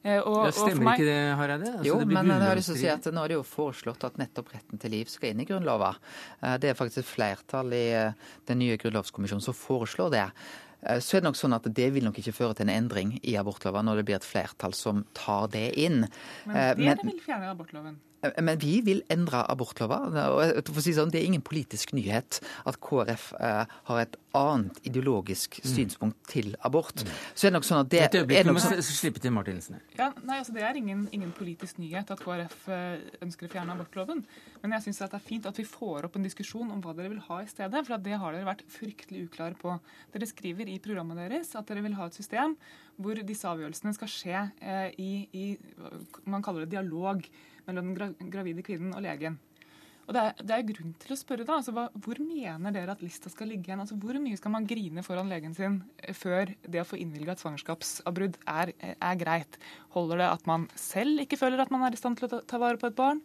Eh, 0.01 0.17
og, 0.17 0.47
ja, 0.47 0.53
stemmer 0.55 0.87
meg, 0.87 0.97
ikke 0.97 1.09
det, 1.11 1.19
Hareide? 1.37 1.69
Altså, 1.75 1.85
jo, 1.85 1.99
det 2.01 2.07
men 2.09 2.31
jeg 2.33 2.41
har 2.47 2.57
lyst 2.57 2.71
til 2.71 2.77
å 2.77 2.81
si 2.81 2.89
at 2.89 3.09
nå 3.13 3.21
er 3.21 3.31
det 3.31 3.37
jo 3.37 3.45
foreslått 3.45 4.05
at 4.07 4.17
nettopp 4.17 4.49
retten 4.55 4.81
til 4.81 4.95
liv 4.95 5.11
skal 5.11 5.31
inn 5.31 5.43
i 5.43 5.47
Grunnlova. 5.49 5.93
Eh, 6.41 6.57
det 6.63 6.71
er 6.71 6.79
faktisk 6.79 7.03
et 7.03 7.11
flertall 7.11 7.77
i 7.77 7.85
eh, 7.99 8.35
den 8.49 8.61
nye 8.63 8.79
grunnlovskommisjonen 8.81 9.45
som 9.45 9.57
foreslår 9.57 10.13
det. 10.17 10.27
Så 10.81 11.13
er 11.13 11.21
det 11.21 11.27
nok 11.27 11.37
sånn 11.37 11.53
at 11.53 11.67
det 11.77 11.91
vil 11.93 12.07
nok 12.07 12.15
ikke 12.17 12.33
føre 12.33 12.55
til 12.57 12.65
en 12.65 12.73
endring 12.73 13.11
i 13.21 13.35
abortloven 13.37 13.85
når 13.85 13.99
det 13.99 14.05
blir 14.07 14.17
et 14.17 14.25
flertall 14.25 14.73
som 14.73 15.03
tar 15.13 15.51
det 15.53 15.67
inn. 15.77 16.07
Men 16.49 16.95
det 16.97 17.05
vil 17.05 17.19
fjerne 17.21 17.51
abortloven? 17.51 17.99
Men 18.21 18.59
vi 18.61 18.79
vil 18.85 19.01
endre 19.09 19.43
abortlova. 19.49 20.01
og 20.29 20.81
si 20.81 20.93
sånn, 20.93 21.11
Det 21.11 21.21
er 21.21 21.25
ingen 21.25 21.41
politisk 21.41 21.93
nyhet 21.93 22.41
at 22.65 22.79
KrF 22.79 23.33
har 23.39 23.99
et 24.01 24.17
annet 24.37 24.77
ideologisk 24.87 25.59
mm. 25.59 25.67
synspunkt 25.67 26.19
til 26.31 26.53
abort. 26.63 27.03
Mm. 27.03 27.11
Så 27.35 27.47
er 27.47 27.51
det 27.51 27.57
nok 27.57 27.67
sånn 27.67 27.81
at 27.83 27.89
det 27.91 28.01
Et 28.05 28.17
øyeblikk, 28.21 28.47
vi 28.47 28.55
må 28.55 28.63
sånn... 28.63 28.79
slippe 28.85 29.23
til 29.23 29.33
Martinsen. 29.35 29.81
Ja, 29.97 30.11
nei, 30.23 30.39
altså 30.39 30.55
Det 30.55 30.63
er 30.67 30.79
ingen, 30.79 31.03
ingen, 31.11 31.33
politisk 31.35 31.81
nyhet 31.81 32.13
at 32.13 32.23
KrF 32.23 32.67
eh, 32.71 33.03
ønsker 33.25 33.47
å 33.47 33.51
fjerne 33.51 33.75
abortloven. 33.75 34.23
Men 34.61 34.75
jeg 34.77 34.87
syns 34.87 35.01
det 35.03 35.09
er 35.19 35.25
fint 35.25 35.49
at 35.49 35.59
vi 35.59 35.67
får 35.67 36.07
opp 36.07 36.17
en 36.19 36.27
diskusjon 36.27 36.71
om 36.71 36.83
hva 36.83 36.95
dere 36.97 37.11
vil 37.11 37.23
ha 37.27 37.41
i 37.43 37.49
stedet. 37.51 37.83
For 37.87 38.07
det 38.07 38.19
har 38.23 38.37
dere 38.37 38.47
vært 38.47 38.65
fryktelig 38.71 39.27
uklare 39.27 39.57
på. 39.59 39.75
Dere 40.15 40.29
skriver 40.29 40.71
i 40.71 40.79
programmet 40.83 41.19
deres 41.19 41.55
at 41.59 41.67
dere 41.67 41.83
vil 41.85 41.97
ha 41.99 42.07
et 42.07 42.19
system 42.19 42.55
hvor 43.01 43.17
disse 43.25 43.47
avgjørelsene 43.49 43.95
skal 43.97 44.11
skje 44.11 44.41
eh, 44.61 44.89
i, 45.01 45.11
i 45.33 45.45
man 46.29 46.43
kaller 46.45 46.65
det 46.67 46.75
dialog 46.77 47.25
mellom 47.67 47.93
den 47.97 48.31
gravide 48.33 48.65
kvinnen 48.65 48.95
og 48.97 49.03
legen. 49.05 49.39
Og 50.09 50.15
det 50.15 50.21
er, 50.21 50.41
det 50.43 50.55
er, 50.55 50.63
grunn 50.67 50.93
til 50.99 51.13
å 51.13 51.15
spørre, 51.19 51.45
da. 51.47 51.59
Altså, 51.59 51.73
hva, 51.75 51.85
hvor 52.03 52.19
mener 52.19 52.73
dere 52.75 52.95
at 52.95 53.03
lista 53.05 53.29
skal 53.31 53.51
ligge 53.51 53.69
igjen? 53.69 53.83
Altså, 53.83 53.95
hvor 54.01 54.17
mye 54.19 54.39
skal 54.39 54.51
man 54.55 54.65
grine 54.67 55.03
foran 55.05 55.29
legen 55.31 55.53
sin 55.55 55.77
eh, 56.01 56.15
før 56.17 56.51
det 56.65 56.81
å 56.81 56.87
få 56.87 56.99
innvilga 56.99 57.35
et 57.35 57.43
svangerskapsavbrudd 57.43 58.39
er, 58.49 58.73
er, 58.91 59.15
greit? 59.21 59.59
Holder 59.95 60.23
det 60.23 60.29
at 60.33 60.49
man 60.49 60.67
selv 60.75 61.23
ikke 61.23 61.39
føler 61.39 61.63
at 61.63 61.71
man 61.71 61.85
er 61.87 61.95
i 61.95 62.01
stand 62.01 62.19
til 62.19 62.27
å 62.27 62.33
ta, 62.33 62.41
ta 62.43 62.59
vare 62.61 62.81
på 62.81 62.89
et 62.91 62.97
barn? 62.97 63.21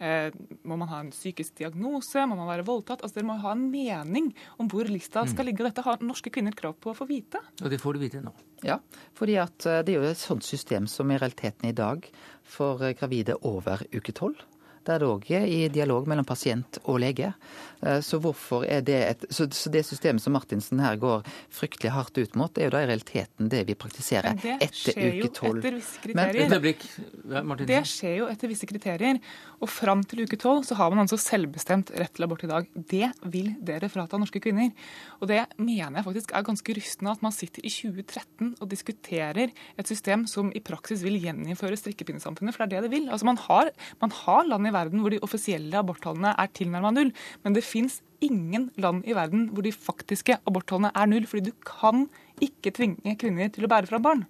Eh, 0.00 0.32
må 0.64 0.78
man 0.80 0.88
ha 0.88 1.02
en 1.04 1.10
psykisk 1.12 1.58
diagnose? 1.60 2.24
Må 2.28 2.38
man 2.38 2.48
være 2.48 2.64
voldtatt? 2.64 3.02
Altså, 3.04 3.18
Dere 3.18 3.28
må 3.28 3.36
ha 3.42 3.52
en 3.52 3.66
mening 3.72 4.30
om 4.56 4.70
hvor 4.72 4.88
lista 4.88 5.26
skal 5.28 5.44
mm. 5.44 5.48
ligge. 5.50 5.66
Dette 5.68 5.84
har 5.84 6.04
norske 6.04 6.32
kvinner 6.32 6.56
krav 6.56 6.78
på 6.80 6.94
å 6.94 6.96
få 6.96 7.06
vite. 7.10 7.42
Og 7.60 7.68
det 7.72 7.80
får 7.82 7.96
du 7.96 8.04
vite 8.06 8.22
nå. 8.24 8.32
Ja, 8.64 8.78
fordi 9.16 9.36
at 9.42 9.68
eh, 9.68 9.82
det 9.84 9.94
er 9.94 10.00
jo 10.00 10.08
et 10.08 10.22
sånt 10.22 10.46
system 10.46 10.88
som 10.88 11.12
i 11.12 11.20
realiteten 11.20 11.68
i 11.68 11.76
dag 11.76 12.08
for 12.48 12.80
eh, 12.84 12.96
gravide 12.96 13.36
over 13.44 13.84
uke 13.92 14.16
tolv. 14.16 14.40
Det 14.90 14.96
er 14.98 15.06
òg 15.06 15.28
i 15.30 15.68
dialog 15.70 16.08
mellom 16.10 16.26
pasient 16.26 16.80
og 16.82 16.98
lege. 17.02 17.30
Eh, 17.80 18.00
så 18.04 18.18
hvorfor 18.20 18.64
er 18.68 18.82
det 18.84 18.98
et, 19.06 19.22
så, 19.32 19.46
det 19.72 19.84
systemet 19.86 20.22
som 20.22 20.34
Martinsen 20.34 20.80
her 20.82 20.98
går 21.00 21.22
fryktelig 21.54 21.92
hardt 21.94 22.18
ut 22.18 22.34
mot, 22.38 22.58
er 22.58 22.68
jo 22.68 22.74
da 22.74 22.82
i 22.84 22.88
realiteten 22.90 23.48
det 23.52 23.62
vi 23.68 23.76
praktiserer 23.78 24.34
etter 24.58 24.98
uke 24.98 25.30
tolv. 25.36 25.62
Det 27.70 27.80
skjer 27.88 28.16
jo 28.18 28.28
etter 28.32 28.50
visse 28.50 28.68
kriterier. 28.68 29.20
Og 29.60 29.70
fram 29.70 30.02
til 30.08 30.24
uke 30.26 30.38
tolv 30.40 30.66
så 30.66 30.76
har 30.80 30.90
man 30.92 31.04
altså 31.04 31.20
selvbestemt 31.20 31.94
rett 32.00 32.14
til 32.16 32.26
abort 32.26 32.44
i 32.44 32.50
dag. 32.50 32.68
Det 32.74 33.12
vil 33.30 33.54
dere 33.64 33.92
frata 33.92 34.18
norske 34.20 34.42
kvinner. 34.42 34.74
Og 35.20 35.30
det 35.30 35.44
mener 35.60 36.00
jeg 36.00 36.08
faktisk 36.08 36.34
er 36.34 36.48
ganske 36.50 36.76
rystende 36.80 37.14
at 37.14 37.22
man 37.24 37.36
sitter 37.36 37.62
i 37.62 37.72
2013 37.72 38.56
og 38.58 38.66
diskuterer 38.72 39.54
et 39.78 39.88
system 39.88 40.26
som 40.30 40.50
i 40.56 40.64
praksis 40.64 41.04
vil 41.06 41.20
gjeninnføre 41.22 41.78
strikkepinnesamfunnet, 41.78 42.56
for 42.56 42.64
det 42.64 42.66
er 42.66 42.80
det 42.80 42.90
det 42.90 42.96
vil. 42.98 43.08
Altså 43.12 43.28
man 43.28 43.40
har, 43.46 43.72
man 44.02 44.12
har 44.24 44.42
land 44.48 44.68
i 44.68 44.72
verden 44.74 44.79
hvor 44.88 45.10
de 45.12 45.20
offisielle 45.22 45.76
aborttallene 45.76 46.32
er 46.38 46.48
tilnærma 46.56 46.90
null. 46.90 47.12
men 47.44 47.52
det 47.52 47.64
fins 47.64 48.00
ingen 48.20 48.70
land 48.76 49.04
i 49.04 49.14
verden 49.14 49.48
hvor 49.52 49.62
de 49.62 49.72
faktiske 49.72 50.38
aborttallene 50.46 50.92
er 50.94 51.06
null, 51.06 51.26
fordi 51.26 51.50
du 51.50 51.52
kan 51.66 52.08
ikke 52.40 52.72
tvinge 52.72 53.16
kvinner 53.20 53.48
til 53.48 53.64
å 53.64 53.68
bære 53.68 53.86
fram 53.86 54.02
barn. 54.02 54.26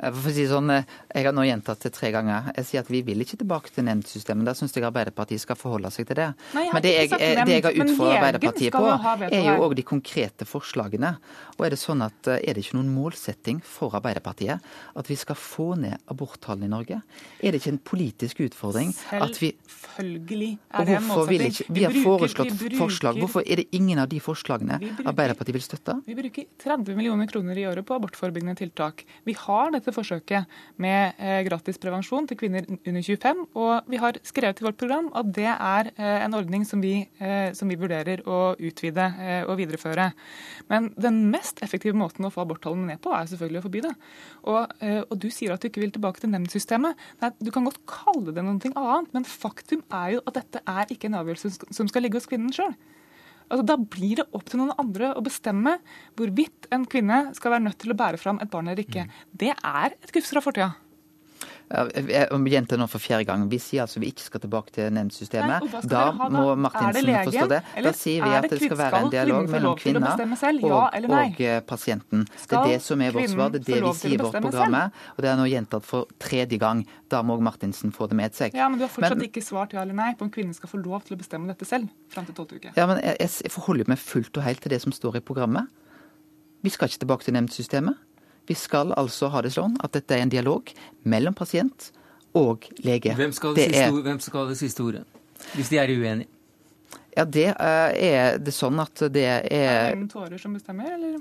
Eh, 0.00 0.10
for 0.12 0.30
å 0.30 0.32
si 0.32 0.44
sånn, 0.46 0.70
eh, 0.70 0.84
Jeg 1.14 1.24
har 1.24 1.32
nå 1.32 1.42
gjentatt 1.42 1.80
det 1.80 1.92
tre 1.92 2.10
ganger. 2.12 2.52
Jeg 2.56 2.64
sier 2.66 2.80
at 2.80 2.88
vi 2.88 3.00
vil 3.02 3.18
ikke 3.24 3.38
tilbake 3.38 3.70
til 3.74 3.84
nemndsystemet. 3.84 4.44
Da 4.44 4.52
syns 4.54 4.72
jeg 4.74 4.84
Arbeiderpartiet 4.84 5.40
skal 5.40 5.56
forholde 5.56 5.90
seg 5.90 6.06
til 6.06 6.16
det. 6.16 6.34
Nei, 6.54 6.64
jeg 6.66 6.72
men 6.72 6.82
det 6.82 6.92
jeg, 6.94 7.08
sagt 7.10 7.20
det 7.20 7.48
jeg 7.48 7.62
har 7.64 7.72
utfordret 7.72 8.18
Arbeiderpartiet 8.18 8.72
på, 8.72 9.32
er 9.32 9.42
jo 9.56 9.62
òg 9.66 9.74
de 9.74 9.82
konkrete 9.82 10.44
forslagene. 10.46 11.16
Og 11.58 11.66
Er 11.66 11.70
det 11.70 11.78
sånn 11.78 12.02
at 12.04 12.28
eh, 12.28 12.38
er 12.46 12.54
det 12.54 12.64
ikke 12.64 12.78
noen 12.78 12.94
målsetting 12.94 13.62
for 13.64 13.90
Arbeiderpartiet 13.98 14.60
at 14.94 15.06
vi 15.08 15.16
skal 15.16 15.34
få 15.34 15.76
ned 15.78 15.98
aborttallene 16.08 16.64
i 16.64 16.68
Norge? 16.68 17.02
Er 17.42 17.50
det 17.52 17.60
ikke 17.62 17.72
en 17.74 17.78
politisk 17.82 18.38
utfordring 18.46 18.94
at 19.12 19.36
vi 19.42 19.54
Selvfølgelig 19.68 20.58
er 20.72 20.84
det 20.84 20.94
en 20.96 21.02
målsetting. 21.08 21.50
ikke, 21.52 21.74
Vi 21.74 21.82
har 21.84 21.92
bruker- 21.92 22.04
foreslått 22.04 22.52
vi 22.52 22.68
bruker- 22.68 22.78
forslag. 22.78 23.16
Hvorfor 23.18 23.42
er 23.46 23.56
det 23.56 23.68
ingen 23.72 23.98
av 23.98 24.08
de 24.08 24.20
forslagene 24.20 24.78
Vi 24.78 24.90
bruker- 24.90 25.08
Arbeiderpartiet 25.12 25.52
vil 25.52 25.62
støtte? 25.62 26.02
Vi 26.06 26.14
bruker 26.14 26.44
30 26.58 26.94
millioner 26.96 27.26
kroner 27.26 27.56
i 27.56 27.64
året 27.66 27.84
på 27.84 27.94
abortforebyggende 27.98 28.56
tiltak. 28.56 29.04
Vi 29.24 29.32
har 29.34 29.70
dette 29.72 29.87
forsøket 29.94 30.58
med 30.82 31.18
eh, 31.18 31.40
gratis 31.46 31.78
prevensjon 31.80 32.26
til 32.28 32.38
kvinner 32.40 32.66
under 32.68 33.04
25, 33.04 33.44
og 33.58 33.88
vi 33.90 34.00
har 34.02 34.18
skrevet 34.26 34.60
i 34.60 34.66
vårt 34.66 34.78
program 34.80 35.10
at 35.18 35.30
det 35.36 35.48
er 35.50 35.90
eh, 35.94 36.24
en 36.24 36.36
ordning 36.38 36.66
som 36.68 36.82
vi, 36.84 37.00
eh, 37.20 37.50
som 37.56 37.70
vi 37.70 37.78
vurderer 37.80 38.24
å 38.28 38.54
utvide 38.54 39.06
og 39.48 39.56
videreføre. 39.58 40.10
Men 40.70 40.90
den 41.00 41.20
mest 41.32 41.62
effektive 41.64 41.96
måten 41.98 42.26
å 42.26 42.32
få 42.32 42.44
aborttallene 42.44 42.94
ned 42.94 43.02
på, 43.04 43.12
er 43.14 43.28
selvfølgelig 43.30 43.60
å 43.60 43.66
forby 43.66 43.82
det. 43.84 43.94
Og, 44.50 44.74
og 45.08 45.14
du 45.20 45.28
sier 45.32 45.54
at 45.54 45.62
du 45.62 45.68
ikke 45.68 45.82
vil 45.82 45.92
tilbake 45.94 46.22
til 46.22 46.32
nemndsystemet. 46.32 46.98
Nei, 47.22 47.32
du 47.42 47.50
kan 47.54 47.66
godt 47.66 47.80
kalle 47.88 48.34
det 48.34 48.44
noe 48.44 48.58
annet, 48.58 49.10
men 49.14 49.28
faktum 49.28 49.84
er 49.94 50.16
jo 50.16 50.22
at 50.28 50.38
dette 50.40 50.62
er 50.68 50.94
ikke 50.94 51.10
en 51.10 51.20
avgjørelse 51.20 51.74
som 51.74 51.90
skal 51.90 52.06
ligge 52.06 52.20
hos 52.20 52.28
kvinnen 52.30 52.54
sjøl. 52.54 52.74
Altså, 53.48 53.64
da 53.64 53.78
blir 53.80 54.20
det 54.20 54.28
opp 54.36 54.48
til 54.48 54.60
noen 54.60 54.74
andre 54.80 55.14
å 55.16 55.22
bestemme 55.24 55.78
hvorvidt 56.18 56.68
en 56.74 56.84
kvinne 56.90 57.22
skal 57.36 57.56
være 57.56 57.66
nødt 57.68 57.80
til 57.80 57.94
å 57.94 57.98
bære 57.98 58.20
fram 58.20 58.40
et 58.44 58.52
barn 58.52 58.68
eller 58.68 58.84
ikke. 58.84 59.08
Det 59.32 59.54
er 59.56 59.96
et 59.96 60.12
gufs 60.14 60.34
fra 60.34 60.44
fortida. 60.44 60.68
Ja, 60.76 60.87
jeg 61.68 62.28
gjentar 62.48 62.80
nå 62.80 62.86
for 62.88 63.02
fjerde 63.02 63.26
gang. 63.28 63.44
Vi 63.50 63.58
sier 63.60 63.84
altså 63.84 64.00
vi 64.00 64.08
ikke 64.12 64.24
skal 64.24 64.40
tilbake 64.40 64.72
til 64.72 64.92
nemndsystemet. 64.96 65.66
Da 65.84 66.04
da? 66.16 66.28
må 66.32 66.54
Martinsen 66.56 67.04
legen, 67.04 67.28
forstå 67.28 67.48
det. 67.52 67.60
Da 67.84 67.92
sier 67.96 68.24
vi 68.24 68.36
at 68.38 68.48
det 68.48 68.60
skal 68.62 68.80
være 68.80 69.02
en 69.02 69.10
dialog 69.12 69.50
mellom 69.52 69.76
kvinna 69.76 70.14
og, 70.16 70.96
og 71.12 71.42
eh, 71.44 71.60
pasienten. 71.68 72.24
Det 72.24 72.56
er 72.56 72.72
det 72.72 72.78
som 72.84 73.04
er 73.04 73.12
vårt 73.12 73.34
svar. 73.34 73.52
Det 73.52 73.60
er 73.60 73.68
det 73.68 73.82
vi 73.84 73.92
sier 74.00 74.16
i 74.16 74.20
vårt 74.22 74.40
program. 74.40 74.78
Og 75.16 75.24
det 75.24 75.32
er 75.32 75.38
nå 75.40 75.48
gjentatt 75.50 75.88
for 75.88 76.08
tredje 76.22 76.60
gang. 76.60 76.84
Da 77.12 77.20
må 77.26 77.36
Martinsen 77.44 77.92
få 77.92 78.08
det 78.08 78.16
med 78.16 78.36
seg. 78.36 78.56
Ja, 78.56 78.70
men 78.72 78.80
du 78.80 78.86
har 78.86 78.92
fortsatt 78.92 79.18
Men- 79.18 79.28
ikke 79.28 79.44
svart 79.44 79.76
ja 79.76 79.84
eller 79.84 79.96
nei 79.96 80.14
på 80.16 80.24
om 80.24 80.32
kvinnen 80.32 80.56
skal 80.56 80.72
få 80.72 80.80
lov 80.80 81.04
til 81.04 81.16
å 81.16 81.20
bestemme 81.20 81.52
dette 81.52 81.68
selv 81.68 81.92
fram 82.08 82.24
til 82.24 82.34
tolvte 82.34 82.56
uke. 82.56 82.72
Ja, 82.76 82.88
men 82.88 83.00
jeg, 83.04 83.16
jeg 83.20 83.52
forholder 83.52 83.88
meg 83.92 84.00
fullt 84.00 84.36
og 84.40 84.44
helt 84.48 84.64
til 84.64 84.72
det 84.72 84.80
som 84.82 84.92
står 84.92 85.20
i 85.20 85.24
programmet. 85.24 85.68
Vi 86.64 86.72
skal 86.72 86.88
ikke 86.88 87.04
tilbake 87.04 87.28
til 87.28 87.36
nemndsystemet. 87.36 88.07
Vi 88.48 88.54
skal 88.56 88.92
altså 88.96 89.28
ha 89.34 89.42
det 89.44 89.52
sånn 89.52 89.76
at 89.84 89.92
dette 89.92 90.16
er 90.16 90.24
en 90.24 90.32
dialog 90.32 90.70
mellom 91.04 91.34
pasient 91.36 91.90
og 92.38 92.64
lege. 92.84 93.14
Hvem 93.18 93.32
skal 93.36 93.54
det, 93.54 93.66
Det 93.68 93.74
siste, 93.74 93.84
er- 93.86 93.92
ord- 93.92 94.02
hvem 94.08 94.20
skal 94.24 94.40
ha 94.44 94.48
det 94.50 94.58
siste 94.58 94.80
ordet? 94.84 95.04
Hvis 95.54 95.68
de 95.70 95.78
er 95.78 95.88
uenige. 95.92 96.28
Ja, 97.16 97.24
det 97.24 97.48
eh, 97.48 98.14
er 98.14 98.38
det 98.38 98.52
sånn 98.54 98.78
at 98.80 98.94
det 99.12 99.24
Er 99.24 99.42
er 99.50 99.94
det 99.96 100.10
Tårer 100.12 100.38
som 100.38 100.54
bestemmer, 100.54 100.86
eller? 100.94 101.18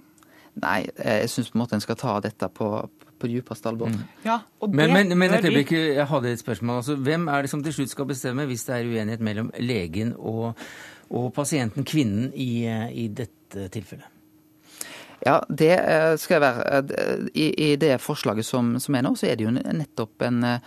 Nei, 0.62 0.88
eh, 0.98 1.20
jeg 1.24 1.30
syns 1.30 1.50
på 1.52 1.58
en 1.58 1.62
måte 1.66 1.74
en 1.78 1.82
skal 1.82 1.96
ta 1.96 2.20
dette 2.22 2.48
på, 2.54 2.68
på 3.20 3.28
dypeste 3.30 3.66
alvor. 3.70 3.92
Ja, 4.26 4.40
og 4.62 4.74
Men, 4.74 4.90
det 4.90 4.94
men, 5.08 5.18
men 5.18 5.34
et 5.34 5.46
øyeblikk, 5.46 5.72
jeg 5.72 6.06
hadde 6.08 6.32
et 6.32 6.40
spørsmål. 6.40 6.78
Altså, 6.82 6.96
hvem 6.96 7.28
er 7.28 7.42
det 7.42 7.50
som 7.50 7.64
til 7.64 7.74
slutt 7.74 7.90
skal 7.90 8.06
bestemme 8.06 8.46
hvis 8.46 8.66
det 8.66 8.76
er 8.76 8.86
uenighet 8.90 9.20
mellom 9.22 9.52
legen 9.60 10.14
og, 10.18 10.56
og 11.10 11.34
pasienten, 11.34 11.84
kvinnen, 11.86 12.32
i, 12.36 12.66
eh, 12.66 12.90
i 12.94 13.08
dette 13.08 13.68
tilfellet? 13.74 14.06
Ja, 15.28 15.38
det 15.50 15.74
skal 16.22 16.38
jeg 16.38 16.44
være 16.46 16.82
eh, 16.96 17.30
I, 17.36 17.48
i 17.68 17.70
det 17.80 17.98
forslaget 18.04 18.48
som, 18.48 18.76
som 18.80 18.96
er 18.96 19.04
nå, 19.06 19.14
så 19.20 19.28
er 19.30 19.40
det 19.40 19.48
jo 19.48 19.54
nettopp 19.54 20.24
en, 20.28 20.44
eh, 20.48 20.60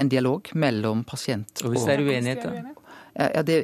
en 0.00 0.10
dialog 0.12 0.50
mellom 0.60 1.04
pasient 1.08 1.64
Og 1.64 1.72
hvis 1.72 1.86
det 1.88 1.96
er 1.96 2.04
uenighet, 2.04 2.44
da? 2.44 2.80
Ja, 3.14 3.44
det, 3.46 3.56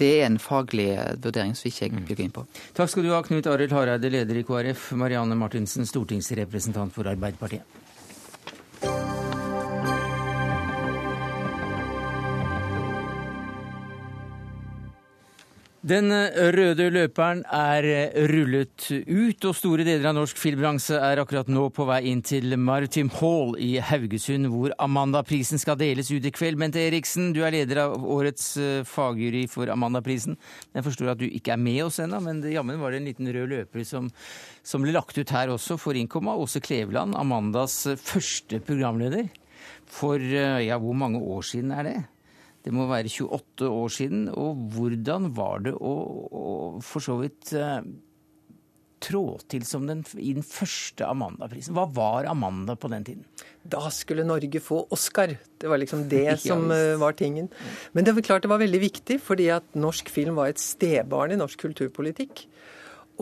det 0.00 0.10
er 0.16 0.30
en 0.30 0.38
faglig 0.40 0.88
vurdering 1.20 1.52
som 1.58 1.68
ikke 1.68 1.82
jeg 1.84 1.92
vil 1.92 2.16
gå 2.16 2.24
inn 2.24 2.32
på. 2.32 2.46
Takk 2.72 2.88
skal 2.88 3.04
du 3.04 3.10
ha, 3.12 3.20
Knut 3.26 3.48
Arild 3.52 3.74
Hareide, 3.76 4.08
leder 4.08 4.38
i 4.40 4.44
KrF, 4.48 4.94
Marianne 4.96 5.36
Martinsen, 5.36 5.84
stortingsrepresentant 5.84 6.94
for 6.94 7.12
Arbeiderpartiet. 7.12 7.83
Den 15.84 16.08
røde 16.08 16.86
løperen 16.88 17.42
er 17.52 17.84
rullet 18.30 18.86
ut, 19.04 19.44
og 19.44 19.52
store 19.52 19.84
deler 19.84 20.06
av 20.08 20.14
norsk 20.16 20.38
filmbransje 20.40 20.96
er 20.96 21.20
akkurat 21.20 21.50
nå 21.52 21.66
på 21.76 21.84
vei 21.84 21.98
inn 22.08 22.22
til 22.24 22.54
Maritim 22.56 23.10
Hall 23.18 23.52
i 23.60 23.74
Haugesund, 23.84 24.48
hvor 24.48 24.72
Amandaprisen 24.80 25.60
skal 25.60 25.76
deles 25.76 26.08
ut 26.08 26.24
i 26.24 26.32
kveld. 26.32 26.56
Bente 26.62 26.80
Eriksen, 26.80 27.34
du 27.36 27.42
er 27.44 27.52
leder 27.52 27.82
av 27.82 27.98
årets 28.00 28.46
eh, 28.56 28.78
fagjury 28.88 29.42
for 29.52 29.68
Amandaprisen. 29.74 30.38
Jeg 30.72 30.86
forstår 30.88 31.12
at 31.12 31.20
du 31.20 31.26
ikke 31.28 31.52
er 31.52 31.60
med 31.60 31.82
oss 31.84 32.00
ennå, 32.00 32.22
men 32.24 32.40
jammen 32.48 32.80
var 32.80 32.96
det 32.96 33.02
en 33.02 33.10
liten 33.10 33.28
rød 33.36 33.52
løper 33.52 33.84
som, 33.84 34.08
som 34.64 34.88
ble 34.88 34.96
lagt 34.96 35.20
ut 35.20 35.36
her 35.36 35.52
også, 35.52 35.76
for 35.76 36.00
innkomma. 36.00 36.38
Åse 36.40 36.64
Kleveland, 36.64 37.12
Amandas 37.20 37.82
eh, 37.92 38.00
første 38.00 38.64
programleder. 38.64 39.28
For 39.84 40.16
eh, 40.16 40.64
ja, 40.64 40.80
hvor 40.80 40.96
mange 40.96 41.20
år 41.20 41.44
siden 41.44 41.76
er 41.76 41.90
det? 41.92 41.98
Det 42.64 42.72
må 42.72 42.88
være 42.88 43.12
28 43.12 43.68
år 43.68 43.92
siden. 43.92 44.26
Og 44.32 44.64
hvordan 44.74 45.30
var 45.36 45.64
det 45.66 45.74
å, 45.76 45.92
å 45.92 46.44
for 46.84 47.04
så 47.04 47.18
vidt 47.20 47.52
eh, 47.58 47.84
trå 49.04 49.24
til 49.52 49.66
som 49.68 49.84
den, 49.88 50.00
i 50.16 50.32
den 50.36 50.46
første 50.46 51.04
Amanda-prisen? 51.06 51.76
Hva 51.76 51.84
var 51.92 52.28
Amanda 52.30 52.76
på 52.80 52.88
den 52.92 53.04
tiden? 53.04 53.26
Da 53.60 53.82
skulle 53.92 54.24
Norge 54.26 54.62
få 54.64 54.82
Oscar. 54.94 55.36
Det 55.60 55.68
var 55.70 55.80
liksom 55.82 56.06
det 56.08 56.24
Ja, 56.30 56.38
som 56.40 56.70
eh, 56.72 56.94
var 57.00 57.16
tingen. 57.18 57.50
Men 57.92 58.08
det 58.08 58.16
var 58.16 58.28
klart 58.30 58.46
det 58.46 58.52
var 58.52 58.62
veldig 58.64 58.80
viktig, 58.86 59.20
fordi 59.24 59.50
at 59.52 59.76
norsk 59.76 60.08
film 60.12 60.40
var 60.40 60.52
et 60.52 60.62
stebarn 60.62 61.36
i 61.36 61.40
norsk 61.40 61.60
kulturpolitikk. 61.66 62.46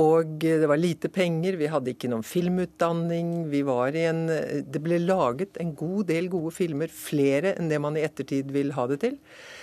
Og 0.01 0.39
det 0.41 0.65
var 0.65 0.81
lite 0.81 1.11
penger, 1.13 1.59
vi 1.61 1.69
hadde 1.69 1.93
ikke 1.93 2.09
noen 2.09 2.25
filmutdanning. 2.25 3.51
Vi 3.53 3.61
var 3.67 3.93
i 3.93 4.07
en 4.09 4.23
Det 4.25 4.81
ble 4.81 4.97
laget 5.03 5.59
en 5.61 5.75
god 5.77 6.07
del 6.09 6.31
gode 6.33 6.55
filmer, 6.57 6.89
flere 6.89 7.53
enn 7.59 7.69
det 7.69 7.81
man 7.83 7.99
i 8.01 8.07
ettertid 8.07 8.55
vil 8.55 8.73
ha 8.73 8.87
det 8.89 9.03
til. 9.05 9.19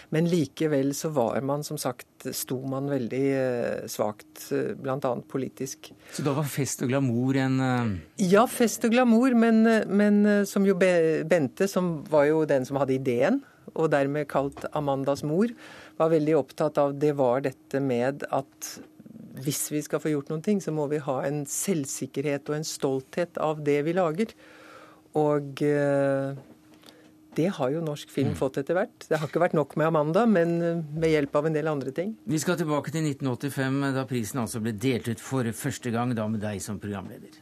Men 0.10 0.26
likevel 0.30 0.94
så 0.98 1.12
var 1.14 1.42
man, 1.46 1.64
som 1.64 1.78
sagt, 1.78 2.26
sto 2.34 2.58
man 2.68 2.90
veldig 2.90 3.26
eh, 3.38 3.88
svakt, 3.90 4.48
eh, 4.56 4.74
bl.a. 4.74 5.12
politisk. 5.30 5.92
Så 6.14 6.26
da 6.26 6.34
var 6.34 6.50
fest 6.50 6.82
og 6.82 6.90
glamour 6.90 7.38
en 7.38 7.60
eh, 7.62 7.92
Ja, 8.32 8.48
fest 8.50 8.88
og 8.88 8.96
glamour, 8.96 9.38
men, 9.38 9.62
men 9.86 10.24
som 10.50 10.66
jo 10.66 10.76
Bente, 10.80 11.68
som 11.70 12.00
var 12.10 12.26
jo 12.32 12.42
den 12.50 12.66
som 12.66 12.82
hadde 12.82 12.98
ideen, 12.98 13.42
og 13.76 13.92
dermed 13.94 14.26
kalt 14.32 14.66
Amandas 14.74 15.22
mor, 15.22 15.54
var 16.00 16.10
veldig 16.10 16.38
opptatt 16.40 16.80
av 16.82 16.96
det 16.98 17.14
var 17.20 17.44
dette 17.46 17.82
med 17.84 18.26
at 18.34 18.70
hvis 19.44 19.68
vi 19.72 19.82
skal 19.86 20.02
få 20.02 20.14
gjort 20.14 20.32
noen 20.32 20.44
ting, 20.46 20.62
så 20.62 20.74
må 20.76 20.88
vi 20.92 21.02
ha 21.04 21.20
en 21.28 21.44
selvsikkerhet 21.50 22.50
og 22.50 22.60
en 22.60 22.68
stolthet 22.68 23.40
av 23.42 23.62
det 23.66 23.82
vi 23.88 23.96
lager. 23.98 24.34
Og 25.20 25.62
eh, 25.66 26.40
det 27.38 27.50
har 27.56 27.74
jo 27.74 27.82
norsk 27.86 28.10
film 28.12 28.34
fått 28.38 28.60
etter 28.62 28.78
hvert. 28.78 29.06
Det 29.08 29.18
har 29.20 29.30
ikke 29.30 29.42
vært 29.42 29.58
nok 29.58 29.76
med 29.80 29.90
Amanda, 29.90 30.26
men 30.30 30.56
eh, 30.62 30.82
med 31.02 31.14
hjelp 31.14 31.38
av 31.40 31.50
en 31.50 31.56
del 31.56 31.70
andre 31.72 31.94
ting. 31.96 32.16
Vi 32.30 32.40
skal 32.42 32.58
tilbake 32.60 32.94
til 32.94 33.06
1985, 33.06 33.78
da 33.96 34.06
prisen 34.10 34.42
altså 34.44 34.62
ble 34.64 34.74
delt 34.76 35.10
ut 35.12 35.24
for 35.24 35.48
første 35.56 35.94
gang, 35.94 36.16
da 36.18 36.28
med 36.30 36.44
deg 36.44 36.62
som 36.64 36.82
programleder. 36.82 37.38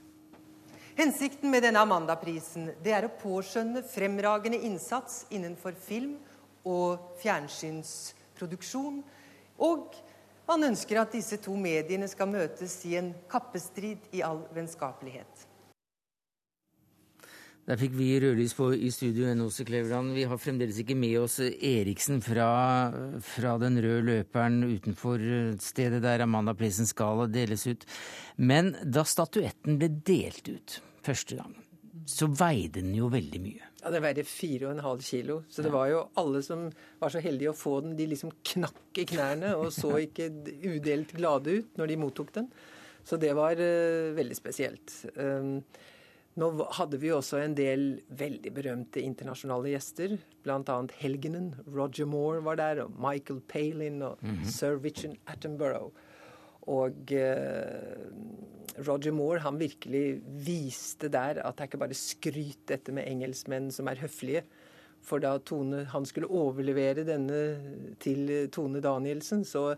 Hensikten 0.98 1.52
med 1.54 1.62
denne 1.62 1.84
Amanda-prisen 1.86 2.72
det 2.82 2.94
er 2.98 3.06
å 3.06 3.14
påskjønne 3.22 3.84
fremragende 3.86 4.58
innsats 4.66 5.28
innenfor 5.30 5.76
film 5.78 6.16
og 6.66 7.20
fjernsynsproduksjon. 7.22 9.04
Og 9.62 9.94
man 10.48 10.70
ønsker 10.72 11.02
at 11.02 11.14
disse 11.16 11.40
to 11.44 11.56
mediene 11.60 12.08
skal 12.10 12.32
møtes 12.32 12.80
i 12.88 12.96
en 13.00 13.12
kappestrid 13.32 14.10
i 14.16 14.24
all 14.26 14.46
vennskapelighet. 14.56 15.48
Der 17.68 17.76
fikk 17.76 17.98
vi 18.00 18.14
rødlys 18.24 18.54
på 18.56 18.70
i 18.72 18.88
studio 18.96 19.28
NOC 19.36 19.58
Kleveland. 19.68 20.14
Vi 20.16 20.24
har 20.24 20.40
fremdeles 20.40 20.78
ikke 20.80 20.96
med 20.96 21.18
oss 21.20 21.42
Eriksen 21.44 22.22
fra, 22.24 22.48
fra 23.20 23.58
den 23.60 23.82
røde 23.84 24.06
løperen 24.08 24.62
utenfor 24.64 25.20
stedet 25.60 26.00
der 26.06 26.24
Amandaprisen 26.24 26.88
skal 26.88 27.26
deles 27.28 27.68
ut. 27.68 27.84
Men 28.40 28.72
da 28.88 29.04
statuetten 29.04 29.82
ble 29.82 29.92
delt 30.08 30.48
ut 30.48 30.78
første 31.04 31.42
gang, 31.42 31.58
så 32.08 32.32
veide 32.32 32.80
den 32.80 32.96
jo 32.96 33.12
veldig 33.12 33.44
mye. 33.44 33.68
Ja, 33.88 33.92
Det 33.96 34.02
veide 34.04 34.24
4,5 34.28 35.02
kilo. 35.08 35.38
Så 35.48 35.64
det 35.64 35.72
var 35.72 35.88
jo 35.88 36.02
alle 36.20 36.42
som 36.44 36.66
var 37.00 37.14
så 37.14 37.22
heldige 37.24 37.54
å 37.54 37.56
få 37.56 37.78
den, 37.86 37.96
de 37.96 38.08
liksom 38.12 38.34
knakk 38.52 39.00
i 39.00 39.06
knærne 39.08 39.54
og 39.56 39.70
så 39.72 39.94
ikke 40.06 40.28
udelt 40.68 41.14
glade 41.16 41.62
ut 41.62 41.78
når 41.80 41.88
de 41.94 41.98
mottok 42.04 42.34
den. 42.36 42.50
Så 43.08 43.16
det 43.22 43.32
var 43.38 43.56
uh, 43.56 44.12
veldig 44.18 44.36
spesielt. 44.36 44.92
Um, 45.16 45.62
nå 46.38 46.50
hadde 46.78 47.00
vi 47.02 47.10
også 47.16 47.40
en 47.42 47.56
del 47.58 48.02
veldig 48.14 48.52
berømte 48.54 49.02
internasjonale 49.02 49.72
gjester. 49.72 50.18
Annet 50.48 50.92
Helgenen. 51.00 51.54
Roger 51.72 52.06
Moore 52.06 52.44
var 52.44 52.60
der, 52.60 52.84
og 52.84 52.92
Michael 53.00 53.40
Palin 53.48 54.02
og 54.04 54.20
Mhm. 54.22 54.44
sir 54.46 54.78
Richard 54.84 55.16
Attenborough. 55.26 55.92
Og 56.74 57.14
eh, 57.16 58.08
Roger 58.86 59.16
Moore 59.16 59.44
han 59.46 59.60
virkelig 59.60 60.20
viste 60.46 61.10
der 61.14 61.42
at 61.44 61.58
det 61.58 61.66
er 61.66 61.72
ikke 61.72 61.84
bare 61.86 61.98
skryt 61.98 62.66
dette 62.70 62.96
med 62.96 63.08
engelskmenn 63.10 63.72
som 63.74 63.90
er 63.90 64.02
høflige. 64.04 64.44
For 65.08 65.24
da 65.24 65.38
Tone, 65.40 65.86
han 65.94 66.06
skulle 66.06 66.28
overlevere 66.28 67.06
denne 67.08 67.40
til 68.04 68.50
Tone 68.52 68.82
Danielsen, 68.84 69.46
så 69.48 69.72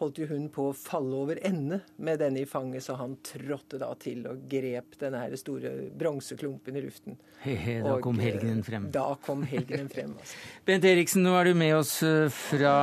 holdt 0.00 0.18
jo 0.20 0.26
hun 0.28 0.48
på 0.52 0.68
å 0.70 0.74
falle 0.76 1.16
over 1.16 1.38
ende 1.46 1.80
med 2.04 2.20
denne 2.20 2.42
i 2.42 2.48
fanget, 2.48 2.84
så 2.84 2.98
han 3.00 3.16
trådte 3.24 3.80
da 3.80 3.88
til 4.00 4.26
og 4.28 4.44
grep 4.50 4.98
denne 5.00 5.22
her 5.24 5.36
store 5.40 5.72
bronseklumpen 5.96 6.76
i 6.76 6.84
luften. 6.84 7.16
He-he, 7.44 7.78
da 7.84 7.96
kom 8.04 8.20
eh, 8.20 8.28
helgenen 8.28 8.62
frem. 8.66 8.90
Da 8.92 9.08
kom 9.24 9.46
helgenen 9.48 9.88
frem, 9.92 10.12
altså. 10.20 10.42
Bent 10.68 10.88
Eriksen, 10.88 11.24
nå 11.24 11.36
er 11.40 11.48
du 11.48 11.56
med 11.56 11.78
oss 11.78 11.96
eh, 12.04 12.26
fra 12.32 12.74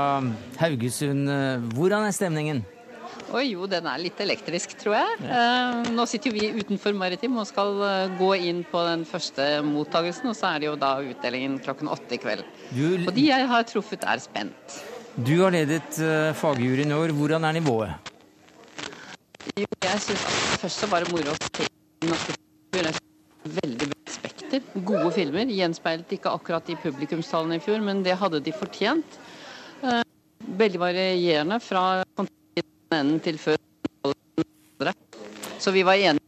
Haugesund. 0.62 1.30
Eh, 1.30 1.74
hvordan 1.78 2.10
er 2.10 2.18
stemningen? 2.18 2.66
Oi, 3.34 3.48
jo, 3.56 3.66
den 3.70 3.88
er 3.90 3.98
litt 4.02 4.20
elektrisk, 4.22 4.76
tror 4.82 4.94
jeg. 5.00 5.14
Ja. 5.26 5.82
nå 5.96 6.04
sitter 6.10 6.30
jo 6.30 6.36
vi 6.38 6.62
utenfor 6.62 6.94
Maritim 6.98 7.38
og 7.42 7.48
skal 7.50 7.80
eh, 7.88 8.16
gå 8.20 8.30
inn 8.50 8.62
på 8.70 8.82
den 8.86 9.06
første 9.10 9.48
mottagelsen, 9.66 10.30
og 10.30 10.38
så 10.38 10.52
er 10.54 10.62
det 10.62 10.68
jo 10.70 10.76
da 10.82 10.92
utdelingen 11.02 11.56
klokken 11.64 11.90
åtte 11.90 12.14
i 12.18 12.22
kveld. 12.22 12.44
Du, 12.76 12.84
Og 13.08 13.12
de 13.16 13.26
jeg 13.30 13.48
har 13.50 13.66
truffet, 13.70 14.06
er 14.06 14.22
spent. 14.22 14.78
du 15.18 15.34
har 15.44 15.54
ledet 15.54 15.98
uh, 16.02 16.34
fagjuryen 16.38 16.94
i 16.94 16.98
år. 16.98 17.14
Hvordan 17.18 17.44
er 17.50 17.58
nivået? 17.58 18.12
Jo, 19.60 19.68
jeg 19.84 20.00
syns 20.02 20.24
først 20.62 20.80
så 20.86 20.88
var 20.90 21.04
det 21.04 21.12
moro 21.14 21.34
å 21.34 21.38
se 21.58 21.68
norske 22.10 22.34
filmer. 22.74 23.02
Veldig 23.44 23.90
bredt 23.92 24.14
spekter. 24.14 24.62
Gode 24.88 25.10
filmer. 25.18 25.50
Gjenspeilet 25.52 26.14
ikke 26.16 26.32
akkurat 26.32 26.70
i 26.72 26.78
publikumstallene 26.80 27.58
i 27.60 27.64
fjor, 27.66 27.82
men 27.84 28.02
det 28.06 28.16
hadde 28.22 28.40
de 28.46 28.54
fortjent. 28.56 29.18
Eh, 29.84 30.02
Veldig 30.44 30.80
varierende 30.82 31.56
fra 31.64 31.84
enden 33.00 33.20
til 33.24 33.38
før. 33.42 33.58
Så 35.60 35.72
vi 35.72 35.84
var 35.88 35.94
enige. 35.96 36.20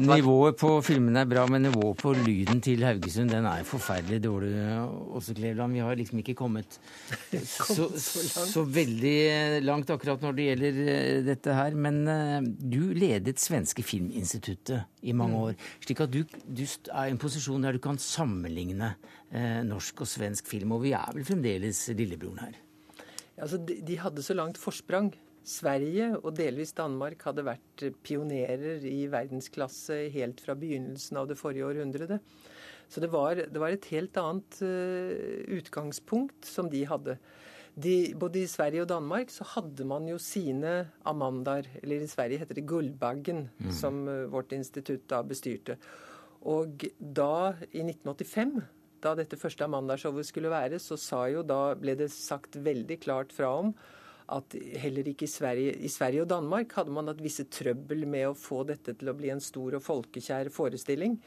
Nivået 0.00 0.56
på 0.58 0.68
filmene 0.82 1.20
er 1.22 1.28
bra, 1.28 1.42
men 1.46 1.62
nivået 1.68 1.98
på 2.00 2.14
lyden 2.16 2.58
til 2.64 2.80
Haugesund 2.82 3.30
den 3.30 3.44
er 3.46 3.62
forferdelig 3.68 4.22
dårlig. 4.24 4.54
Også 5.14 5.34
Kleveland. 5.36 5.72
Vi 5.76 5.82
har 5.84 5.94
liksom 5.94 6.18
ikke 6.18 6.34
kommet 6.34 6.78
så, 7.44 7.90
så 7.94 8.64
veldig 8.64 9.60
langt 9.62 9.90
akkurat 9.94 10.24
når 10.24 10.32
det 10.38 10.46
gjelder 10.48 10.80
eh, 10.88 11.20
dette 11.28 11.54
her. 11.54 11.76
Men 11.78 12.00
eh, 12.10 12.40
du 12.42 12.94
ledet 12.96 13.38
Svenske 13.42 13.84
Filminstituttet 13.86 14.88
i 15.02 15.12
mange 15.12 15.36
Mm. 15.36 15.42
år. 15.50 15.54
Slik 15.84 16.00
at 16.06 16.10
du, 16.14 16.22
du 16.48 16.64
er 16.64 17.04
i 17.06 17.12
en 17.14 17.20
posisjon 17.20 17.62
der 17.62 17.76
du 17.76 17.82
kan 17.84 17.98
sammenligne 18.00 18.94
eh, 19.30 19.60
norsk 19.68 20.00
og 20.00 20.10
svensk 20.10 20.48
film. 20.50 20.72
Og 20.74 20.82
vi 20.88 20.94
er 20.96 21.12
vel 21.14 21.28
fremdeles 21.28 21.84
lillebroren 21.94 22.38
her. 22.48 22.58
Altså, 23.38 23.58
de, 23.68 23.78
de 23.86 23.98
hadde 24.00 24.22
så 24.22 24.34
langt 24.34 24.58
forsprang. 24.58 25.12
Sverige 25.44 26.14
og 26.22 26.32
delvis 26.38 26.72
Danmark 26.76 27.22
hadde 27.28 27.44
vært 27.44 27.84
pionerer 28.06 28.84
i 28.88 29.04
verdensklasse 29.12 30.06
helt 30.14 30.40
fra 30.40 30.56
begynnelsen 30.56 31.18
av 31.20 31.28
det 31.28 31.36
forrige 31.36 31.66
århundret. 31.68 32.16
Så 32.88 33.00
det 33.02 33.10
var, 33.12 33.36
det 33.36 33.60
var 33.60 33.74
et 33.74 33.88
helt 33.92 34.16
annet 34.20 34.60
eh, 34.64 35.44
utgangspunkt 35.58 36.48
som 36.48 36.70
de 36.72 36.84
hadde. 36.88 37.18
De, 37.74 38.14
både 38.14 38.44
i 38.44 38.48
Sverige 38.48 38.84
og 38.84 38.90
Danmark 38.92 39.32
så 39.34 39.44
hadde 39.56 39.84
man 39.88 40.06
jo 40.06 40.16
sine 40.22 40.76
Amandaer, 41.10 41.66
eller 41.82 42.04
i 42.04 42.10
Sverige 42.10 42.38
heter 42.44 42.60
det 42.60 42.68
Gullbaggen, 42.70 43.48
Mm. 43.58 43.72
som 43.72 44.04
eh, 44.08 44.24
vårt 44.30 44.52
institutt 44.52 45.08
da 45.10 45.22
bestyrte. 45.26 45.76
Og 46.44 46.84
da, 47.00 47.54
i 47.72 47.82
1985, 47.82 48.62
da 49.04 49.14
dette 49.18 49.36
første 49.40 49.64
Amanda-showet 49.66 50.28
skulle 50.28 50.52
være, 50.52 50.78
så 50.80 50.96
sa 51.00 51.26
jo 51.32 51.42
da 51.44 51.74
ble 51.76 51.96
det 51.98 52.10
sagt 52.12 52.56
veldig 52.56 53.00
klart 53.00 53.32
fra 53.32 53.50
om 53.60 53.74
at 54.32 54.56
heller 54.80 55.08
ikke 55.10 55.26
i 55.26 55.30
Sverige, 55.30 55.74
i 55.84 55.90
Sverige 55.92 56.24
og 56.24 56.30
Danmark 56.32 56.72
hadde 56.78 56.94
man 56.94 57.10
hatt 57.10 57.20
visse 57.24 57.44
trøbbel 57.52 58.06
med 58.08 58.30
å 58.30 58.38
få 58.38 58.62
dette 58.68 58.96
til 58.96 59.10
å 59.10 59.16
bli 59.18 59.32
en 59.34 59.42
stor 59.44 59.76
og 59.76 59.84
folkekjær 59.84 60.52
forestilling, 60.54 61.18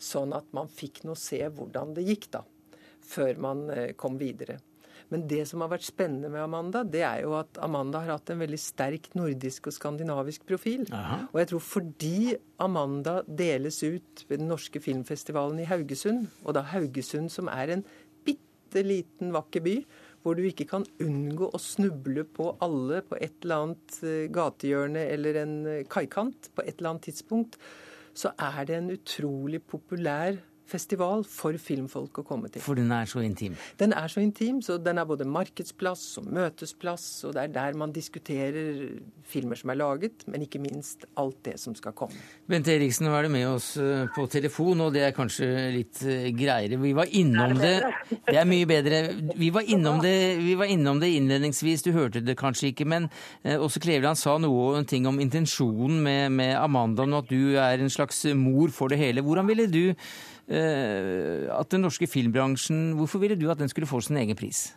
sånn 0.00 0.34
at 0.34 0.48
man 0.56 0.70
fikk 0.72 1.04
nå 1.06 1.14
se 1.18 1.42
hvordan 1.44 1.94
det 1.98 2.08
gikk, 2.08 2.30
da, 2.34 2.42
før 3.06 3.38
man 3.42 3.68
eh, 3.74 3.92
kom 3.98 4.18
videre. 4.20 4.58
Men 5.10 5.24
det 5.26 5.42
som 5.50 5.62
har 5.64 5.72
vært 5.72 5.88
spennende 5.88 6.30
med 6.30 6.42
Amanda, 6.44 6.84
det 6.86 7.02
er 7.02 7.24
jo 7.24 7.34
at 7.40 7.58
Amanda 7.64 8.02
har 8.04 8.14
hatt 8.14 8.30
en 8.30 8.42
veldig 8.44 8.60
sterk 8.62 9.08
nordisk 9.18 9.66
og 9.66 9.74
skandinavisk 9.74 10.44
profil. 10.46 10.84
Og 11.32 11.40
jeg 11.40 11.50
tror 11.50 11.64
fordi 11.66 12.18
Amanda 12.62 13.16
deles 13.26 13.80
ut 13.82 14.24
ved 14.28 14.38
den 14.38 14.50
norske 14.52 14.82
filmfestivalen 14.82 15.58
i 15.64 15.66
Haugesund, 15.66 16.28
og 16.44 16.54
da 16.54 16.62
Haugesund 16.70 17.32
som 17.34 17.50
er 17.50 17.74
en 17.74 17.84
bitte 18.26 18.84
liten 18.86 19.34
vakker 19.34 19.66
by, 19.66 19.76
hvor 20.22 20.36
du 20.36 20.44
ikke 20.44 20.66
kan 20.68 20.84
unngå 21.00 21.48
å 21.48 21.60
snuble 21.60 22.26
på 22.28 22.50
alle 22.64 23.00
på 23.06 23.16
et 23.20 23.38
eller 23.44 23.64
annet 23.64 24.00
eh, 24.04 24.26
gatehjørne 24.32 25.06
eller 25.14 25.40
en 25.42 25.54
eh, 25.68 25.86
kaikant 25.88 26.50
på 26.54 26.64
et 26.64 26.76
eller 26.76 26.92
annet 26.92 27.08
tidspunkt, 27.08 27.56
så 28.12 28.34
er 28.36 28.66
det 28.68 28.76
en 28.76 28.92
utrolig 28.92 29.62
populær 29.64 30.36
festival 30.70 31.24
for 31.28 31.56
filmfolk 31.60 32.22
å 32.22 32.26
komme 32.26 32.50
til. 32.52 32.62
For 32.64 32.78
den 32.78 32.92
er 32.94 33.08
så 33.10 33.22
intim. 33.24 33.56
Den 33.80 33.94
er 33.96 34.10
så 34.12 34.22
intim, 34.22 34.60
så 34.64 34.78
den 34.80 35.00
er 35.00 35.08
både 35.08 35.26
markedsplass 35.28 36.04
og 36.20 36.30
møtesplass, 36.30 37.06
og 37.26 37.34
det 37.36 37.46
er 37.46 37.54
der 37.54 37.78
man 37.78 37.94
diskuterer 37.94 38.86
filmer 39.30 39.58
som 39.58 39.72
er 39.72 39.80
laget, 39.80 40.24
men 40.30 40.44
ikke 40.46 40.62
minst 40.62 41.06
alt 41.20 41.38
det 41.46 41.56
som 41.62 41.74
skal 41.78 41.94
komme. 41.96 42.18
Bente 42.50 42.74
Eriksen, 42.74 43.06
nå 43.06 43.14
er 43.16 43.26
du 43.26 43.32
med 43.34 43.46
oss 43.48 43.72
eh, 43.80 44.06
på 44.14 44.26
telefon, 44.30 44.86
og 44.86 44.94
det 44.94 45.04
er 45.06 45.16
kanskje 45.16 45.50
litt 45.74 46.02
eh, 46.06 46.30
greiere. 46.36 46.80
Vi 46.80 46.94
var 46.96 47.10
innom 47.10 47.56
det 47.58 47.76
Det 48.10 48.36
er 48.38 48.48
mye 48.48 48.66
bedre. 48.68 49.00
Vi 49.38 49.50
var 49.54 49.66
innom 49.66 50.00
det, 50.02 50.14
vi 50.42 50.56
var 50.58 50.70
innom 50.70 51.00
det 51.02 51.12
innledningsvis, 51.16 51.84
du 51.86 51.92
hørte 51.96 52.22
det 52.24 52.36
kanskje 52.38 52.70
ikke, 52.72 52.86
men 52.88 53.08
eh, 53.44 53.58
også 53.58 53.82
Kleveland 53.82 54.18
sa 54.18 54.36
noe 54.42 54.74
en 54.78 54.88
ting 54.88 55.06
om 55.10 55.20
intensjonen 55.22 56.00
med, 56.04 56.34
med 56.34 56.56
Amanda, 56.58 57.06
og 57.06 57.22
at 57.24 57.30
du 57.30 57.56
er 57.60 57.80
en 57.80 57.92
slags 57.92 58.24
mor 58.36 58.72
for 58.74 58.92
det 58.92 59.00
hele. 59.00 59.24
Hvordan 59.24 59.48
ville 59.50 59.68
du 59.70 59.84
eh, 59.90 59.96
at 60.50 61.70
den 61.70 61.84
norske 61.86 62.08
filmbransjen 62.10 62.96
Hvorfor 62.98 63.20
ville 63.22 63.36
du 63.38 63.44
at 63.52 63.60
den 63.60 63.70
skulle 63.70 63.86
få 63.86 64.00
sin 64.02 64.18
egen 64.18 64.34
pris? 64.34 64.72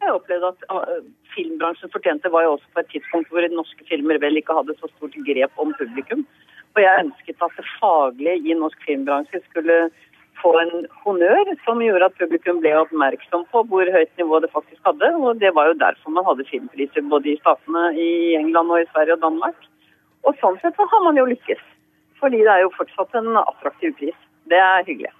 Jeg 0.00 0.14
opplevde 0.14 0.52
at 0.54 0.64
uh, 0.72 1.04
filmbransjen 1.34 1.92
fortjente 1.92 2.30
var 2.32 2.46
jo 2.46 2.54
også 2.56 2.68
på 2.72 2.82
et 2.82 2.90
tidspunkt 2.94 3.32
hvor 3.32 3.46
norske 3.52 3.86
filmer 3.90 4.20
vel 4.22 4.40
ikke 4.40 4.56
hadde 4.56 4.76
så 4.80 4.88
stort 4.94 5.16
grep 5.28 5.62
om 5.62 5.72
publikum. 5.78 6.24
Og 6.76 6.82
jeg 6.84 7.04
ønsket 7.04 7.44
at 7.46 7.56
det 7.58 7.64
faglige 7.80 8.36
i 8.52 8.58
norsk 8.60 8.84
filmbransje 8.86 9.40
skulle 9.48 9.78
få 10.42 10.52
en 10.60 10.84
honnør 11.04 11.50
som 11.64 11.80
gjorde 11.80 12.10
at 12.10 12.18
publikum 12.20 12.60
ble 12.60 12.74
oppmerksom 12.76 13.46
på 13.52 13.62
hvor 13.70 13.88
høyt 13.94 14.12
nivå 14.20 14.40
det 14.44 14.52
faktisk 14.52 14.80
hadde. 14.88 15.08
Og 15.16 15.40
det 15.40 15.54
var 15.56 15.70
jo 15.70 15.80
derfor 15.80 16.12
man 16.12 16.28
hadde 16.28 16.48
filmpriser 16.50 17.08
både 17.12 17.32
i 17.32 17.38
statene 17.40 17.86
i 17.96 18.10
England 18.40 18.74
og 18.74 18.82
i 18.82 18.90
Sverige 18.92 19.16
og 19.16 19.24
Danmark. 19.24 19.58
Og 20.28 20.36
sånn 20.42 20.60
sett 20.60 20.76
så 20.76 20.86
har 20.92 21.04
man 21.08 21.18
jo 21.18 21.26
lykkes. 21.32 21.62
Fordi 22.20 22.44
det 22.44 22.52
er 22.52 22.64
jo 22.64 22.76
fortsatt 22.76 23.16
en 23.16 23.32
attraktiv 23.40 23.96
pris. 23.98 24.20
Det 24.50 24.58
er 24.62 24.84
hyggelig. 24.86 25.12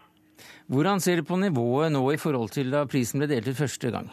Hvordan 0.67 1.01
ser 1.01 1.21
du 1.21 1.27
på 1.27 1.39
nivået 1.39 1.93
nå 1.95 2.03
i 2.13 2.19
forhold 2.19 2.51
til 2.55 2.73
da 2.75 2.87
prisen 2.91 3.23
ble 3.23 3.29
delt 3.31 3.47
ut 3.47 3.59
første 3.59 3.91
gang? 3.95 4.11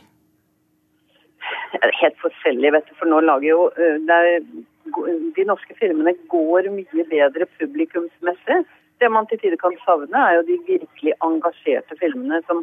Helt 2.01 2.19
forskjellig, 2.21 2.71
vet 2.75 2.87
du. 2.89 2.93
For 2.99 3.09
nå 3.09 3.23
lager 3.25 3.49
jo 3.49 3.65
er, 3.77 4.39
De 5.37 5.45
norske 5.47 5.73
filmene 5.79 6.13
går 6.29 6.69
mye 6.75 7.05
bedre 7.09 7.47
publikumsmessig. 7.57 8.59
Det 9.01 9.09
man 9.11 9.25
til 9.27 9.39
tider 9.41 9.57
kan 9.57 9.73
savne, 9.85 10.19
er 10.19 10.37
jo 10.37 10.43
de 10.49 10.59
virkelig 10.67 11.13
engasjerte 11.25 11.97
filmene 11.99 12.41
som 12.47 12.61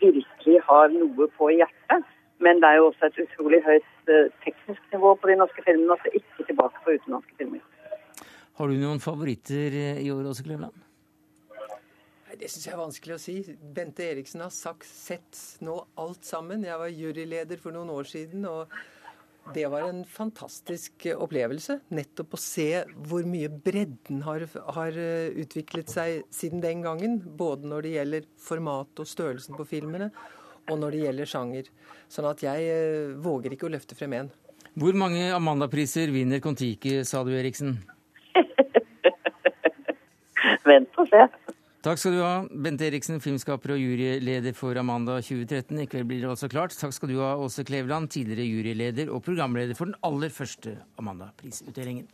virkelig 0.00 0.56
har 0.68 0.88
noe 0.94 1.28
på 1.36 1.50
hjertet. 1.52 2.06
Men 2.40 2.60
det 2.62 2.70
er 2.70 2.80
jo 2.80 2.88
også 2.90 3.10
et 3.10 3.20
utrolig 3.26 3.60
høyt 3.66 4.14
teknisk 4.44 4.82
nivå 4.94 5.14
på 5.20 5.30
de 5.30 5.38
norske 5.42 5.62
filmene. 5.66 5.98
Altså 5.98 6.14
ikke 6.14 6.48
tilbake 6.48 6.82
på 6.84 6.96
utenlandske 6.96 7.38
filmer. 7.42 7.62
Har 8.56 8.72
du 8.72 8.80
noen 8.80 9.02
favoritter 9.04 9.80
i 10.00 10.10
år 10.14 10.32
også, 10.32 10.46
Kleveland? 10.46 10.85
Det 12.36 12.50
syns 12.52 12.66
jeg 12.66 12.74
er 12.74 12.82
vanskelig 12.82 13.16
å 13.16 13.22
si. 13.22 13.38
Bente 13.76 14.04
Eriksen 14.04 14.44
har 14.44 14.52
sagt, 14.52 14.88
sett 14.88 15.40
nå 15.64 15.78
alt 16.00 16.26
sammen. 16.26 16.66
Jeg 16.66 16.80
var 16.80 16.92
juryleder 16.92 17.60
for 17.62 17.76
noen 17.76 17.92
år 17.94 18.08
siden, 18.10 18.44
og 18.50 18.72
det 19.54 19.64
var 19.72 19.86
en 19.86 20.02
fantastisk 20.10 21.06
opplevelse. 21.14 21.78
Nettopp 21.96 22.34
å 22.36 22.40
se 22.40 22.82
hvor 23.08 23.24
mye 23.28 23.48
bredden 23.48 24.24
har, 24.26 24.44
har 24.76 24.98
utviklet 25.38 25.92
seg 25.92 26.26
siden 26.34 26.64
den 26.64 26.82
gangen. 26.84 27.20
Både 27.38 27.70
når 27.70 27.86
det 27.86 27.94
gjelder 27.94 28.26
format 28.42 29.04
og 29.04 29.08
størrelsen 29.08 29.56
på 29.56 29.68
filmene, 29.70 30.10
og 30.66 30.80
når 30.82 30.96
det 30.96 31.04
gjelder 31.04 31.30
sjanger. 31.30 31.70
Sånn 32.10 32.28
at 32.28 32.42
jeg 32.44 32.70
eh, 32.70 33.14
våger 33.22 33.54
ikke 33.54 33.68
å 33.68 33.72
løfte 33.72 33.96
frem 33.98 34.16
én. 34.18 34.32
Hvor 34.76 34.96
mange 34.98 35.30
Amanda-priser 35.32 36.10
vinner 36.12 36.42
Kon-Tiki, 36.44 36.98
sa 37.08 37.22
du, 37.24 37.30
Eriksen? 37.32 37.78
Vent 40.68 40.98
og 41.00 41.08
se. 41.08 41.22
Takk 41.86 42.00
skal 42.02 42.16
du 42.16 42.18
ha, 42.18 42.30
Bente 42.50 42.82
Eriksen, 42.82 43.20
filmskaper 43.22 43.76
og 43.76 43.78
juryleder 43.78 44.56
for 44.58 44.74
Amanda 44.74 45.20
2013. 45.22 45.84
I 45.84 45.86
kveld 45.86 46.08
blir 46.10 46.24
det 46.24 46.30
også 46.32 46.48
klart. 46.50 46.72
Takk 46.74 46.90
skal 46.96 47.12
du 47.12 47.20
ha, 47.20 47.36
Åse 47.38 47.62
Kleveland, 47.62 48.10
tidligere 48.10 48.42
juryleder 48.42 49.12
og 49.14 49.20
programleder 49.22 49.78
for 49.78 49.86
den 49.86 49.94
aller 50.02 50.32
første 50.34 50.72
Amanda-prisutdelingen. 50.98 52.08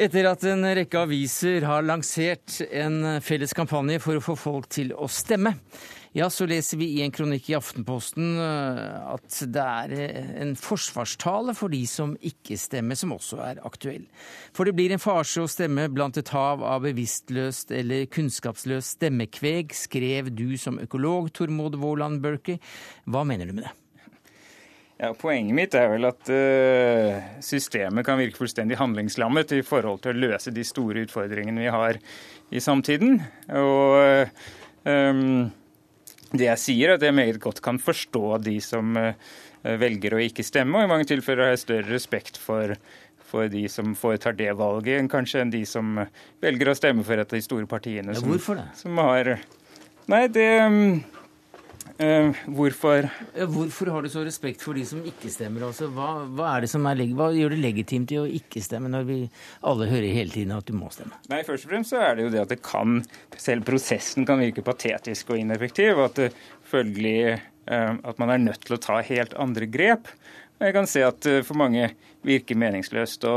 Etter 0.00 0.30
at 0.30 0.48
en 0.54 0.70
rekke 0.80 1.04
aviser 1.04 1.68
har 1.68 1.84
lansert 1.84 2.62
en 2.70 3.20
felles 3.20 3.52
kampanje 3.52 4.00
for 4.00 4.16
å 4.16 4.24
få 4.24 4.38
folk 4.40 4.72
til 4.72 4.96
å 4.96 5.04
stemme. 5.12 5.52
Ja, 6.14 6.28
så 6.30 6.46
leser 6.46 6.78
vi 6.78 6.86
i 6.94 7.00
en 7.02 7.10
kronikk 7.10 7.48
i 7.50 7.56
Aftenposten 7.58 8.36
eh, 8.38 8.98
at 9.10 9.38
det 9.50 9.62
er 9.62 9.94
eh, 9.98 10.28
en 10.44 10.52
forsvarstale 10.54 11.56
for 11.58 11.74
de 11.74 11.80
som 11.90 12.12
ikke 12.22 12.54
stemmer, 12.60 12.94
som 12.94 13.16
også 13.16 13.40
er 13.42 13.58
aktuell. 13.66 14.04
For 14.54 14.62
det 14.62 14.76
blir 14.78 14.94
en 14.94 15.02
farse 15.02 15.42
å 15.42 15.50
stemme 15.50 15.88
blant 15.90 16.20
et 16.20 16.30
hav 16.30 16.62
av 16.62 16.84
bevisstløst 16.86 17.74
eller 17.74 18.06
kunnskapsløst 18.14 19.00
stemmekveg, 19.00 19.74
skrev 19.74 20.30
du 20.38 20.52
som 20.60 20.78
økolog, 20.78 21.32
Tormod 21.34 21.80
Våland 21.82 22.22
Børke. 22.22 22.60
Hva 23.10 23.24
mener 23.26 23.50
du 23.50 23.56
med 23.56 23.66
det? 23.66 23.74
Ja, 25.02 25.10
Poenget 25.18 25.58
mitt 25.58 25.74
er 25.74 25.90
vel 25.90 26.06
at 26.06 26.30
uh, 26.30 27.18
systemet 27.42 28.06
kan 28.06 28.20
virke 28.20 28.38
fullstendig 28.38 28.78
handlingslammet 28.78 29.56
i 29.58 29.64
forhold 29.66 30.04
til 30.04 30.14
å 30.14 30.28
løse 30.28 30.54
de 30.54 30.62
store 30.62 31.02
utfordringene 31.08 31.66
vi 31.66 31.74
har 31.74 31.98
i 32.54 32.62
samtiden. 32.62 33.18
Og 33.58 34.30
um, 34.86 35.50
det 36.32 36.48
jeg 36.48 36.62
sier, 36.62 36.92
er 36.92 36.98
at 36.98 37.06
jeg 37.06 37.16
meget 37.16 37.40
godt 37.42 37.60
kan 37.64 37.78
forstå 37.82 38.38
de 38.44 38.58
som 38.64 38.96
uh, 38.98 39.14
velger 39.64 40.16
å 40.16 40.22
ikke 40.24 40.46
stemme, 40.46 40.78
og 40.78 40.86
i 40.86 40.92
mange 40.92 41.08
tilfeller 41.10 41.48
har 41.48 41.54
jeg 41.54 41.64
større 41.64 41.90
respekt 41.92 42.40
for, 42.40 42.76
for 43.24 43.50
de 43.52 43.66
som 43.72 43.96
foretar 43.98 44.36
det 44.38 44.52
valget, 44.58 44.98
enn 44.98 45.10
kanskje 45.12 45.44
enn 45.44 45.52
de 45.54 45.64
som 45.68 45.98
velger 46.44 46.72
å 46.72 46.78
stemme 46.78 47.06
for 47.06 47.20
et 47.20 47.28
av 47.28 47.38
de 47.38 47.44
store 47.44 47.68
partiene. 47.70 48.16
Ja, 48.16 48.24
hvorfor 48.24 48.60
det? 48.60 48.70
Som, 48.80 48.94
som 48.94 49.04
har 49.04 49.36
Nei, 50.04 50.26
det 50.28 50.48
Uh, 51.94 52.34
hvorfor 52.50 53.06
Hvorfor 53.54 53.86
har 53.94 54.02
du 54.02 54.08
så 54.10 54.24
respekt 54.26 54.64
for 54.64 54.74
de 54.74 54.82
som 54.88 55.02
ikke 55.06 55.28
stemmer? 55.30 55.62
Altså, 55.68 55.86
hva, 55.94 56.24
hva, 56.26 56.48
er 56.56 56.64
det 56.64 56.70
som 56.72 56.86
er, 56.90 56.98
hva 57.14 57.28
gjør 57.30 57.52
det 57.54 57.58
legitimt 57.62 58.10
i 58.10 58.18
å 58.18 58.24
ikke 58.26 58.62
stemme, 58.64 58.90
når 58.90 59.04
vi 59.06 59.18
alle 59.70 59.86
hører 59.86 60.16
hele 60.16 60.34
tiden 60.34 60.56
at 60.56 60.66
du 60.66 60.74
må 60.74 60.88
stemme? 60.90 61.14
Nei, 61.30 61.44
Først 61.46 61.68
og 61.68 61.70
fremst 61.70 61.94
så 61.94 62.00
er 62.02 62.16
det 62.16 62.24
jo 62.24 62.32
det 62.32 62.40
at 62.42 62.50
det 62.50 62.58
kan, 62.66 62.96
selv 63.38 63.66
prosessen 63.68 64.26
kan 64.26 64.42
virke 64.42 64.64
patetisk 64.66 65.30
og 65.30 65.38
ineffektiv. 65.38 65.92
og 65.94 66.08
At 66.08 66.18
det 66.18 66.30
følgelig 66.66 67.36
uh, 67.36 67.92
at 67.94 68.22
man 68.22 68.32
er 68.34 68.42
nødt 68.42 68.66
til 68.66 68.74
å 68.74 68.82
ta 68.82 68.98
helt 69.06 69.36
andre 69.38 69.68
grep. 69.70 70.10
Jeg 70.64 70.74
kan 70.74 70.90
se 70.90 71.04
at 71.06 71.26
for 71.46 71.58
mange 71.58 71.92
virker 72.26 72.58
meningsløst 72.58 73.26
å, 73.28 73.36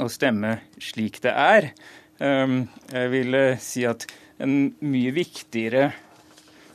å 0.00 0.08
stemme 0.12 0.54
slik 0.80 1.18
det 1.24 1.32
er. 1.32 1.68
Jeg 2.20 3.08
vil 3.10 3.36
si 3.64 3.82
at 3.88 4.04
en 4.44 4.74
mye 4.84 5.10
viktigere 5.16 5.88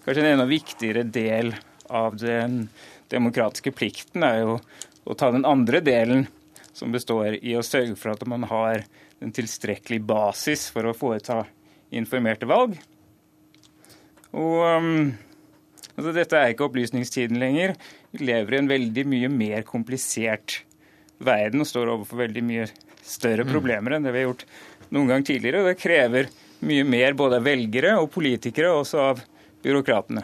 kanskje 0.08 0.24
en 0.24 0.34
enda 0.38 0.48
viktigere 0.48 1.04
del 1.04 1.52
av 1.92 2.16
den 2.20 2.70
demokratiske 3.12 3.74
plikten 3.76 4.24
er 4.24 4.42
jo 4.42 4.58
å 5.08 5.16
ta 5.20 5.32
den 5.36 5.46
andre 5.48 5.82
delen, 5.84 6.28
som 6.72 6.94
består 6.94 7.40
i 7.42 7.56
å 7.58 7.66
sørge 7.66 7.98
for 8.00 8.14
at 8.14 8.24
man 8.30 8.46
har 8.48 8.86
en 9.24 9.34
tilstrekkelig 9.34 10.00
basis 10.08 10.68
for 10.72 10.88
å 10.88 10.96
foreta 10.96 11.42
informerte 11.96 12.48
valg. 12.48 12.76
Og 14.38 14.64
um, 14.64 15.14
altså, 15.96 16.14
Dette 16.16 16.40
er 16.40 16.54
ikke 16.54 16.68
opplysningstiden 16.68 17.40
lenger. 17.42 17.76
Vi 18.12 18.28
lever 18.28 18.56
i 18.56 18.62
en 18.62 18.72
veldig 18.72 19.06
mye 19.10 19.32
mer 19.34 19.66
komplisert 19.68 20.62
verden 21.18 21.64
og 21.64 21.70
står 21.70 21.96
overfor 21.96 22.28
veldig 22.28 22.44
mye 22.46 22.68
større 23.02 23.48
mm. 23.48 23.52
problemer 23.52 23.96
enn 23.96 24.06
det 24.06 24.14
vi 24.14 24.22
har 24.22 24.30
gjort 24.30 24.46
noen 24.94 25.10
gang 25.12 25.26
tidligere. 25.26 25.64
og 25.64 25.72
Det 25.72 25.82
krever 25.82 26.30
mye 26.68 26.86
mer 26.88 27.18
både 27.18 27.40
av 27.40 27.48
velgere 27.48 27.96
og 28.02 28.12
politikere, 28.14 28.72
og 28.74 28.86
også 28.86 29.02
av 29.12 29.26
byråkratene. 29.66 30.24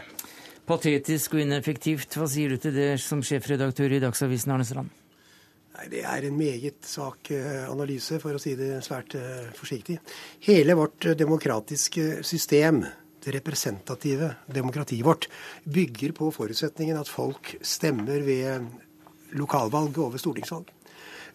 Patetisk 0.63 1.35
og 1.35 1.43
ineffektivt. 1.43 2.15
Hva 2.15 2.27
sier 2.31 2.53
du 2.53 2.61
til 2.61 2.75
det 2.75 2.91
som 3.03 3.23
sjefredaktør 3.25 3.97
i 3.97 4.01
Dagsavisen, 4.03 4.53
Arne 4.55 4.67
Strand? 4.67 4.91
Nei, 5.73 5.87
Det 5.89 6.03
er 6.05 6.27
en 6.27 6.37
meget 6.37 6.85
svak 6.85 7.31
eh, 7.33 7.65
analyse, 7.69 8.19
for 8.21 8.37
å 8.37 8.41
si 8.41 8.53
det 8.55 8.77
svært 8.85 9.15
eh, 9.19 9.49
forsiktig. 9.57 9.97
Hele 10.45 10.77
vårt 10.77 11.09
eh, 11.09 11.17
demokratiske 11.17 12.23
system, 12.23 12.83
det 13.23 13.33
representative 13.35 14.29
demokratiet 14.47 15.05
vårt, 15.05 15.27
bygger 15.65 16.13
på 16.15 16.29
forutsetningen 16.31 16.99
at 16.99 17.11
folk 17.11 17.55
stemmer 17.65 18.23
ved 18.23 18.69
lokalvalg 19.33 19.97
og 19.97 20.13
ved 20.13 20.21
stortingsvalg. 20.21 20.71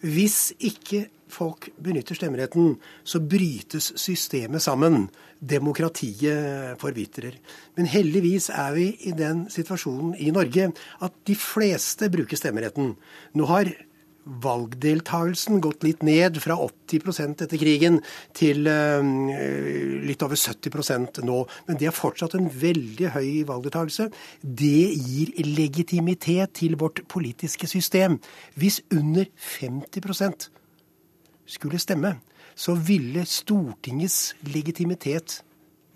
Hvis 0.07 0.53
ikke 0.63 1.09
folk 1.29 1.69
benytter 1.77 2.15
stemmeretten, 2.15 2.77
så 3.03 3.19
brytes 3.19 3.91
systemet 3.99 4.63
sammen. 4.63 5.09
Demokratiet 5.39 6.79
forvitrer. 6.81 7.37
Men 7.79 7.87
heldigvis 7.87 8.49
er 8.51 8.73
vi 8.75 8.89
i 9.07 9.13
den 9.15 9.45
situasjonen 9.51 10.17
i 10.19 10.33
Norge 10.35 10.71
at 11.05 11.21
de 11.27 11.35
fleste 11.39 12.09
bruker 12.11 12.39
stemmeretten. 12.39 12.95
Nå 13.39 13.47
har 13.47 13.71
valgdeltagelsen 14.43 15.61
gått 15.63 15.83
litt 15.85 16.03
ned 16.05 16.37
fra 16.43 16.57
80% 16.61 17.43
etter 17.45 17.61
krigen 17.61 17.99
til 18.37 18.67
uh, 18.69 19.01
litt 20.05 20.23
over 20.25 20.39
70% 20.39 21.21
nå. 21.25 21.39
Men 21.67 21.79
det 21.79 21.89
er 21.89 21.95
fortsatt 21.95 22.35
en 22.37 22.49
veldig 22.51 23.13
høy 23.15 23.31
valgdeltagelse. 23.49 24.09
Det 24.43 24.85
gir 24.93 25.33
legitimitet 25.47 26.57
til 26.61 26.77
vårt 26.79 27.03
politiske 27.09 27.69
system. 27.69 28.19
Hvis 28.59 28.81
under 28.93 29.29
50% 29.39 30.49
skulle 31.49 31.81
stemme, 31.81 32.19
så 32.59 32.75
ville 32.75 33.23
Stortingets 33.27 34.35
legitimitet 34.51 35.39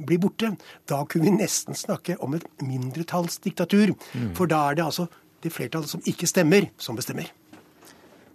bli 0.04 0.18
borte. 0.22 0.54
Da 0.90 1.02
kunne 1.06 1.28
vi 1.28 1.36
nesten 1.36 1.76
snakke 1.78 2.16
om 2.24 2.38
et 2.38 2.46
mindretallsdiktatur. 2.64 3.94
Mm. 4.14 4.30
For 4.38 4.50
da 4.50 4.62
er 4.70 4.80
det 4.80 4.86
altså 4.88 5.10
det 5.44 5.52
flertallet 5.52 5.92
som 5.92 6.04
ikke 6.08 6.30
stemmer, 6.30 6.70
som 6.80 6.96
bestemmer. 6.96 7.28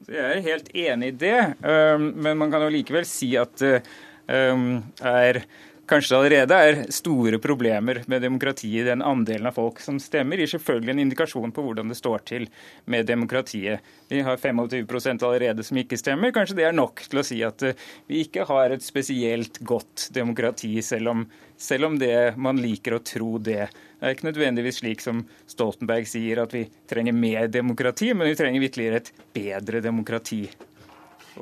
Jeg 0.09 0.24
er 0.24 0.45
helt 0.45 0.68
enig 0.72 1.09
i 1.12 1.16
det, 1.20 1.41
men 1.61 2.39
man 2.41 2.53
kan 2.53 2.62
jo 2.64 2.70
likevel 2.72 3.05
si 3.09 3.35
at 3.37 3.57
det 3.61 3.81
er 4.29 5.41
kanskje 5.89 6.12
det 6.12 6.18
allerede 6.18 6.59
er 6.68 6.78
store 6.93 7.39
problemer 7.43 8.03
med 8.07 8.22
demokratiet 8.22 8.86
den 8.86 9.03
andelen 9.03 9.49
av 9.49 9.57
folk 9.57 9.80
som 9.80 9.99
stemmer, 10.03 10.39
gir 10.41 10.51
selvfølgelig 10.53 10.95
en 10.95 11.03
indikasjon 11.05 11.55
på 11.55 11.64
hvordan 11.64 11.93
det 11.93 11.99
står 11.99 12.24
til 12.28 12.47
med 12.86 13.09
demokratiet. 13.09 13.84
Vi 14.09 14.20
har 14.24 14.36
25% 14.36 15.24
allerede 15.26 15.64
som 15.66 15.80
ikke 15.80 15.99
stemmer. 16.01 16.32
Kanskje 16.36 16.59
det 16.61 16.68
er 16.68 16.76
nok 16.76 17.05
til 17.09 17.22
å 17.22 17.26
si 17.26 17.41
at 17.47 17.64
eh, 17.66 17.76
vi 18.09 18.22
ikke 18.26 18.47
har 18.49 18.74
et 18.74 18.84
spesielt 18.84 19.61
godt 19.66 20.09
demokrati, 20.14 20.74
selv 20.84 21.14
om, 21.14 21.26
selv 21.57 21.91
om 21.91 21.99
det 22.01 22.36
man 22.36 22.61
liker 22.61 22.99
å 22.99 23.03
tro 23.05 23.36
det. 23.39 23.68
Det 23.99 24.07
er 24.07 24.14
ikke 24.14 24.28
nødvendigvis 24.30 24.82
slik 24.82 25.03
som 25.03 25.24
Stoltenberg 25.51 26.09
sier, 26.09 26.45
at 26.45 26.55
vi 26.55 26.66
trenger 26.91 27.16
mer 27.16 27.49
demokrati, 27.53 28.12
men 28.14 28.30
vi 28.30 28.39
trenger 28.39 28.62
vitterlig 28.62 28.93
et 29.01 29.12
bedre 29.34 29.82
demokrati. 29.84 30.45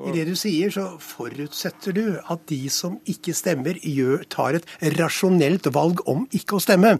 I 0.04 0.12
det 0.12 0.26
du 0.28 0.34
sier, 0.38 0.72
så 0.72 0.88
forutsetter 1.02 1.96
du 1.96 2.04
at 2.20 2.44
de 2.50 2.60
som 2.72 2.98
ikke 3.08 3.34
stemmer, 3.36 3.78
gjør, 3.80 4.26
tar 4.32 4.58
et 4.58 4.68
rasjonelt 4.98 5.70
valg 5.74 6.02
om 6.10 6.26
ikke 6.36 6.58
å 6.58 6.62
stemme. 6.62 6.96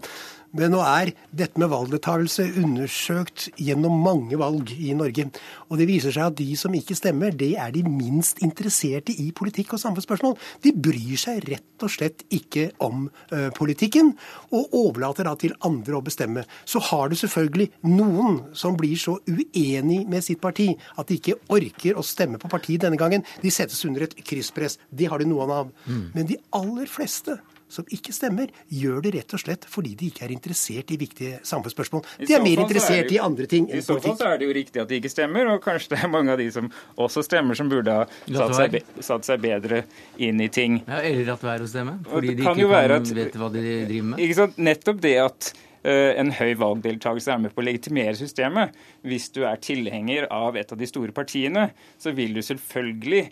Men 0.57 0.73
nå 0.73 0.81
er 0.81 1.11
dette 1.37 1.59
med 1.61 1.69
valgdeltakelse 1.69 2.47
undersøkt 2.63 3.47
gjennom 3.61 3.99
mange 4.01 4.37
valg 4.39 4.71
i 4.73 4.93
Norge. 4.97 5.27
Og 5.69 5.77
det 5.77 5.87
viser 5.89 6.15
seg 6.15 6.31
at 6.31 6.37
de 6.39 6.47
som 6.57 6.73
ikke 6.73 6.97
stemmer, 6.97 7.35
det 7.37 7.51
er 7.61 7.73
de 7.75 7.83
minst 7.85 8.41
interesserte 8.45 9.13
i 9.13 9.29
politikk 9.37 9.75
og 9.75 9.81
samfunnsspørsmål. 9.83 10.37
De 10.65 10.73
bryr 10.73 11.19
seg 11.21 11.43
rett 11.51 11.85
og 11.85 11.93
slett 11.93 12.23
ikke 12.33 12.71
om 12.83 13.05
ø, 13.07 13.47
politikken, 13.57 14.13
og 14.49 14.73
overlater 14.77 15.27
da 15.27 15.35
til 15.39 15.53
andre 15.67 15.99
å 15.99 16.03
bestemme. 16.05 16.45
Så 16.65 16.81
har 16.89 17.11
du 17.11 17.17
selvfølgelig 17.19 17.69
noen 17.85 18.41
som 18.57 18.77
blir 18.79 18.97
så 18.99 19.17
uenig 19.29 20.01
med 20.09 20.25
sitt 20.25 20.41
parti 20.41 20.71
at 20.97 21.09
de 21.09 21.19
ikke 21.19 21.37
orker 21.53 21.99
å 21.99 22.05
stemme 22.05 22.41
på 22.41 22.49
partiet 22.51 22.85
denne 22.85 22.99
gangen. 22.99 23.25
De 23.43 23.53
settes 23.53 23.83
under 23.85 24.07
et 24.07 24.17
krysspress. 24.25 24.79
Det 24.89 25.11
har 25.11 25.21
de 25.21 25.29
noen 25.29 25.53
av. 25.53 25.69
Mm. 25.85 26.03
Men 26.15 26.31
de 26.33 26.41
aller 26.57 26.89
fleste 26.89 27.37
som 27.71 27.87
ikke 27.93 28.13
stemmer, 28.15 28.51
gjør 28.71 29.01
det 29.05 29.13
rett 29.17 29.35
og 29.35 29.41
slett 29.41 29.67
fordi 29.69 29.93
de 29.99 30.09
ikke 30.11 30.25
er 30.27 30.33
interessert 30.35 30.91
i 30.93 30.97
viktige 30.99 31.41
samfunnsspørsmål. 31.47 32.05
De 32.23 32.35
er 32.35 32.43
mer 32.43 32.63
interessert 32.63 33.11
i 33.13 33.19
andre 33.21 33.47
ting 33.49 33.67
enn 33.67 33.81
politikk. 33.81 33.83
I 33.83 33.87
så 33.87 33.99
fall 34.05 34.17
så 34.21 34.29
er 34.31 34.41
det 34.41 34.47
jo 34.47 34.55
riktig 34.57 34.83
at 34.83 34.91
de 34.91 34.99
ikke 35.01 35.11
stemmer, 35.11 35.51
og 35.51 35.61
kanskje 35.63 35.93
det 35.93 36.01
er 36.05 36.11
mange 36.13 36.33
av 36.33 36.41
de 36.41 36.47
som 36.53 36.69
også 37.07 37.23
stemmer, 37.27 37.59
som 37.59 37.71
burde 37.71 37.99
ha 37.99 38.07
satt 38.07 38.57
seg, 38.57 38.77
satt 39.03 39.27
seg 39.27 39.43
bedre 39.43 39.83
inn 40.23 40.41
i 40.43 40.49
ting. 40.53 40.81
Ja, 40.87 41.01
Eller 41.01 41.27
latt 41.33 41.45
være 41.45 41.67
å 41.67 41.71
stemme, 41.71 41.97
fordi 42.07 42.35
de 42.35 42.45
ikke 42.45 42.67
kan 42.67 42.97
at, 42.97 43.15
vet 43.21 43.39
hva 43.39 43.49
de 43.53 43.63
driver 43.63 44.11
med. 44.13 44.21
Ikke 44.23 44.37
sant? 44.41 44.61
Nettopp 44.69 45.01
det 45.03 45.15
at 45.23 45.49
uh, 45.87 46.13
en 46.21 46.31
høy 46.37 46.53
valgdeltakelse 46.61 47.33
er 47.33 47.41
med 47.43 47.55
på 47.55 47.63
å 47.63 47.67
legitimere 47.67 48.15
systemet. 48.19 48.77
Hvis 49.07 49.27
du 49.35 49.43
er 49.49 49.59
tilhenger 49.63 50.29
av 50.33 50.59
et 50.59 50.71
av 50.71 50.79
de 50.79 50.89
store 50.89 51.15
partiene, 51.15 51.69
så 51.99 52.15
vil 52.15 52.37
du 52.37 52.43
selvfølgelig 52.45 53.25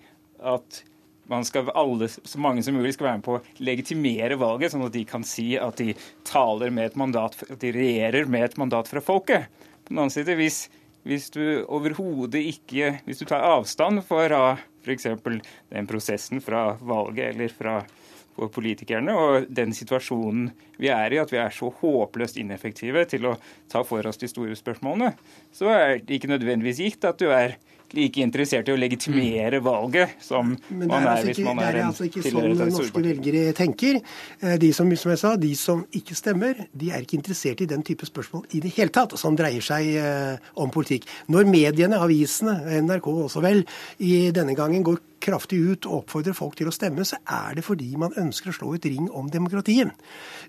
at 0.46 0.84
skal 1.48 1.70
alle, 1.74 2.08
så 2.10 2.40
mange 2.40 2.64
som 2.64 2.76
mulig 2.78 2.94
skal 2.96 3.10
være 3.10 3.20
med 3.20 3.26
på 3.26 3.38
å 3.38 3.44
legitimere 3.66 4.38
valget, 4.40 4.74
sånn 4.74 4.86
at 4.86 4.94
de 4.94 5.04
kan 5.10 5.26
si 5.26 5.54
at 5.58 5.78
de 5.82 5.96
taler 6.28 6.74
med 6.74 6.92
et 6.92 6.98
mandat, 7.00 7.38
at 7.50 7.60
de 7.62 7.74
regjerer 7.76 8.30
med 8.30 8.46
et 8.46 8.58
mandat 8.62 8.90
fra 8.92 9.04
folket. 9.04 9.48
På 9.86 9.94
den 9.94 10.02
annen 10.02 10.14
side, 10.14 10.38
hvis, 10.38 10.66
hvis 11.06 11.30
du 11.34 11.66
overhodet 11.70 12.42
ikke 12.42 12.96
Hvis 13.06 13.20
du 13.22 13.28
tar 13.30 13.46
avstand 13.46 14.02
fra 14.08 14.58
f.eks. 14.86 15.08
den 15.70 15.88
prosessen 15.90 16.42
fra 16.42 16.76
valget 16.82 17.34
eller 17.34 17.54
fra 17.54 17.80
politikerne 18.36 19.14
og 19.16 19.46
den 19.48 19.72
situasjonen 19.76 20.50
vi 20.78 20.90
er 20.92 21.14
i, 21.14 21.20
at 21.22 21.32
vi 21.32 21.40
er 21.40 21.54
så 21.56 21.70
håpløst 21.72 22.38
ineffektive 22.42 23.06
til 23.08 23.30
å 23.30 23.38
ta 23.72 23.84
for 23.88 24.06
oss 24.08 24.20
de 24.20 24.28
store 24.28 24.58
spørsmålene, 24.60 25.14
så 25.56 25.72
er 25.72 26.02
det 26.04 26.20
ikke 26.20 26.34
nødvendigvis 26.34 26.82
gitt 26.84 27.08
at 27.08 27.22
du 27.22 27.30
er 27.32 27.56
like 27.96 28.22
interessert 28.24 28.70
i 28.70 28.74
å 28.76 28.80
legitimere 28.80 29.62
valget 29.64 30.18
som 30.24 30.54
Men 30.70 30.88
man 30.88 31.02
er, 31.02 31.06
er, 31.06 31.10
altså 31.12 31.30
hvis 31.30 31.40
ikke, 31.40 31.48
man 31.48 31.62
det 31.62 31.66
er 31.66 31.76
er 31.76 31.82
en 31.82 31.90
altså 31.92 32.08
ikke 32.10 32.24
sånn 32.26 32.76
norske 32.76 33.04
velgere 33.06 33.56
tenker. 33.58 34.00
Eh, 34.42 34.58
De 34.62 34.72
som, 34.76 34.92
som 35.00 35.14
jeg 35.14 35.22
sa, 35.22 35.34
de 35.40 35.54
som 35.60 35.84
ikke 35.96 36.18
stemmer, 36.18 36.66
de 36.74 36.92
er 36.92 37.06
ikke 37.06 37.20
interessert 37.20 37.64
i 37.64 37.70
den 37.70 37.84
type 37.88 38.08
spørsmål 38.08 38.46
i 38.54 38.62
det 38.64 38.74
hele 38.78 38.94
tatt, 38.96 39.18
som 39.20 39.38
dreier 39.38 39.64
seg 39.66 39.92
eh, 40.02 40.52
om 40.62 40.72
politikk. 40.74 41.08
Når 41.32 41.50
mediene, 41.50 42.00
avisene, 42.02 42.60
NRK 42.86 43.12
også 43.28 43.44
vel, 43.46 43.66
i 44.00 44.30
denne 44.36 44.56
gangen 44.58 44.86
går 44.86 45.02
kraftig 45.24 45.60
ut 45.60 45.88
og 45.90 46.04
oppfordrer 46.04 46.36
folk 46.38 46.58
til 46.60 46.70
å 46.70 46.74
stemme, 46.74 47.06
så 47.08 47.20
er 47.24 47.58
det 47.58 47.66
fordi 47.66 47.92
man 48.00 48.16
ønsker 48.20 48.52
å 48.52 48.56
slå 48.56 48.74
et 48.78 48.88
ring 48.90 49.08
om 49.10 49.30
demokratiet. 49.32 49.94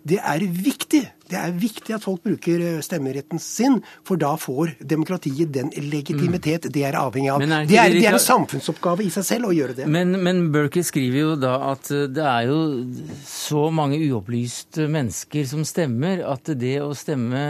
Det 0.06 0.18
er 0.20 0.44
viktig. 0.46 1.02
Det 1.26 1.38
er 1.38 1.54
viktig 1.58 1.96
at 1.96 2.04
folk 2.04 2.22
bruker 2.26 2.62
eh, 2.62 2.80
stemmeretten 2.84 3.40
sin, 3.42 3.80
for 4.06 4.20
da 4.20 4.34
får 4.38 4.76
demokratiet 4.80 5.50
den 5.54 5.72
legitimitet 5.90 6.68
det 6.72 6.84
er 6.86 6.98
avhengig 7.00 7.32
av. 7.34 7.42
Er 7.42 7.66
Det 7.66 7.80
er, 7.80 7.90
det 7.90 8.02
det 8.02 8.10
er 8.10 8.18
en 8.18 8.22
samfunnsoppgave 8.22 9.06
i 9.06 9.12
seg 9.14 9.26
selv 9.26 9.50
å 9.50 9.54
gjøre 9.56 9.78
det. 9.80 9.88
Men, 9.90 10.14
men 10.22 10.46
Berkey 10.54 10.86
skriver 10.86 11.22
jo 11.22 11.32
da 11.40 11.56
at 11.72 11.90
eh, 11.94 12.06
det 12.12 12.26
er 12.26 12.50
jo 12.50 12.60
så 13.26 13.68
mange 13.74 13.98
uopplyste 14.06 14.86
mennesker 14.92 15.48
som 15.48 15.64
stemmer, 15.66 16.22
at 16.26 16.52
det 16.58 16.76
å 16.84 16.92
stemme 16.96 17.42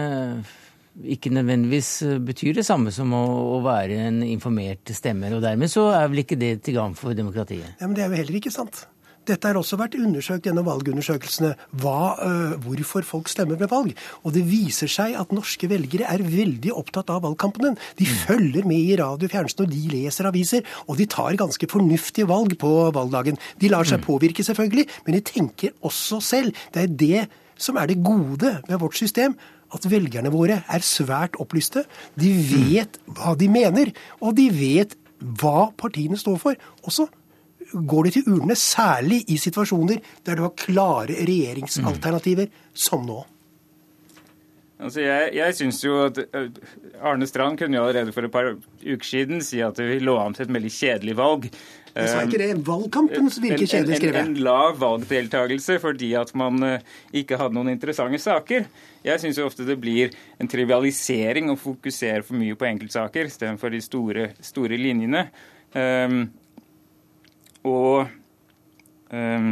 ikke 1.05 1.33
nødvendigvis 1.35 1.91
eh, 2.07 2.19
betyr 2.23 2.57
det 2.57 2.67
samme 2.67 2.93
som 2.95 3.13
å, 3.17 3.23
å 3.57 3.63
være 3.65 4.01
en 4.09 4.23
informert 4.25 4.93
stemmer. 4.97 5.37
Og 5.37 5.45
dermed 5.45 5.73
så 5.73 5.91
er 5.97 6.11
vel 6.13 6.25
ikke 6.25 6.41
det 6.41 6.59
til 6.67 6.79
gagn 6.79 6.97
for 6.99 7.17
demokratiet. 7.17 7.77
Ja, 7.81 7.89
men 7.89 7.97
Det 7.97 8.05
er 8.05 8.13
jo 8.13 8.23
heller 8.23 8.39
ikke 8.41 8.55
sant. 8.55 8.87
Dette 9.27 9.49
har 9.49 9.59
også 9.59 9.75
vært 9.81 9.97
undersøkt 9.99 10.47
gjennom 10.47 10.69
valgundersøkelsene, 10.69 11.57
hva, 11.83 12.15
øh, 12.23 12.53
hvorfor 12.63 13.03
folk 13.07 13.31
stemmer 13.31 13.59
ved 13.59 13.73
valg. 13.73 13.97
Og 14.23 14.37
det 14.37 14.45
viser 14.47 14.91
seg 14.91 15.17
at 15.19 15.33
norske 15.35 15.67
velgere 15.67 16.07
er 16.07 16.23
veldig 16.23 16.71
opptatt 16.79 17.11
av 17.11 17.25
valgkampen. 17.25 17.75
De 17.99 18.07
følger 18.07 18.69
med 18.69 18.79
i 18.79 18.95
radio 19.01 19.27
og 19.27 19.35
fjernsyn, 19.35 19.65
og 19.65 19.73
de 19.73 19.83
leser 19.91 20.31
aviser. 20.31 20.63
Og 20.87 21.01
de 21.01 21.09
tar 21.11 21.35
ganske 21.41 21.71
fornuftige 21.71 22.29
valg 22.31 22.55
på 22.61 22.71
valgdagen. 22.95 23.41
De 23.59 23.73
lar 23.73 23.89
seg 23.89 24.05
påvirke, 24.07 24.47
selvfølgelig, 24.47 24.87
men 25.07 25.19
de 25.19 25.25
tenker 25.27 25.75
også 25.83 26.23
selv. 26.23 26.55
Det 26.71 26.87
er 26.87 26.95
det 27.03 27.27
som 27.59 27.77
er 27.81 27.91
det 27.91 28.05
gode 28.05 28.61
med 28.69 28.79
vårt 28.79 28.95
system. 28.95 29.35
At 29.77 29.87
velgerne 29.91 30.33
våre 30.33 30.63
er 30.65 30.85
svært 30.85 31.37
opplyste. 31.43 31.85
De 32.17 32.33
vet 32.33 32.99
hva 33.19 33.37
de 33.39 33.51
mener, 33.53 33.93
og 34.23 34.37
de 34.39 34.49
vet 34.55 34.97
hva 35.21 35.71
partiene 35.77 36.19
står 36.21 36.41
for. 36.41 36.59
Også 36.89 37.09
går 37.75 38.07
de 38.07 38.17
til 38.17 38.29
urnene, 38.31 38.57
særlig 38.57 39.23
i 39.33 39.39
situasjoner 39.41 40.03
der 40.27 40.39
du 40.39 40.45
har 40.47 40.55
klare 40.59 41.17
regjeringsalternativer, 41.27 42.53
som 42.73 43.07
nå. 43.07 43.25
Altså 44.77 45.01
jeg 45.01 45.31
jeg 45.33 45.57
syns 45.57 45.79
jo 45.85 45.95
at 46.05 46.19
Arne 47.01 47.27
Strand 47.27 47.57
kunne 47.59 47.79
jo 47.79 47.87
allerede 47.87 48.13
for 48.13 48.29
et 48.29 48.33
par 48.33 48.51
uker 48.85 49.09
siden 49.09 49.41
si 49.41 49.63
at 49.65 49.79
vi 49.81 49.99
lå 50.05 50.19
an 50.21 50.37
til 50.37 50.45
et 50.45 50.53
veldig 50.53 50.73
kjedelig 50.73 51.17
valg. 51.17 51.49
Jeg 51.97 52.13
sa 52.13 52.23
ikke 52.27 52.39
det. 52.43 52.49
valgkampens 52.67 53.39
virke 53.41 53.63
En- 53.65 53.71
kjedelig, 53.71 53.97
en, 54.03 54.09
en, 54.09 54.15
jeg. 54.15 54.27
en 54.27 54.35
lav 54.45 54.77
valgdeltakelse 54.81 55.79
fordi 55.81 56.11
at 56.21 56.35
man 56.37 56.61
ikke 57.13 57.39
hadde 57.41 57.57
noen 57.57 57.73
interessante 57.73 58.19
saker. 58.21 58.67
Jeg 59.07 59.23
syns 59.23 59.39
ofte 59.39 59.65
det 59.65 59.79
blir 59.81 60.13
en 60.41 60.49
trivialisering 60.51 61.49
å 61.53 61.57
fokusere 61.61 62.23
for 62.27 62.37
mye 62.37 62.57
på 62.59 62.67
enkeltsaker 62.69 63.31
istedenfor 63.31 63.71
de 63.73 63.81
store, 63.85 64.29
store 64.45 64.77
linjene. 64.81 65.29
Um, 65.77 66.21
og 67.67 68.07
um, 69.13 69.51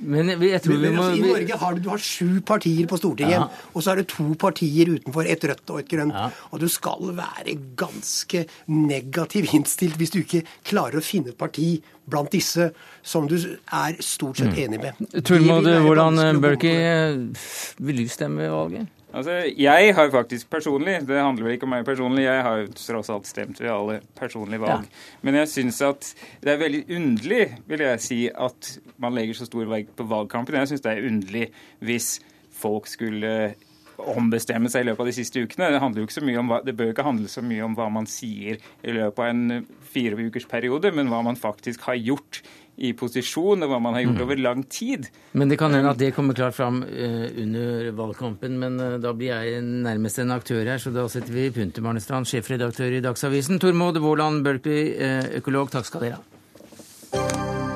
Men 0.00 0.28
jeg 0.28 0.60
tror 0.62 0.74
Men, 0.76 0.82
vi 0.82 0.96
må 0.96 1.02
altså, 1.06 1.16
I 1.16 1.26
Norge 1.26 1.58
har 1.62 1.74
du, 1.74 1.80
du 1.80 1.88
har 1.88 2.02
sju 2.02 2.40
partier 2.44 2.86
på 2.86 2.98
Stortinget, 3.00 3.38
Ja. 3.38 3.48
og 3.72 3.82
så 3.82 3.92
er 3.92 4.02
det 4.02 4.08
to 4.12 4.26
partier 4.38 4.90
utenfor, 4.92 5.24
et 5.24 5.44
rødt 5.48 5.70
og 5.72 5.78
et 5.80 5.88
grønt. 5.88 6.14
Og 6.52 6.60
du 6.60 6.68
skal 6.68 7.14
være 7.16 7.56
ganske 7.76 8.46
negativ 8.68 9.48
innstilt 9.54 9.96
hvis 9.96 10.12
du 10.12 10.20
ikke 10.20 10.44
klarer 10.64 11.00
å 11.00 11.04
finne 11.04 11.32
et 11.32 11.38
parti 11.38 11.82
blant 12.06 12.30
disse 12.30 12.70
som 13.02 13.26
du 13.26 13.36
er 13.36 13.96
stort 14.00 14.38
sett 14.38 14.54
enig 14.58 14.82
med. 14.82 15.00
Mm. 15.00 15.22
Tormod, 15.22 15.70
hvordan 15.86 16.20
å 16.22 16.28
gå 16.36 16.44
Berkey, 16.44 17.32
vil 17.80 18.04
du 18.04 18.08
stemme 18.12 18.44
ved 18.44 18.50
valget? 18.54 18.92
Altså, 19.16 19.32
Jeg 19.56 19.94
har 19.96 20.10
faktisk 20.12 20.50
personlig, 20.50 20.98
det 21.08 21.16
handler 21.16 21.46
vel 21.46 21.54
ikke 21.56 21.64
om 21.64 21.72
meg 21.72 21.86
personlig, 21.88 22.26
jeg 22.26 22.42
har 22.44 22.58
jo 22.60 22.66
tross 22.76 23.08
alt 23.10 23.28
stemt 23.28 23.60
ved 23.62 23.70
alle 23.72 24.00
personlige 24.18 24.60
valg. 24.60 24.84
Men 25.24 25.38
jeg 25.40 25.48
syns 25.48 25.80
at 25.86 26.10
det 26.44 26.52
er 26.52 26.60
veldig 26.60 26.82
underlig, 26.98 27.46
vil 27.66 27.84
jeg 27.86 28.02
si, 28.04 28.18
at 28.28 28.74
man 29.00 29.16
legger 29.16 29.38
så 29.38 29.48
stor 29.48 29.70
vekt 29.72 29.94
på 29.96 30.04
valgkampen. 30.10 30.58
Jeg 30.60 30.74
syns 30.74 30.84
det 30.84 30.92
er 30.92 31.08
underlig 31.08 31.46
hvis 31.80 32.18
folk 32.52 32.90
skulle 32.92 33.54
ombestemme 33.96 34.68
seg 34.68 34.84
i 34.84 34.90
løpet 34.90 35.06
av 35.06 35.08
de 35.08 35.16
siste 35.16 35.40
ukene. 35.40 35.70
Det, 35.72 35.80
handler 35.80 36.02
jo 36.02 36.10
ikke 36.10 36.18
så 36.18 36.26
mye 36.28 36.42
om 36.42 36.52
hva, 36.52 36.60
det 36.64 36.76
bør 36.76 36.92
ikke 36.92 37.06
handle 37.06 37.32
så 37.32 37.44
mye 37.44 37.64
om 37.64 37.76
hva 37.78 37.88
man 37.92 38.08
sier 38.10 38.60
i 38.60 38.96
løpet 38.96 39.22
av 39.22 39.32
en 39.32 39.66
fire 39.94 40.28
ukers 40.28 40.48
periode, 40.50 40.92
men 40.92 41.08
hva 41.08 41.22
man 41.24 41.40
faktisk 41.40 41.88
har 41.88 41.96
gjort 41.96 42.42
i 42.78 42.92
posisjon, 42.92 43.62
og 43.64 43.70
hva 43.70 43.78
man 43.80 43.94
har 43.94 44.02
gjort 44.04 44.16
Mm. 44.18 44.22
over 44.26 44.36
lang 44.36 44.64
tid. 44.68 45.08
Men 45.32 45.48
det 45.48 45.58
kan 45.58 45.72
hende 45.72 45.90
at 45.90 45.98
det 45.98 46.14
kommer 46.14 46.34
klart 46.34 46.54
fram 46.54 46.82
eh, 46.82 47.30
under 47.42 47.90
valgkampen. 47.92 48.58
Men 48.58 48.78
eh, 48.80 48.98
da 48.98 49.12
blir 49.12 49.32
jeg 49.32 49.62
nærmest 49.62 50.18
en 50.18 50.30
aktør 50.30 50.64
her, 50.64 50.78
så 50.78 50.92
da 50.92 51.06
setter 51.08 51.32
vi 51.32 51.50
punktum. 51.50 51.86
Arne 51.86 52.00
Strand, 52.00 52.26
sjefredaktør 52.26 52.92
i 52.92 53.00
Dagsavisen. 53.00 53.58
Tormod 53.58 53.96
Våland 53.98 54.46
eh, 54.46 55.36
økolog. 55.40 55.70
Takk 55.70 55.84
skal 55.86 56.00
dere 56.00 56.18
ha. 56.20 57.66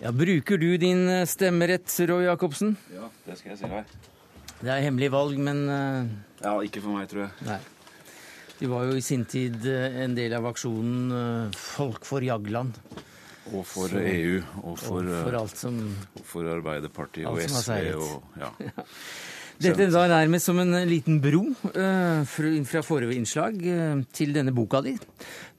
Ja, 0.00 0.12
Bruker 0.12 0.58
du 0.58 0.76
din 0.78 1.08
eh, 1.08 1.24
stemmerett, 1.26 1.90
Roy 2.06 2.24
Jacobsen? 2.28 2.76
Ja, 2.94 3.08
det 3.26 3.38
skal 3.40 3.50
jeg 3.54 3.58
si 3.58 3.70
deg. 3.72 3.96
Det 4.60 4.70
er 4.74 4.82
hemmelig 4.86 5.10
valg, 5.14 5.38
men 5.42 5.64
eh, 5.70 6.12
Ja, 6.44 6.54
ikke 6.62 6.82
for 6.84 6.94
meg, 6.94 7.08
tror 7.10 7.26
jeg. 7.26 7.32
Nei. 7.48 7.58
Du 8.58 8.66
var 8.72 8.88
jo 8.88 8.96
i 8.98 9.04
sin 9.04 9.22
tid 9.28 9.62
eh, 9.70 10.00
en 10.04 10.16
del 10.18 10.34
av 10.34 10.48
aksjonen 10.50 11.12
eh, 11.14 11.58
Folk 11.76 12.06
for 12.08 12.24
Jagland. 12.26 12.74
Og 13.54 13.62
for 13.64 13.88
Så- 13.88 14.02
EU, 14.02 14.40
og 14.64 14.78
for, 14.78 15.06
og 15.06 15.12
for 15.24 15.32
eh, 15.34 15.40
alt 15.40 15.56
som 15.60 15.76
for 16.26 16.48
Arbeiderpartiet 16.52 17.28
og 17.30 17.38
SV 17.40 17.94
og 17.96 18.40
ja. 18.42 18.50
Dette 19.58 19.88
er 19.88 19.90
da 19.90 20.04
nærmest 20.06 20.46
som 20.46 20.58
en 20.62 20.70
liten 20.86 21.16
bro 21.18 21.40
fra 21.66 22.82
forrige 22.86 23.16
innslag 23.18 23.56
til 24.14 24.30
denne 24.36 24.52
boka 24.54 24.78
di. 24.86 24.92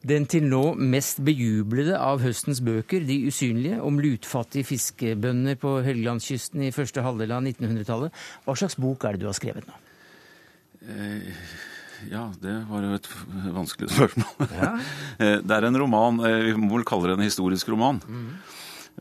Den 0.08 0.24
til 0.32 0.45
nå 0.47 0.62
mest 0.80 1.20
bejublede 1.28 1.97
av 2.00 2.22
høstens 2.24 2.62
bøker, 2.64 3.04
De 3.04 3.18
usynlige, 3.28 3.82
om 3.84 4.00
lutfattige 4.00 4.70
fiskebønder 4.70 5.60
på 5.60 5.74
Helgelandskysten 5.84 6.64
i 6.64 6.72
første 6.72 7.04
halvdel 7.04 7.36
av 7.36 7.43
1900-tallet. 7.43 8.16
Hva 8.47 8.56
slags 8.56 8.80
bok 8.80 9.04
er 9.04 9.18
det 9.18 9.26
du 9.26 9.28
har 9.28 9.36
skrevet 9.36 9.68
nå? 9.68 9.76
Eh, 10.88 11.36
ja, 12.08 12.30
det 12.39 12.56
var 12.70 12.86
jo 12.86 12.95
et 12.95 13.10
vanskelig 13.60 13.91
spørsmål. 13.95 14.50
Ja. 14.56 14.74
Eh, 15.20 15.41
det 15.43 15.52
er 15.52 15.66
en 15.68 15.76
roman, 15.76 16.22
eh, 16.24 16.45
vi 16.47 16.54
må 16.56 16.78
vel 16.78 16.86
kalle 16.88 17.10
det 17.10 17.18
en 17.18 17.26
historisk 17.28 17.68
roman. 17.74 17.97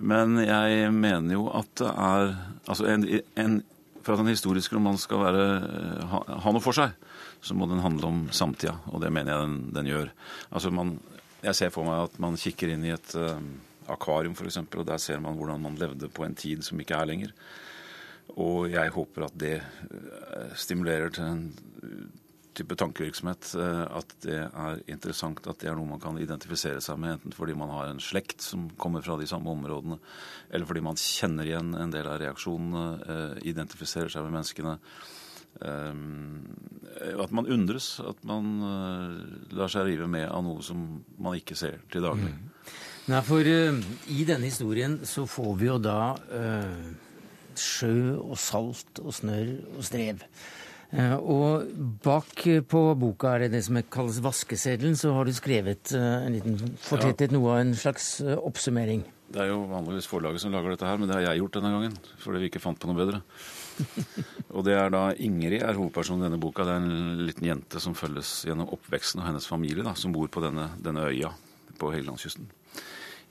Men 0.03 0.38
jeg 0.42 0.88
mener 0.94 1.36
jo 1.36 1.44
at 1.55 1.70
det 1.78 1.90
er 1.90 2.32
Altså 2.68 2.84
en, 2.90 3.05
en, 3.40 3.55
for 4.05 4.12
at 4.12 4.20
en 4.20 4.28
historisk 4.28 4.74
roman 4.74 4.99
skal 5.01 5.22
være, 5.22 5.44
eh, 5.68 6.03
ha, 6.11 6.18
ha 6.42 6.53
noe 6.53 6.61
for 6.61 6.76
seg, 6.76 6.92
så 7.40 7.55
må 7.57 7.68
den 7.70 7.80
handle 7.80 8.11
om 8.11 8.18
samtida, 8.34 8.74
og 8.90 9.01
det 9.01 9.12
mener 9.14 9.32
jeg 9.32 9.46
den, 9.46 9.55
den 9.78 9.88
gjør. 9.88 10.11
Altså 10.51 10.74
man, 10.74 10.99
jeg 11.40 11.57
ser 11.57 11.72
for 11.72 11.88
meg 11.88 12.11
at 12.11 12.18
man 12.20 12.36
kikker 12.36 12.74
inn 12.74 12.84
i 12.84 12.92
et 12.92 13.14
uh, 13.16 13.38
akvarium 13.88 14.34
f.eks., 14.36 14.59
og 14.66 14.84
der 14.90 15.01
ser 15.01 15.22
man 15.24 15.38
hvordan 15.38 15.64
man 15.64 15.80
levde 15.80 16.11
på 16.12 16.26
en 16.26 16.36
tid 16.36 16.66
som 16.66 16.82
ikke 16.82 16.99
er 16.99 17.09
lenger. 17.09 17.32
Og 18.36 18.68
jeg 18.68 18.92
håper 18.92 19.30
at 19.30 19.40
det 19.40 19.57
stimulerer 20.61 21.14
til 21.14 21.24
en 21.24 21.46
type 22.59 22.76
tankevirksomhet. 22.78 23.52
eh, 23.59 23.84
At 23.98 24.14
det 24.24 24.38
er 24.46 24.82
interessant 24.90 25.40
at 25.46 25.61
det 25.62 25.70
er 25.70 25.76
noe 25.78 25.88
man 25.88 26.02
kan 26.02 26.18
identifisere 26.20 26.82
seg 26.84 26.98
med, 27.00 27.18
enten 27.18 27.36
fordi 27.36 27.56
man 27.59 27.72
har 27.72 27.88
en 27.88 28.02
slekt 28.02 28.44
som 28.44 28.68
kommer 28.76 29.04
fra 29.06 29.16
de 29.20 29.28
samme 29.30 29.50
områdene, 29.54 29.98
eller 30.50 30.68
fordi 30.68 30.82
man 30.84 31.00
kjenner 31.00 31.48
igjen 31.48 31.72
en 31.78 31.94
del 31.94 32.06
av 32.11 32.20
reaksjonene, 32.20 32.84
eh, 33.06 33.48
identifiserer 33.50 34.12
seg 34.12 34.26
med 34.26 34.36
menneskene. 34.38 34.76
Eh, 35.62 35.94
At 37.22 37.30
man 37.32 37.46
undres, 37.46 38.00
at 38.00 38.22
man 38.26 38.59
lar 39.54 39.68
seg 39.70 39.86
rive 39.86 40.09
med 40.11 40.28
av 40.28 40.42
noe 40.42 40.62
som 40.62 41.04
man 41.18 41.36
ikke 41.38 41.56
ser 41.56 41.78
til 41.92 42.02
daglig. 42.02 42.32
Nei, 43.09 43.20
for 43.22 43.40
i 43.40 44.24
denne 44.26 44.50
historien 44.50 44.98
så 45.06 45.24
får 45.26 45.52
vi 45.59 45.66
jo 45.70 45.78
da 45.78 46.16
eh, 46.34 46.90
sjø 47.59 48.18
og 48.18 48.36
salt 48.40 49.00
og 49.02 49.14
snørr 49.14 49.54
og 49.76 49.84
strev. 49.86 50.24
Eh, 50.89 51.14
og 51.20 51.68
bak 52.01 52.47
eh, 52.49 52.62
på 52.64 52.80
boka 52.97 53.34
er 53.34 53.45
det 53.45 53.59
det 53.59 53.66
som 53.66 53.76
kalles 53.93 54.22
vaskeseddelen, 54.24 54.97
så 54.97 55.12
har 55.12 55.28
du 55.28 55.34
skrevet 55.36 55.93
eh, 55.93 56.16
en 56.24 56.32
liten, 56.32 56.57
fortettet 56.80 57.34
noe 57.34 57.53
av 57.53 57.61
en 57.61 57.74
slags 57.76 58.14
oppsummering. 58.24 59.05
Det 59.28 59.43
er 59.43 59.51
jo 59.51 59.66
vanligvis 59.68 60.09
forlaget 60.09 60.41
som 60.41 60.55
lager 60.55 60.72
dette 60.72 60.89
her, 60.89 60.97
men 60.97 61.11
det 61.11 61.18
har 61.18 61.26
jeg 61.26 61.43
gjort 61.43 61.59
denne 61.59 61.72
gangen. 61.74 61.97
Fordi 62.22 62.41
vi 62.41 62.49
ikke 62.49 62.62
fant 62.64 62.80
på 62.80 62.89
noe 62.89 62.97
bedre. 62.97 63.20
og 64.57 64.64
det 64.64 64.78
er 64.80 64.89
da 64.95 65.03
Ingrid 65.20 65.61
er 65.61 65.76
hovedpersonen 65.76 66.24
i 66.24 66.28
denne 66.30 66.41
boka. 66.41 66.64
Det 66.64 66.72
er 66.72 66.86
en 66.86 67.26
liten 67.26 67.51
jente 67.51 67.82
som 67.84 67.97
følges 67.99 68.47
gjennom 68.49 68.72
oppveksten 68.72 69.20
og 69.20 69.28
hennes 69.28 69.51
familie, 69.51 69.84
da, 69.84 69.93
som 70.01 70.14
bor 70.16 70.32
på 70.32 70.41
denne, 70.41 70.70
denne 70.80 71.05
øya 71.11 71.34
på 71.78 71.93
Helgelandskysten. 71.93 72.49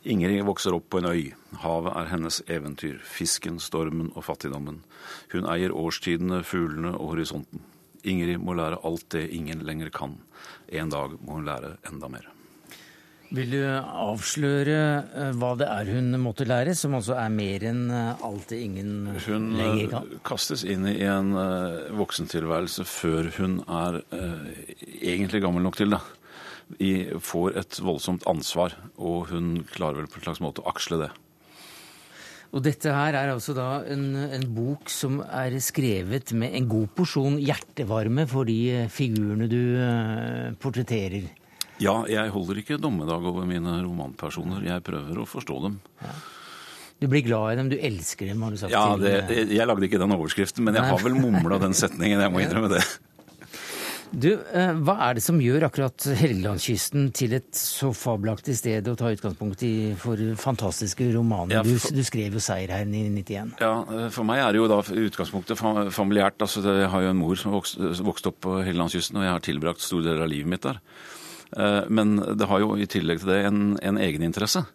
Ingrid 0.06 0.44
vokser 0.46 0.76
opp 0.78 0.90
på 0.92 1.02
en 1.02 1.10
øy. 1.10 1.34
Havet 1.64 1.96
er 1.98 2.12
hennes 2.12 2.40
eventyr. 2.48 3.00
Fisken, 3.04 3.58
stormen 3.60 4.12
og 4.16 4.28
fattigdommen. 4.28 4.84
Hun 5.34 5.50
eier 5.50 5.74
årstidene, 5.76 6.44
fuglene 6.48 6.94
og 6.96 7.16
horisonten. 7.16 7.66
Ingrid 8.08 8.40
må 8.40 8.56
lære 8.56 8.80
alt 8.88 9.10
det 9.16 9.28
ingen 9.36 9.66
lenger 9.68 9.92
kan. 9.92 10.18
En 10.70 10.94
dag 10.94 11.18
må 11.22 11.40
hun 11.40 11.48
lære 11.48 11.76
enda 11.90 12.10
mer. 12.12 12.30
Vil 13.28 13.50
du 13.52 13.64
avsløre 13.68 14.76
eh, 15.04 15.32
hva 15.36 15.50
det 15.60 15.66
er 15.68 15.90
hun 15.92 16.16
måtte 16.24 16.46
lære, 16.48 16.72
som 16.80 16.94
altså 16.96 17.18
er 17.20 17.34
mer 17.34 17.66
enn 17.68 17.90
eh, 17.92 18.22
alt 18.24 18.54
det 18.54 18.62
ingen 18.64 19.10
Hun 19.26 19.50
lenger 19.58 19.90
kan? 19.92 20.08
Hun 20.14 20.22
kastes 20.30 20.64
inn 20.64 20.88
i 20.88 21.02
en 21.04 21.34
eh, 21.36 21.90
voksentilværelse 22.00 22.86
før 22.88 23.28
hun 23.36 23.60
er 23.68 24.00
eh, 24.16 24.72
egentlig 25.02 25.44
gammel 25.44 25.68
nok 25.68 25.76
til 25.82 25.92
det. 25.92 26.00
I, 26.84 26.92
får 27.24 27.56
et 27.62 27.78
voldsomt 27.80 28.26
ansvar, 28.28 28.74
og 29.00 29.30
hun 29.32 29.64
klarer 29.72 30.02
vel 30.04 30.10
på 30.12 30.20
en 30.20 30.26
slags 30.28 30.42
måte 30.44 30.62
å 30.64 30.68
aksle 30.74 31.00
det. 31.06 31.10
Og 32.56 32.62
dette 32.64 32.92
her 32.96 33.16
er 33.20 33.32
altså 33.34 33.52
da 33.56 33.82
en, 33.92 34.06
en 34.16 34.46
bok 34.56 34.88
som 34.92 35.20
er 35.26 35.56
skrevet 35.64 36.32
med 36.36 36.54
en 36.56 36.68
god 36.72 36.88
porsjon 36.96 37.36
hjertevarme 37.44 38.24
for 38.32 38.48
de 38.48 38.56
eh, 38.72 38.86
figurene 38.92 39.50
du 39.52 39.60
eh, 39.84 40.54
portretterer. 40.64 41.28
Ja, 41.84 42.00
jeg 42.10 42.32
holder 42.34 42.62
ikke 42.64 42.80
dommedag 42.82 43.26
over 43.28 43.44
mine 43.46 43.76
romanpersoner. 43.84 44.64
Jeg 44.66 44.82
prøver 44.88 45.20
å 45.22 45.28
forstå 45.30 45.60
dem. 45.68 45.76
Du 46.98 47.06
blir 47.12 47.22
glad 47.28 47.52
i 47.54 47.58
dem, 47.60 47.68
du 47.70 47.76
elsker 47.78 48.32
dem, 48.32 48.42
har 48.42 48.56
du 48.56 48.58
sagt. 48.58 48.74
Ja, 48.74 48.86
til- 48.96 49.04
det, 49.06 49.12
jeg, 49.44 49.52
jeg 49.60 49.68
lagde 49.70 49.86
ikke 49.86 50.00
den 50.02 50.16
overskriften, 50.16 50.66
men 50.66 50.80
jeg 50.80 50.88
har 50.90 51.04
vel 51.04 51.20
mumla 51.20 51.60
den 51.62 51.76
setningen. 51.78 52.24
Jeg 52.26 52.34
må 52.34 52.42
innrømme 52.48 52.72
det. 52.74 52.82
Du, 54.12 54.30
eh, 54.54 54.72
hva 54.88 54.94
er 55.10 55.18
det 55.18 55.24
som 55.26 55.38
gjør 55.42 55.66
akkurat 55.68 56.06
Helgelandskysten 56.20 57.10
til 57.18 57.34
et 57.38 57.50
så 57.60 57.90
fabelaktig 57.94 58.56
sted 58.56 58.88
å 58.88 58.96
ta 58.98 59.10
utgangspunkt 59.14 59.62
i 59.68 59.94
for 60.00 60.16
fantastiske 60.40 61.10
romaner? 61.14 61.58
Ja, 61.58 61.64
Du, 61.64 61.78
for- 61.78 61.92
du 61.94 62.02
skrev 62.08 62.32
jo 62.34 62.40
'Seierherren' 62.40 62.96
i 62.96 63.04
91. 63.10 63.52
Ja, 63.60 63.82
eh, 63.84 64.10
For 64.10 64.24
meg 64.24 64.40
er 64.40 64.52
det 64.54 64.62
jo 64.62 64.68
da 64.68 64.82
utgangspunktet 64.82 65.58
fa- 65.58 65.90
familiært. 65.92 66.38
altså 66.40 66.64
Jeg 66.64 66.90
har 66.90 67.02
jo 67.02 67.10
en 67.10 67.18
mor 67.18 67.36
som 67.36 67.52
vokste, 67.52 67.78
vokste 68.02 68.28
opp 68.28 68.42
på 68.42 68.64
Helgelandskysten, 68.64 69.18
og 69.18 69.24
jeg 69.24 69.32
har 69.32 69.40
tilbrakt 69.42 69.82
store 69.82 70.04
deler 70.04 70.24
av 70.24 70.30
livet 70.30 70.48
mitt 70.48 70.62
der. 70.62 70.80
Eh, 71.58 71.86
Men 71.90 72.18
det 72.38 72.48
har 72.48 72.60
jo 72.60 72.76
i 72.76 72.86
tillegg 72.86 73.20
til 73.20 73.28
det 73.28 73.46
en, 73.46 73.78
en 73.82 73.98
egeninteresse. 73.98 74.66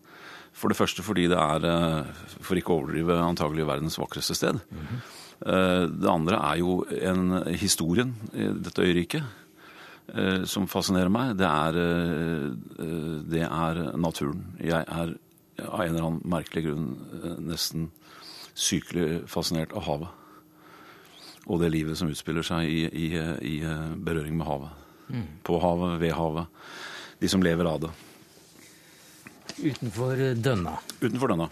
For 0.52 0.68
det 0.68 0.76
første 0.76 1.02
fordi 1.02 1.26
det 1.28 1.38
er, 1.38 2.04
for 2.42 2.54
ikke 2.54 2.68
å 2.68 2.82
overdrive, 2.84 3.16
antagelig 3.18 3.64
verdens 3.66 3.96
vakreste 3.96 4.34
sted. 4.36 4.54
Eh, 4.56 5.21
Det 5.42 6.10
andre 6.10 6.38
er 6.38 6.58
jo 6.60 6.74
en 7.02 7.38
historien 7.58 8.12
i 8.30 8.46
dette 8.62 8.84
øyriket 8.84 9.24
eh, 10.14 10.44
som 10.48 10.68
fascinerer 10.70 11.12
meg. 11.12 11.36
Det 11.40 11.48
er, 11.48 11.78
eh, 11.82 12.46
eh, 12.84 13.14
det 13.32 13.44
er 13.46 13.82
naturen. 13.98 14.44
Jeg 14.60 14.84
er 14.86 15.14
av 15.68 15.82
en 15.82 15.94
eller 15.94 16.06
annen 16.06 16.22
merkelig 16.32 16.66
grunn 16.66 16.88
eh, 17.22 17.38
nesten 17.50 17.90
sykelig 18.54 19.24
fascinert 19.30 19.72
av 19.76 19.86
havet. 19.86 20.18
Og 21.50 21.58
det 21.62 21.72
livet 21.72 21.98
som 21.98 22.10
utspiller 22.12 22.46
seg 22.46 22.68
i, 22.68 22.84
i, 22.86 23.06
i 23.16 23.56
eh, 23.66 23.92
berøring 23.96 24.36
med 24.38 24.48
havet. 24.48 24.80
Mm. 25.12 25.26
På 25.44 25.58
havet, 25.62 25.98
ved 26.02 26.14
havet. 26.16 26.62
De 27.22 27.30
som 27.30 27.42
lever 27.42 27.68
av 27.68 27.82
det. 27.86 27.92
Utenfor 29.62 30.20
eh, 30.20 30.36
Dønna. 30.38 30.78
Utenfor 31.00 31.34
denne. 31.34 31.50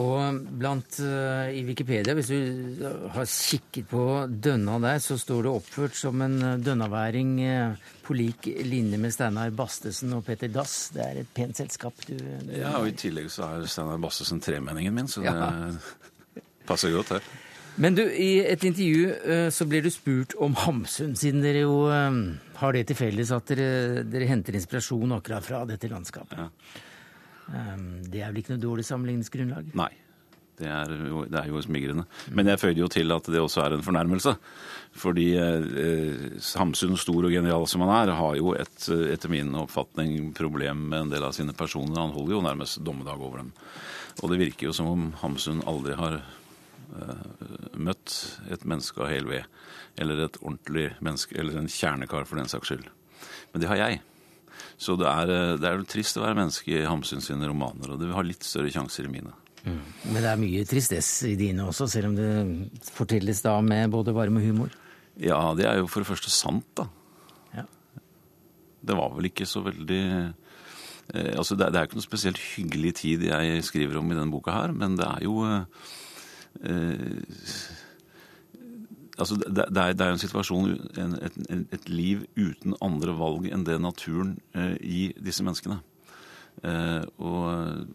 Og 0.00 0.40
blant 0.58 0.96
uh, 1.04 1.50
i 1.54 1.62
Wikipedia, 1.66 2.16
hvis 2.18 2.30
du 2.32 2.86
har 3.14 3.28
kikket 3.30 3.86
på 3.92 4.04
Dønna 4.26 4.80
der, 4.82 4.98
så 5.02 5.16
står 5.20 5.46
det 5.46 5.52
oppført 5.52 5.94
som 5.98 6.22
en 6.24 6.34
eh, 6.42 6.56
dønnaværing 6.66 7.36
uh, 7.46 7.92
på 8.02 8.16
lik 8.18 8.48
linje 8.66 8.98
med 8.98 9.14
Steinar 9.14 9.54
Bastesen 9.54 10.16
og 10.16 10.24
Peter 10.26 10.50
Dass. 10.50 10.90
Det 10.94 11.04
er 11.04 11.22
et 11.22 11.30
pent 11.36 11.62
selskap 11.62 11.94
du, 12.08 12.16
du 12.18 12.52
Ja, 12.56 12.74
og 12.80 12.90
I 12.90 12.96
tillegg 12.98 13.30
så 13.30 13.46
er 13.46 13.70
Steinar 13.70 14.02
Bastesen 14.02 14.42
tremenningen 14.42 14.98
min, 14.98 15.10
så 15.10 15.22
det 15.22 16.50
passer 16.66 16.94
godt 16.94 17.14
her. 17.14 17.32
Men 17.74 17.96
du, 17.98 18.04
i 18.06 18.38
et 18.46 18.62
intervju 18.66 19.06
uh, 19.10 19.48
så 19.54 19.66
blir 19.66 19.82
du 19.82 19.90
spurt 19.90 20.34
om 20.42 20.54
Hamsun, 20.64 21.14
siden 21.18 21.42
dere 21.42 21.64
jo 21.64 21.84
eh, 21.90 22.18
har 22.60 22.74
det 22.76 22.84
til 22.90 22.98
felles 22.98 23.32
at 23.34 23.50
dere, 23.50 24.04
dere 24.06 24.28
henter 24.30 24.54
inspirasjon 24.54 25.16
akkurat 25.16 25.46
fra 25.46 25.64
dette 25.68 25.90
landskapet. 25.90 26.38
Eh, 26.38 26.83
Det 27.48 28.22
er 28.22 28.30
vel 28.32 28.40
ikke 28.40 28.54
noe 28.54 28.62
dårlig 28.62 28.86
sammenligningsgrunnlag? 28.88 29.74
Nei. 29.78 29.92
Det 30.54 30.68
er, 30.70 30.92
jo, 31.08 31.24
det 31.26 31.40
er 31.40 31.48
jo 31.50 31.60
smigrende. 31.64 32.04
Men 32.30 32.46
jeg 32.46 32.60
føyde 32.62 32.82
jo 32.84 32.88
til 32.92 33.10
at 33.10 33.26
det 33.26 33.40
også 33.42 33.64
er 33.64 33.74
en 33.74 33.82
fornærmelse. 33.82 34.36
Fordi 35.02 35.26
eh, 35.34 36.36
Hamsun, 36.60 36.94
stor 37.00 37.26
og 37.26 37.34
genial 37.34 37.66
som 37.70 37.82
han 37.82 37.90
er, 37.96 38.12
har 38.14 38.36
jo 38.38 38.52
et, 38.54 38.86
etter 39.10 39.32
min 39.32 39.50
oppfatning 39.64 40.30
problem 40.36 40.86
med 40.92 41.00
en 41.00 41.12
del 41.16 41.26
av 41.26 41.34
sine 41.34 41.56
personer. 41.58 41.98
Han 41.98 42.14
holder 42.14 42.36
jo 42.36 42.44
nærmest 42.46 42.84
dommedag 42.86 43.18
over 43.18 43.42
dem. 43.42 43.50
Og 44.22 44.30
det 44.30 44.40
virker 44.44 44.68
jo 44.68 44.76
som 44.78 44.92
om 44.92 45.08
Hamsun 45.24 45.64
aldri 45.66 45.98
har 45.98 46.20
eh, 46.22 47.28
møtt 47.74 48.14
et 48.54 48.62
menneske 48.62 49.02
av 49.02 49.10
hel 49.10 49.26
ved. 49.26 49.50
Eller 49.98 50.22
et 50.22 50.38
ordentlig 50.38 50.92
menneske, 51.02 51.34
eller 51.40 51.58
en 51.58 51.70
kjernekar 51.70 52.30
for 52.30 52.38
den 52.38 52.50
saks 52.50 52.70
skyld. 52.70 52.86
Men 53.50 53.62
det 53.62 53.74
har 53.74 53.82
jeg. 53.82 54.02
Så 54.78 54.96
det 54.98 55.06
er, 55.06 55.30
eh, 55.30 55.56
det 55.60 55.68
er 55.70 55.76
vel 55.78 55.86
trist 55.88 56.16
å 56.18 56.24
være 56.24 56.36
menneske 56.40 56.72
i 56.74 56.84
Hamsun 56.88 57.22
sine 57.22 57.46
romaner, 57.48 57.92
og 57.94 58.00
det 58.00 58.10
har 58.12 58.26
litt 58.26 58.42
større 58.44 58.72
sjanser 58.74 59.06
i 59.06 59.12
mine. 59.12 59.32
Men 59.64 60.18
det 60.20 60.28
er 60.28 60.36
mye 60.36 60.64
tristess 60.68 61.22
i 61.24 61.36
dine 61.40 61.64
også, 61.64 61.86
selv 61.88 62.10
om 62.10 62.16
det 62.18 62.90
fortelles 62.92 63.40
da 63.46 63.54
med 63.64 63.88
både 63.94 64.12
varme 64.12 64.42
og 64.42 64.44
humor. 64.44 64.74
Ja, 65.16 65.54
det 65.56 65.64
er 65.70 65.78
jo 65.78 65.86
for 65.88 66.02
det 66.04 66.10
første 66.10 66.28
sant, 66.34 66.66
da. 66.76 66.84
Ja. 67.54 67.64
Det 68.84 68.96
var 68.98 69.14
vel 69.16 69.30
ikke 69.30 69.46
så 69.48 69.62
veldig 69.64 70.00
eh, 71.14 71.32
Altså, 71.38 71.54
det, 71.56 71.66
er- 71.66 71.70
det 71.72 71.78
er 71.80 71.86
ikke 71.88 71.96
noe 72.00 72.04
spesielt 72.10 72.38
hyggelig 72.56 72.94
tid 73.00 73.22
jeg 73.28 73.62
skriver 73.64 73.98
om 74.02 74.10
i 74.10 74.16
denne 74.18 74.32
boka 74.32 74.52
her, 74.56 74.72
men 74.76 74.96
det 75.00 75.04
er 75.06 75.24
jo 75.24 75.38
eh, 75.44 75.64
Altså, 79.14 79.36
det, 79.38 79.68
det, 79.70 79.78
er, 79.78 79.92
det 79.94 80.06
er 80.06 80.14
en 80.14 80.22
situasjon, 80.22 80.72
en, 80.98 81.12
et, 81.22 81.36
et 81.76 81.90
liv 81.90 82.24
uten 82.34 82.74
andre 82.82 83.14
valg 83.14 83.46
enn 83.46 83.66
det 83.66 83.76
naturen 83.82 84.34
eh, 84.58 84.74
gir 84.82 85.14
disse 85.22 85.44
menneskene. 85.46 85.78
Eh, 86.66 87.04
og 87.22 87.86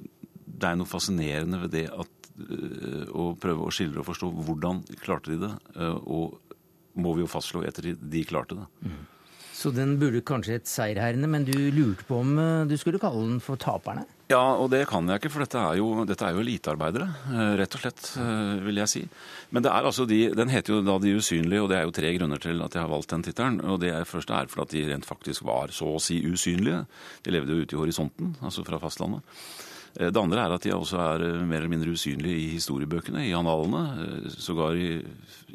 det 0.59 0.69
er 0.69 0.79
noe 0.79 0.89
fascinerende 0.89 1.59
ved 1.65 1.73
det 1.75 1.85
at 1.91 2.29
eh, 2.39 3.05
å 3.11 3.33
prøve 3.39 3.67
å 3.67 3.73
skildre 3.73 4.03
og 4.03 4.09
forstå 4.11 4.31
hvordan 4.37 4.83
klarte 5.03 5.33
de 5.33 5.41
det, 5.43 5.51
eh, 5.75 5.97
og 6.07 6.39
må 6.99 7.13
vi 7.15 7.23
jo 7.23 7.31
fastslå 7.31 7.65
etter 7.67 7.89
de, 7.89 7.95
de 7.99 8.25
klarte 8.27 8.57
det. 8.59 8.93
Så 9.59 9.73
den 9.75 9.97
burde 9.99 10.23
kanskje 10.23 10.55
hett 10.55 10.71
Seierherrene, 10.71 11.27
men 11.27 11.43
du 11.47 11.55
lurte 11.75 12.07
på 12.07 12.21
om 12.23 12.37
eh, 12.39 12.63
du 12.69 12.77
skulle 12.79 13.01
kalle 13.01 13.27
den 13.27 13.43
for 13.43 13.59
Taperne? 13.59 14.07
Ja, 14.29 14.43
og 14.61 14.67
det 14.69 14.83
kan 14.85 15.07
jeg 15.09 15.17
ikke, 15.23 15.31
for 15.33 15.41
dette 15.41 15.57
er 15.57 15.79
jo, 15.79 16.03
dette 16.05 16.27
jo 16.29 16.41
elitearbeidere, 16.43 17.07
eh, 17.33 17.53
rett 17.57 17.73
og 17.73 17.81
slett, 17.81 18.11
eh, 18.21 18.59
vil 18.61 18.77
jeg 18.77 18.91
si. 18.91 19.01
Men 19.49 19.63
det 19.65 19.71
er 19.73 19.87
altså 19.89 20.05
de, 20.05 20.19
den 20.37 20.51
heter 20.53 20.75
jo 20.75 20.83
da 20.85 20.99
De 21.01 21.15
usynlige, 21.17 21.63
og 21.63 21.69
det 21.71 21.79
er 21.79 21.87
jo 21.87 21.95
tre 21.97 22.11
grunner 22.13 22.37
til 22.37 22.61
at 22.61 22.77
jeg 22.77 22.83
har 22.83 22.91
valgt 22.91 23.09
den 23.09 23.23
tittelen. 23.25 23.57
Og 23.65 23.79
det 23.81 23.89
første 24.05 24.37
er 24.37 24.45
fordi 24.45 24.61
at 24.61 24.75
de 24.75 24.93
rent 24.93 25.09
faktisk 25.09 25.41
var 25.49 25.73
så 25.73 25.95
å 25.95 26.03
si 26.03 26.19
usynlige. 26.21 26.83
De 27.25 27.33
levde 27.33 27.57
jo 27.57 27.65
ute 27.65 27.73
i 27.73 27.81
horisonten, 27.81 28.35
altså 28.45 28.61
fra 28.69 28.77
fastlandet. 28.77 29.25
Eh, 29.97 30.11
Det 30.13 30.21
andre 30.21 30.45
er 30.45 30.53
at 30.53 30.61
de 30.61 30.77
også 30.77 31.01
er 31.01 31.25
mer 31.49 31.63
eller 31.63 31.73
mindre 31.73 31.89
usynlige 31.97 32.37
i 32.37 32.53
historiebøkene, 32.53 33.25
i 33.25 33.33
analene, 33.33 34.29
sågar 34.29 34.77
i, 34.77 35.01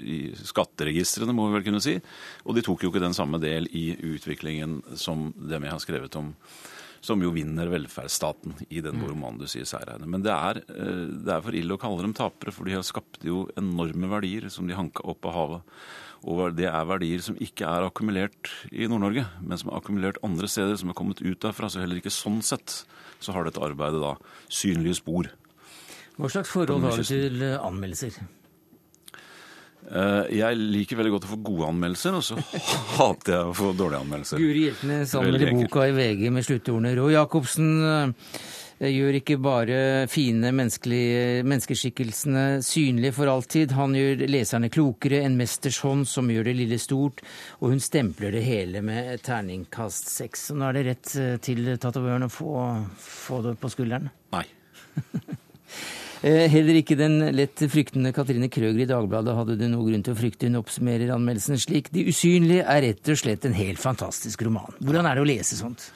i 0.03 0.35
skatteregistrene, 0.35 1.31
må 1.31 1.47
vi 1.47 1.61
vel 1.61 1.71
kunne 1.71 1.81
si. 1.81 2.01
Og 2.43 2.57
de 2.59 2.67
tok 2.67 2.83
jo 2.83 2.91
ikke 2.91 3.07
den 3.07 3.15
samme 3.15 3.39
del 3.39 3.71
i 3.71 3.95
utviklingen 4.03 4.81
som 4.99 5.31
dem 5.39 5.63
jeg 5.63 5.71
har 5.79 5.79
skrevet 5.79 6.17
om, 6.19 6.35
som 7.05 7.21
jo 7.21 7.35
vinner 7.35 7.69
velferdsstaten 7.69 8.55
i 8.73 8.81
den 8.85 9.03
romanen 9.05 9.43
du 9.43 9.49
sier 9.51 9.67
seierherrene. 9.69 10.09
Men 10.09 10.25
det 10.25 10.33
er, 10.33 10.63
eh, 10.73 11.05
det 11.27 11.35
er 11.35 11.45
for 11.45 11.57
ille 11.59 11.77
å 11.77 11.81
kalle 11.81 12.01
dem 12.01 12.17
tapere, 12.17 12.55
for 12.55 12.65
de 12.65 12.79
har 12.79 12.87
skapt 12.87 13.27
jo 13.29 13.45
enorme 13.61 14.09
verdier 14.09 14.49
som 14.51 14.67
de 14.67 14.79
hanka 14.79 15.05
opp 15.05 15.29
av 15.29 15.37
havet. 15.37 15.75
Og 16.25 16.57
det 16.57 16.71
er 16.71 16.89
verdier 16.89 17.21
som 17.21 17.37
ikke 17.37 17.69
er 17.69 17.85
akkumulert 17.85 18.49
i 18.73 18.89
Nord-Norge, 18.89 19.27
men 19.45 19.61
som 19.61 19.71
er 19.71 19.77
akkumulert 19.77 20.21
andre 20.25 20.49
steder, 20.49 20.79
som 20.81 20.89
er 20.89 20.97
kommet 20.97 21.21
ut 21.21 21.41
derfra. 21.45 21.69
Så 21.69 21.83
heller 21.83 22.01
ikke 22.01 22.15
sånn 22.15 22.41
sett 22.41 22.85
så 23.21 23.35
har 23.37 23.45
dette 23.45 23.61
arbeidet 23.61 24.01
da 24.01 24.15
synlige 24.49 25.03
spor. 25.03 25.29
Hva 26.17 26.31
slags 26.31 26.49
forhold 26.49 26.87
har 26.87 26.97
du 26.97 27.05
til 27.05 27.43
eh, 27.43 27.59
anmeldelser? 27.61 28.17
Eh, 29.85 30.39
Jeg 30.39 30.57
liker 30.59 30.97
veldig 31.01 31.13
godt 31.19 31.29
å 31.29 31.33
få 31.35 31.41
gode 31.45 31.69
anmeldelser, 31.75 32.17
og 32.17 32.25
så 32.25 32.39
hater 32.99 33.37
jeg 33.37 33.53
å 33.53 33.55
få 33.59 33.73
dårlige 33.77 34.03
anmeldelser. 34.07 34.41
Guri 34.41 34.67
Hjeltnes 34.69 35.15
anmelder 35.21 35.55
boka 35.59 35.89
i 35.91 35.95
VG 35.97 36.29
med 36.33 36.47
sluttordene. 36.47 36.95
Roy 36.97 37.13
Jacobsen 37.19 37.69
eh, 37.85 38.91
gjør 38.91 39.19
ikke 39.21 39.37
bare 39.45 39.77
fine 40.11 40.51
menneskeskikkelsene 40.57 42.47
synlige 42.65 43.15
for 43.17 43.31
alltid, 43.31 43.73
han 43.77 43.95
gjør 43.97 44.25
leserne 44.29 44.71
klokere, 44.73 45.21
en 45.29 45.37
mesters 45.39 45.79
hånd 45.85 46.09
som 46.11 46.33
gjør 46.33 46.49
det 46.49 46.57
lille 46.59 46.81
stort, 46.83 47.23
og 47.61 47.71
hun 47.75 47.81
stempler 47.85 48.35
det 48.35 48.43
hele 48.49 48.83
med 48.85 49.23
terningkast 49.25 50.11
seks. 50.11 50.49
Nå 50.57 50.69
er 50.71 50.79
det 50.81 50.87
rett 50.91 51.15
eh, 51.21 51.37
til 51.45 51.75
tatovøren 51.77 52.27
å 52.27 52.33
få, 52.33 52.57
få 53.05 53.43
det 53.47 53.57
på 53.63 53.73
skulderen. 53.77 54.11
Nei. 54.35 54.47
Eh, 56.25 56.47
Heller 56.49 56.79
ikke 56.79 56.97
den 56.97 57.19
lett 57.37 57.61
fryktende 57.69 58.15
Katrine 58.17 58.49
Krøger 58.49 58.81
i 58.81 58.89
Dagbladet 58.89 59.35
hadde 59.37 59.59
du 59.61 59.67
noe 59.69 59.85
grunn 59.91 60.05
til 60.07 60.15
å 60.15 60.17
frykte. 60.17 60.49
Hun 60.49 60.63
oppsummerer 60.63 61.13
anmeldelsen 61.13 61.61
slik. 61.61 61.91
De 61.93 62.07
usynlige 62.09 62.65
er 62.65 62.81
rett 62.87 63.13
og 63.13 63.21
slett 63.21 63.45
en 63.45 63.57
helt 63.59 63.83
fantastisk 63.83 64.47
roman. 64.47 64.73
Hvordan 64.81 65.11
er 65.11 65.19
det 65.19 65.25
å 65.25 65.29
lese 65.29 65.59
sånt? 65.61 65.91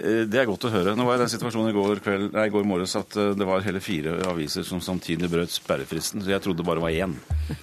Eh, 0.00 0.24
det 0.26 0.40
er 0.40 0.48
godt 0.48 0.66
å 0.66 0.72
høre. 0.72 0.96
Nå 0.98 1.04
var 1.06 1.14
jeg 1.14 1.20
i 1.20 1.24
den 1.26 1.32
situasjonen 1.36 1.70
i 1.70 1.76
går, 1.76 2.00
kveld, 2.02 2.32
nei, 2.34 2.48
i 2.48 2.54
går 2.54 2.66
morges 2.66 2.96
at 2.98 3.14
eh, 3.20 3.30
det 3.38 3.46
var 3.46 3.62
hele 3.62 3.82
fire 3.84 4.16
aviser 4.32 4.66
som 4.66 4.82
samtidig 4.82 5.30
brøt 5.30 5.52
sperrefristen, 5.54 6.24
så 6.24 6.32
jeg 6.32 6.42
trodde 6.42 6.64
det 6.64 6.68
bare 6.70 6.82
var 6.82 6.96
én. 6.96 7.14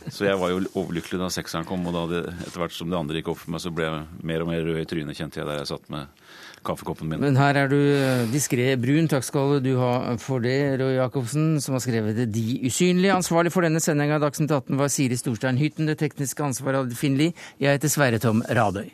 Så 0.07 0.29
jeg 0.29 0.39
var 0.39 0.53
jo 0.53 0.61
overlykkelig 0.77 1.19
da 1.25 1.31
sekseren 1.33 1.67
kom, 1.67 1.83
og 1.89 2.13
det, 2.13 2.23
etter 2.45 2.61
hvert 2.61 2.77
som 2.77 2.91
det 2.93 2.99
andre 2.99 3.19
gikk 3.19 3.33
opp 3.33 3.41
for 3.41 3.55
meg, 3.55 3.63
så 3.63 3.73
ble 3.73 3.89
jeg 3.89 4.27
mer 4.31 4.45
og 4.45 4.51
mer 4.53 4.63
rød 4.63 4.83
i 4.83 4.87
trynet, 4.87 5.17
kjente 5.17 5.41
jeg 5.41 5.49
der 5.49 5.59
jeg 5.63 5.71
satt 5.73 5.89
med 5.91 6.26
kaffekoppen 6.67 7.09
min. 7.11 7.23
Men 7.23 7.39
her 7.39 7.61
er 7.63 7.71
du 7.71 7.77
eh, 7.77 8.27
diskré 8.33 8.69
brun. 8.81 9.09
Takk 9.11 9.25
skal 9.27 9.57
du 9.63 9.73
ha 9.81 10.17
for 10.21 10.43
det, 10.43 10.57
Roy 10.81 10.97
Jacobsen, 10.99 11.57
som 11.63 11.77
har 11.77 11.83
skrevet 11.85 12.23
De 12.33 12.45
usynlige. 12.67 13.15
Ansvarlig 13.15 13.55
for 13.55 13.65
denne 13.65 13.81
sendinga 13.83 14.19
av 14.19 14.27
Dagsnytt 14.27 14.51
18 14.51 14.77
var 14.79 14.93
Siri 14.93 15.17
Storstein 15.19 15.59
Hytten. 15.61 15.89
Det 15.89 15.99
tekniske 16.03 16.51
ansvaret 16.51 16.83
hadde 16.83 16.99
Finn 16.99 17.19
Lie. 17.19 17.35
Jeg 17.63 17.79
heter 17.79 17.93
Sverre 17.93 18.21
Tom 18.21 18.43
Radøy. 18.45 18.91